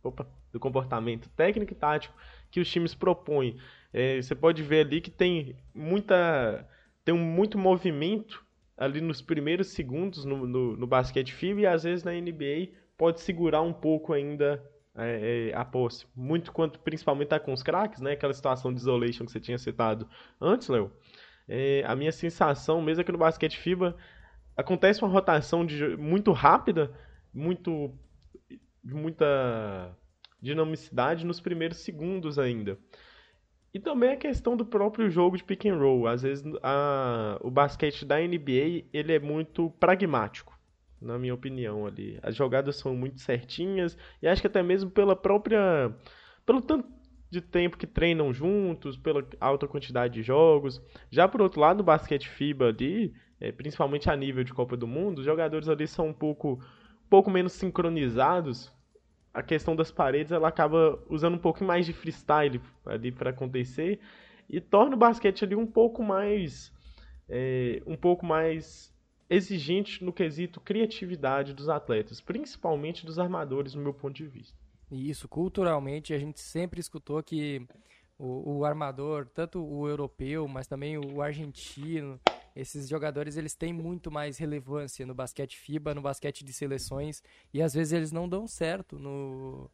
opa, 0.03 0.27
do 0.53 0.59
comportamento 0.59 1.29
técnico 1.29 1.73
e 1.73 1.75
tático 1.75 2.15
que 2.51 2.59
os 2.59 2.69
times 2.69 2.93
propõem. 2.93 3.57
É, 3.91 4.21
você 4.21 4.35
pode 4.35 4.61
ver 4.61 4.85
ali 4.85 5.01
que 5.01 5.11
tem 5.11 5.55
muita 5.73 6.67
tem 7.03 7.15
muito 7.15 7.57
movimento 7.57 8.45
ali 8.77 9.01
nos 9.01 9.21
primeiros 9.21 9.69
segundos 9.69 10.23
no, 10.23 10.45
no, 10.45 10.77
no 10.77 10.87
basquete 10.87 11.33
FIBA 11.33 11.61
e 11.61 11.65
às 11.65 11.83
vezes 11.83 12.03
na 12.03 12.11
NBA 12.11 12.69
pode 12.97 13.21
segurar 13.21 13.61
um 13.61 13.73
pouco 13.73 14.13
ainda 14.13 14.63
é, 14.95 15.49
é, 15.49 15.55
a 15.55 15.65
posse. 15.65 16.05
Muito 16.15 16.51
quanto 16.51 16.79
principalmente 16.79 17.29
tá 17.29 17.39
com 17.39 17.53
os 17.53 17.63
craques, 17.63 18.01
né? 18.01 18.13
Aquela 18.13 18.33
situação 18.33 18.73
de 18.73 18.79
isolation 18.79 19.25
que 19.25 19.31
você 19.31 19.39
tinha 19.39 19.57
citado 19.57 20.07
antes, 20.39 20.67
Léo. 20.67 20.91
É, 21.47 21.83
a 21.85 21.95
minha 21.95 22.11
sensação 22.11 22.81
mesmo 22.81 23.01
é 23.01 23.03
que 23.03 23.11
no 23.11 23.17
basquete 23.17 23.57
FIBA 23.57 23.95
acontece 24.55 25.01
uma 25.01 25.11
rotação 25.11 25.65
de, 25.65 25.95
muito 25.97 26.31
rápida, 26.31 26.91
muito 27.33 27.93
muita 28.83 29.95
dinamicidade 30.41 31.25
nos 31.25 31.39
primeiros 31.39 31.79
segundos 31.79 32.39
ainda. 32.39 32.77
E 33.77 33.79
também 33.79 34.09
a 34.09 34.17
questão 34.17 34.57
do 34.57 34.65
próprio 34.65 35.07
jogo 35.07 35.37
de 35.37 35.43
pick 35.43 35.67
and 35.67 35.77
roll. 35.77 36.07
Às 36.07 36.23
vezes 36.23 36.43
a, 36.63 37.37
o 37.41 37.51
basquete 37.51 38.03
da 38.05 38.17
NBA 38.17 38.85
ele 38.91 39.13
é 39.13 39.19
muito 39.19 39.69
pragmático, 39.79 40.59
na 40.99 41.19
minha 41.19 41.35
opinião 41.35 41.85
ali. 41.85 42.17
As 42.23 42.35
jogadas 42.35 42.77
são 42.77 42.95
muito 42.95 43.21
certinhas 43.21 43.95
e 44.19 44.27
acho 44.27 44.41
que 44.41 44.47
até 44.47 44.63
mesmo 44.63 44.89
pela 44.89 45.15
própria 45.15 45.95
pelo 46.43 46.59
tanto 46.59 46.89
de 47.29 47.39
tempo 47.39 47.77
que 47.77 47.85
treinam 47.85 48.33
juntos, 48.33 48.97
pela 48.97 49.23
alta 49.39 49.67
quantidade 49.67 50.15
de 50.15 50.23
jogos. 50.23 50.81
Já 51.11 51.27
por 51.27 51.39
outro 51.39 51.61
lado, 51.61 51.77
no 51.77 51.83
basquete 51.83 52.27
FIBA 52.27 52.69
ali, 52.69 53.13
é, 53.39 53.51
principalmente 53.51 54.09
a 54.09 54.15
nível 54.15 54.43
de 54.43 54.55
Copa 54.55 54.75
do 54.75 54.87
Mundo, 54.87 55.19
os 55.19 55.25
jogadores 55.25 55.69
ali 55.69 55.85
são 55.85 56.07
um 56.07 56.13
pouco, 56.13 56.53
um 56.53 57.09
pouco 57.11 57.29
menos 57.29 57.53
sincronizados 57.53 58.75
a 59.37 59.43
questão 59.43 59.75
das 59.75 59.91
paredes 59.91 60.31
ela 60.31 60.47
acaba 60.47 60.99
usando 61.07 61.35
um 61.35 61.39
pouco 61.39 61.63
mais 61.63 61.85
de 61.85 61.93
freestyle 61.93 62.59
ali 62.83 63.11
para 63.11 63.29
acontecer 63.29 63.99
e 64.49 64.59
torna 64.59 64.95
o 64.95 64.97
basquete 64.97 65.45
ali 65.45 65.55
um 65.55 65.67
pouco 65.67 66.01
mais 66.01 66.73
é, 67.29 67.79
um 67.85 67.95
pouco 67.95 68.25
mais 68.25 68.91
exigente 69.29 70.03
no 70.03 70.11
quesito 70.11 70.59
criatividade 70.59 71.53
dos 71.53 71.69
atletas, 71.69 72.19
principalmente 72.19 73.05
dos 73.05 73.19
armadores, 73.19 73.75
no 73.75 73.83
meu 73.83 73.93
ponto 73.93 74.15
de 74.15 74.25
vista. 74.25 74.57
Isso, 74.89 75.27
culturalmente 75.27 76.15
a 76.15 76.17
gente 76.17 76.39
sempre 76.39 76.79
escutou 76.79 77.21
que 77.21 77.61
o, 78.17 78.57
o 78.57 78.65
armador, 78.65 79.27
tanto 79.27 79.63
o 79.63 79.87
europeu, 79.87 80.47
mas 80.47 80.65
também 80.65 80.97
o 80.97 81.21
argentino, 81.21 82.19
esses 82.57 82.89
jogadores 82.89 83.37
eles 83.37 83.53
têm 83.53 83.71
muito 83.71 84.11
mais 84.11 84.37
relevância 84.37 85.05
no 85.05 85.13
basquete 85.13 85.57
FIBA, 85.57 85.93
no 85.93 86.01
basquete 86.01 86.43
de 86.43 86.51
seleções, 86.51 87.21
e 87.53 87.61
às 87.61 87.73
vezes 87.73 87.93
eles 87.93 88.11
não 88.11 88.27
dão 88.27 88.47
certo 88.47 88.97
no, 88.97 89.69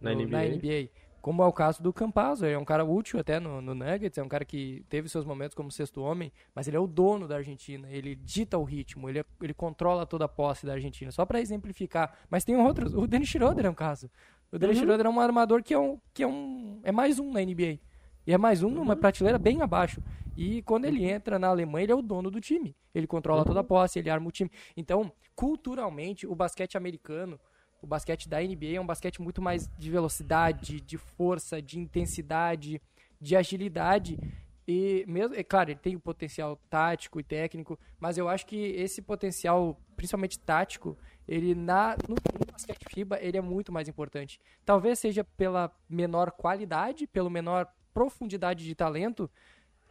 na, 0.00 0.14
no, 0.14 0.22
NBA. 0.22 0.30
na 0.30 0.44
NBA. 0.44 0.90
Como 1.22 1.42
é 1.42 1.46
o 1.46 1.52
caso 1.52 1.82
do 1.82 1.92
Campazzo, 1.92 2.46
ele 2.46 2.54
é 2.54 2.58
um 2.58 2.64
cara 2.64 2.84
útil 2.84 3.18
até 3.18 3.40
no, 3.40 3.60
no, 3.60 3.74
Nuggets, 3.74 4.16
é 4.16 4.22
um 4.22 4.28
cara 4.28 4.44
que 4.44 4.84
teve 4.88 5.08
seus 5.08 5.24
momentos 5.24 5.56
como 5.56 5.72
sexto 5.72 6.00
homem, 6.00 6.30
mas 6.54 6.68
ele 6.68 6.76
é 6.76 6.80
o 6.80 6.86
dono 6.86 7.26
da 7.26 7.36
Argentina, 7.36 7.88
ele 7.90 8.14
dita 8.14 8.56
o 8.56 8.62
ritmo, 8.62 9.08
ele, 9.08 9.18
é, 9.18 9.24
ele 9.42 9.52
controla 9.52 10.06
toda 10.06 10.26
a 10.26 10.28
posse 10.28 10.64
da 10.64 10.74
Argentina. 10.74 11.10
Só 11.10 11.26
para 11.26 11.40
exemplificar, 11.40 12.16
mas 12.30 12.44
tem 12.44 12.54
outros, 12.56 12.94
o 12.94 13.08
Dennis 13.08 13.28
Schroeder 13.28 13.66
é 13.66 13.70
um 13.70 13.74
caso. 13.74 14.08
O 14.52 14.58
Dennis 14.58 14.76
uhum. 14.76 14.84
Schroeder 14.84 15.06
é 15.06 15.08
um 15.08 15.18
armador 15.18 15.62
que 15.64 15.74
é 15.74 15.78
um, 15.78 15.98
que 16.14 16.22
é 16.22 16.26
um 16.28 16.80
é 16.84 16.92
mais 16.92 17.18
um 17.18 17.32
na 17.32 17.40
NBA. 17.40 17.80
E 18.26 18.32
é 18.32 18.38
mais 18.38 18.62
um 18.62 18.70
numa 18.70 18.96
prateleira 18.96 19.38
bem 19.38 19.62
abaixo. 19.62 20.02
E 20.36 20.60
quando 20.62 20.84
ele 20.84 21.04
entra 21.04 21.38
na 21.38 21.48
Alemanha, 21.48 21.84
ele 21.84 21.92
é 21.92 21.94
o 21.94 22.02
dono 22.02 22.30
do 22.30 22.40
time. 22.40 22.76
Ele 22.94 23.06
controla 23.06 23.44
toda 23.44 23.60
a 23.60 23.62
uhum. 23.62 23.68
posse, 23.68 23.98
ele 23.98 24.10
arma 24.10 24.28
o 24.28 24.32
time. 24.32 24.50
Então, 24.76 25.12
culturalmente, 25.34 26.26
o 26.26 26.34
basquete 26.34 26.76
americano, 26.76 27.38
o 27.80 27.86
basquete 27.86 28.28
da 28.28 28.40
NBA 28.40 28.74
é 28.74 28.80
um 28.80 28.86
basquete 28.86 29.22
muito 29.22 29.40
mais 29.40 29.68
de 29.78 29.90
velocidade, 29.90 30.80
de 30.80 30.98
força, 30.98 31.62
de 31.62 31.78
intensidade, 31.78 32.82
de 33.20 33.36
agilidade. 33.36 34.18
E 34.66 35.04
mesmo, 35.06 35.34
é 35.36 35.44
claro, 35.44 35.70
ele 35.70 35.78
tem 35.78 35.94
o 35.94 36.00
potencial 36.00 36.56
tático 36.68 37.20
e 37.20 37.22
técnico, 37.22 37.78
mas 38.00 38.18
eu 38.18 38.28
acho 38.28 38.44
que 38.44 38.56
esse 38.56 39.00
potencial, 39.00 39.80
principalmente 39.94 40.38
tático, 40.38 40.98
ele 41.28 41.54
na 41.54 41.96
no, 42.08 42.16
no 42.16 42.52
basquete 42.52 42.84
FIBA, 42.92 43.18
ele 43.20 43.36
é 43.36 43.40
muito 43.40 43.72
mais 43.72 43.88
importante. 43.88 44.40
Talvez 44.64 44.98
seja 44.98 45.22
pela 45.22 45.70
menor 45.88 46.32
qualidade, 46.32 47.06
pelo 47.06 47.30
menor 47.30 47.68
profundidade 47.96 48.62
de 48.62 48.74
talento, 48.74 49.30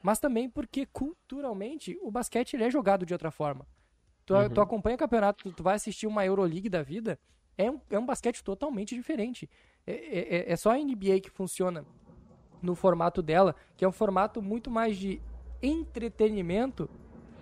mas 0.04 0.20
também 0.20 0.48
porque 0.48 0.86
culturalmente 0.86 1.98
o 2.04 2.12
basquete 2.12 2.54
ele 2.54 2.66
é 2.66 2.70
jogado 2.70 3.04
de 3.04 3.14
outra 3.14 3.32
forma. 3.32 3.66
Tu, 4.28 4.36
uhum. 4.36 4.48
tu 4.48 4.62
acompanha 4.62 4.96
o 4.96 5.00
campeonato, 5.00 5.44
tu, 5.44 5.56
tu, 5.56 5.64
vai 5.64 5.74
assistir 5.74 6.06
uma 6.06 6.24
Euroleague 6.24 6.70
da 6.70 6.84
vida, 6.84 7.20
é 7.58 7.72
um, 7.72 7.82
é 7.90 7.98
um 7.98 8.06
basquete 8.06 8.44
totalmente 8.44 8.94
diferente. 8.94 9.50
É, 9.88 9.94
é, 9.94 10.20
é, 10.20 10.52
é 10.52 10.56
só 10.56 10.70
a 10.70 10.78
NBA 10.78 11.20
que 11.20 11.32
funciona 11.32 11.84
no 12.62 12.76
formato 12.76 13.24
dela, 13.24 13.56
que 13.76 13.84
é 13.84 13.88
um 13.88 13.92
formato 13.92 14.40
muito 14.40 14.70
mais 14.70 14.96
de 14.98 15.20
entretenimento 15.60 16.88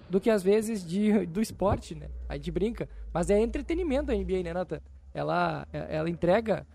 do 0.10 0.22
que 0.22 0.30
às 0.30 0.44
vezes 0.44 0.82
de, 0.82 1.26
do 1.26 1.42
esporte, 1.42 1.94
né? 1.94 2.10
A 2.30 2.36
gente 2.36 2.52
brinca, 2.52 2.88
mas 3.14 3.30
é 3.30 3.38
entretenimento 3.38 4.14
a 4.14 4.16
NBA, 4.16 4.44
né, 4.44 4.54
Nathan? 4.54 4.80
Ela, 5.14 5.68
ela 5.74 6.10
entrega 6.10 6.66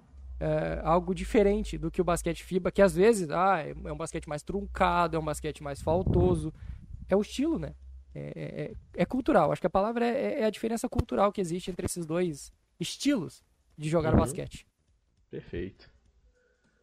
é, 0.41 0.81
algo 0.85 1.15
diferente 1.15 1.77
do 1.77 1.91
que 1.91 2.01
o 2.01 2.05
basquete 2.05 2.45
FIBA, 2.45 2.71
que 2.71 2.83
às 2.83 2.95
vezes 2.95 3.31
ah, 3.31 3.61
é, 3.61 3.71
é 3.71 3.93
um 3.93 3.97
basquete 3.97 4.29
mais 4.29 4.43
truncado, 4.43 5.17
é 5.17 5.21
um 5.21 5.25
basquete 5.25 5.63
mais 5.63 5.83
faltoso. 5.83 6.53
É 7.09 7.17
o 7.17 7.21
estilo, 7.21 7.59
né? 7.59 7.75
É, 8.15 8.21
é, 8.21 8.63
é, 8.63 8.73
é 9.03 9.05
cultural. 9.07 9.53
Acho 9.53 9.61
que 9.61 9.67
a 9.67 9.71
palavra 9.71 10.07
é, 10.07 10.41
é, 10.41 10.45
a 10.45 10.51
diferença 10.51 10.89
cultural 10.89 11.33
que 11.33 11.41
existe 11.41 11.71
entre 11.71 11.87
esses 11.87 12.07
dois 12.07 12.53
estilos 12.79 13.43
de 13.77 13.89
jogar 13.89 14.13
uhum. 14.13 14.21
basquete. 14.21 14.67
Perfeito. 15.31 15.91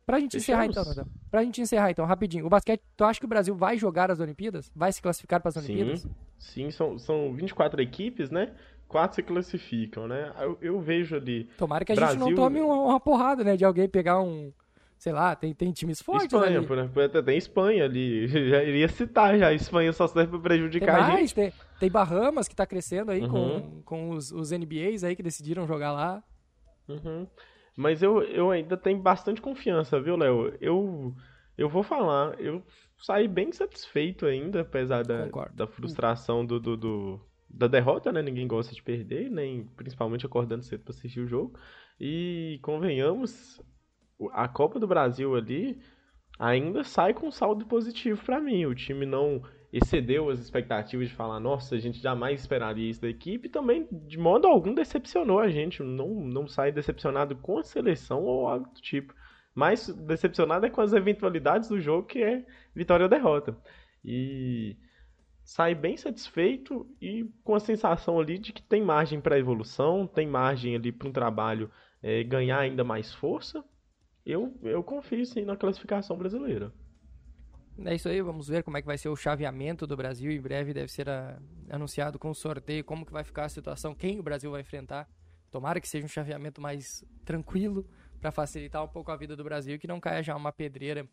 Pra 0.06 0.20
gente 0.20 0.39
Fechamos. 0.39 0.70
encerrar 0.70 0.91
então, 0.91 1.08
Pra 1.32 1.43
gente 1.43 1.62
encerrar 1.62 1.91
então, 1.91 2.06
rapidinho. 2.06 2.45
O 2.45 2.49
basquete, 2.49 2.84
tu 2.95 3.03
acha 3.03 3.20
que 3.20 3.26
o 3.26 3.30
Brasil 3.30 3.56
vai 3.56 3.78
jogar 3.78 4.12
as 4.12 4.20
Olimpíadas? 4.20 4.72
Vai 4.76 4.91
se 4.91 5.01
classificar 5.01 5.41
para 5.41 5.49
as 5.49 5.58
Olimpíadas? 5.58 6.01
Sim, 6.01 6.10
sim 6.38 6.72
são, 6.72 6.99
são 6.99 7.34
24 7.34 7.82
equipes, 7.82 8.30
né? 8.30 8.53
Quatro 8.88 9.16
se 9.16 9.24
classificam, 9.24 10.08
né? 10.08 10.32
Eu, 10.40 10.58
eu 10.62 10.80
vejo 10.80 11.16
ali. 11.16 11.46
Tomara 11.58 11.84
que 11.84 11.92
a 11.92 11.96
Brasil... 11.96 12.20
gente 12.20 12.30
não 12.30 12.36
tome 12.36 12.62
uma, 12.62 13.00
porrada, 13.00 13.44
né? 13.44 13.56
De 13.56 13.66
alguém 13.66 13.88
pegar 13.88 14.22
um. 14.22 14.52
Sei 14.98 15.12
lá, 15.12 15.36
tem, 15.36 15.54
tem 15.54 15.72
times 15.72 16.02
fortes 16.02 16.26
Espanha, 16.26 16.60
ali. 16.60 16.66
por 16.66 16.78
exemplo, 16.78 17.24
tem 17.24 17.38
Espanha 17.38 17.84
ali. 17.84 18.28
Já 18.50 18.64
iria 18.64 18.88
citar 18.88 19.38
já. 19.38 19.54
Espanha 19.54 19.92
só 19.92 20.08
serve 20.08 20.32
pra 20.32 20.40
prejudicar 20.40 21.02
mais, 21.02 21.14
a 21.14 21.18
gente. 21.18 21.36
Tem, 21.36 21.54
tem 21.80 21.92
Bahamas 21.92 22.48
que 22.48 22.56
tá 22.56 22.66
crescendo 22.66 23.12
aí 23.12 23.22
uhum. 23.22 23.30
com, 23.30 23.82
com 23.84 24.10
os, 24.12 24.32
os 24.32 24.52
NBAs 24.52 25.04
aí 25.04 25.16
que 25.16 25.22
decidiram 25.22 25.68
jogar 25.68 25.92
lá. 25.92 26.24
Uhum. 26.88 27.28
Mas 27.76 28.02
eu, 28.02 28.22
eu 28.24 28.52
ainda 28.52 28.78
tenho 28.78 29.00
bastante 29.00 29.42
confiança, 29.42 30.00
viu, 30.00 30.16
Léo? 30.16 30.54
Eu, 30.62 31.14
eu 31.58 31.68
vou 31.68 31.84
falar, 31.84 32.40
eu 32.40 32.64
saí 32.98 33.28
bem 33.28 33.52
satisfeito 33.52 34.26
ainda, 34.26 34.62
apesar 34.62 35.04
da, 35.04 35.28
da 35.54 35.68
frustração 35.68 36.46
do, 36.46 36.58
do, 36.58 36.78
do 36.78 37.22
da 37.56 37.68
derrota, 37.68 38.12
né? 38.12 38.22
Ninguém 38.22 38.47
gosta 38.47 38.76
de 38.76 38.84
perder, 38.84 39.30
nem 39.30 39.66
principalmente 39.78 40.26
acordando 40.26 40.64
cedo 40.64 40.84
para 40.84 40.93
assistir 40.93 41.22
o 41.22 41.28
jogo. 41.28 41.58
E 41.99 42.60
convenhamos, 42.62 43.62
a 44.34 44.47
Copa 44.47 44.80
do 44.80 44.88
Brasil 44.88 45.36
ali 45.36 45.80
ainda 46.38 46.84
sai 46.84 47.14
com 47.14 47.32
saldo 47.32 47.66
positivo 47.66 48.24
para 48.26 48.41
mim. 48.41 48.66
O 48.66 48.76
time 48.76 49.06
não 49.06 49.41
excedeu 49.72 50.30
as 50.30 50.39
expectativas 50.39 51.08
de 51.08 51.16
falar, 51.16 51.39
nossa, 51.39 51.76
a 51.76 51.80
gente 51.80 51.99
jamais 51.99 52.41
esperaria 52.41 52.89
isso 52.89 53.01
da 53.01 53.10
equipe, 53.10 53.47
e 53.47 53.51
também 53.51 53.88
de 53.91 54.18
modo 54.18 54.47
algum 54.47 54.74
decepcionou 54.74 55.39
a 55.39 55.49
gente. 55.49 55.82
Não, 55.82 56.10
não 56.10 56.47
sai 56.47 56.74
decepcionado 56.74 57.38
com 57.38 57.58
a 57.58 57.64
seleção 57.64 58.24
ou 58.24 58.47
algo 58.47 58.68
do 58.74 58.82
tipo. 58.82 59.14
Mais 59.53 59.88
decepcionado 59.88 60.66
é 60.66 60.70
com 60.70 60.82
as 60.82 60.91
eventualidades 60.91 61.70
do 61.70 61.80
jogo, 61.80 62.08
que 62.08 62.22
é 62.22 62.45
vitória 62.76 63.06
ou 63.06 63.10
derrota. 63.10 63.58
E 64.03 64.76
sai 65.46 65.76
bem 65.76 65.96
satisfeito 65.96 66.89
e 67.00 67.24
com 67.43 67.54
a 67.54 67.60
sensação 67.60 68.20
ali 68.20 68.39
de 68.39 68.52
que 68.52 68.64
tem 68.64 68.82
margem 68.82 69.22
para 69.22 69.38
evolução, 69.38 70.08
tem 70.08 70.28
margem 70.28 70.76
ali 70.76 70.91
para 70.91 71.08
um 71.08 71.12
trabalho 71.12 71.70
é, 72.02 72.24
ganhar 72.24 72.60
ainda 72.60 72.84
mais 72.84 73.14
força. 73.14 73.64
Eu, 74.26 74.60
eu 74.64 74.84
confio 74.84 75.24
sim 75.24 75.46
na 75.46 75.56
classificação 75.56 76.18
brasileira. 76.18 76.74
É 77.86 77.93
isso 77.93 78.10
aí, 78.10 78.20
vamos 78.22 78.48
ver 78.48 78.64
como 78.64 78.78
é 78.78 78.82
que 78.82 78.88
vai 78.88 78.98
ser 78.98 79.10
o 79.10 79.16
chaveamento 79.16 79.86
do 79.86 79.96
Brasil. 79.96 80.32
Em 80.32 80.41
breve 80.41 80.74
deve 80.74 80.91
ser 80.91 81.08
a, 81.08 81.39
anunciado 81.70 82.18
com 82.18 82.34
sorteio 82.34 82.84
como 82.84 83.06
que 83.06 83.12
vai 83.12 83.24
ficar 83.24 83.46
a 83.46 83.50
situação, 83.50 83.93
quem 83.93 84.20
o 84.20 84.24
Brasil 84.24 84.50
vai 84.50 84.62
enfrentar. 84.62 85.08
Tomara 85.52 85.80
que 85.80 85.88
seja 85.88 86.06
um 86.06 86.10
chaveamento 86.10 86.60
mais 86.60 87.06
tranquilo 87.24 87.88
para 88.20 88.32
facilitar 88.32 88.84
um 88.84 88.88
pouco 88.88 89.12
a 89.12 89.16
vida 89.16 89.36
do 89.36 89.43
Brasil, 89.43 89.78
que 89.78 89.88
não 89.88 90.00
caia 90.00 90.24
já 90.24 90.36
uma 90.36 90.52
pedreira. 90.52 91.08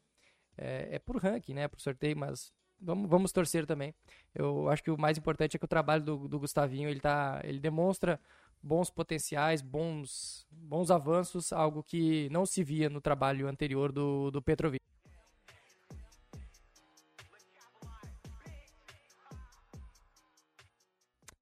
É, 0.56 0.96
é 0.96 0.98
por 0.98 1.16
ranking, 1.16 1.52
né? 1.52 1.68
Por 1.68 1.80
sorteio, 1.80 2.16
mas 2.16 2.50
vamos, 2.82 3.08
vamos 3.08 3.32
torcer 3.32 3.66
também. 3.66 3.94
Eu 4.34 4.68
acho 4.68 4.82
que 4.82 4.90
o 4.90 4.98
mais 4.98 5.16
importante 5.16 5.56
é 5.56 5.58
que 5.58 5.64
o 5.64 5.68
trabalho 5.68 6.02
do, 6.02 6.28
do 6.28 6.38
Gustavinho 6.38 6.88
ele, 6.88 7.00
tá, 7.00 7.40
ele 7.44 7.60
demonstra 7.60 8.20
bons 8.62 8.90
potenciais, 8.90 9.60
bons, 9.62 10.46
bons 10.50 10.90
avanços, 10.90 11.52
algo 11.52 11.82
que 11.82 12.28
não 12.30 12.44
se 12.44 12.62
via 12.62 12.88
no 12.88 13.00
trabalho 13.00 13.48
anterior 13.48 13.90
do, 13.92 14.30
do 14.30 14.42
Petrovic. 14.42 14.82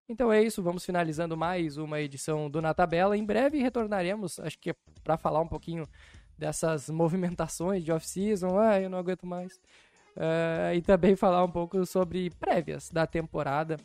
Então 0.08 0.32
é 0.32 0.42
isso, 0.42 0.60
vamos 0.60 0.84
finalizando 0.84 1.36
mais 1.36 1.76
uma 1.76 2.00
edição 2.00 2.50
do 2.50 2.60
Na 2.60 2.74
Tabela. 2.74 3.16
Em 3.16 3.24
breve 3.24 3.62
retornaremos, 3.62 4.40
acho 4.40 4.58
que 4.58 4.70
é 4.70 4.74
para 5.04 5.16
falar 5.16 5.40
um 5.40 5.46
pouquinho 5.46 5.86
dessas 6.36 6.90
movimentações 6.90 7.84
de 7.84 7.92
off-season, 7.92 8.58
ah, 8.58 8.80
eu 8.80 8.90
não 8.90 8.98
aguento 8.98 9.24
mais. 9.24 9.60
Uh, 10.16 10.74
e 10.74 10.82
também 10.82 11.16
falar 11.16 11.44
um 11.44 11.50
pouco 11.50 11.84
sobre 11.86 12.30
prévias 12.30 12.90
da 12.90 13.06
temporada, 13.06 13.76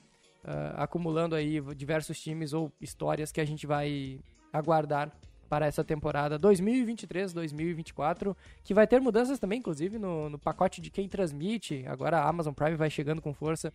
uh, 0.43 0.75
acumulando 0.75 1.35
aí 1.35 1.61
diversos 1.75 2.19
times 2.19 2.51
ou 2.53 2.71
histórias 2.81 3.31
que 3.31 3.39
a 3.39 3.45
gente 3.45 3.67
vai 3.67 4.19
aguardar 4.51 5.11
para 5.47 5.67
essa 5.67 5.83
temporada 5.83 6.39
2023-2024, 6.39 8.35
que 8.63 8.73
vai 8.73 8.87
ter 8.87 8.99
mudanças 8.99 9.37
também, 9.37 9.59
inclusive 9.59 9.99
no, 9.99 10.29
no 10.29 10.39
pacote 10.39 10.81
de 10.81 10.89
quem 10.89 11.07
transmite. 11.07 11.85
Agora 11.87 12.17
a 12.17 12.27
Amazon 12.27 12.53
Prime 12.53 12.75
vai 12.75 12.89
chegando 12.89 13.21
com 13.21 13.33
força 13.33 13.71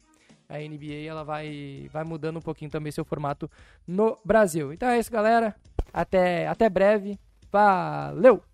a 0.51 0.59
NBA 0.59 1.07
ela 1.07 1.22
vai, 1.22 1.88
vai 1.92 2.05
mudando 2.05 2.38
um 2.38 2.42
pouquinho 2.42 2.70
também 2.70 2.90
seu 2.90 3.05
formato 3.05 3.48
no 3.86 4.18
Brasil. 4.24 4.72
Então 4.72 4.88
é 4.88 4.98
isso, 4.98 5.11
galera. 5.11 5.55
Até, 5.92 6.46
até 6.48 6.68
breve. 6.68 7.18
Valeu! 7.53 8.49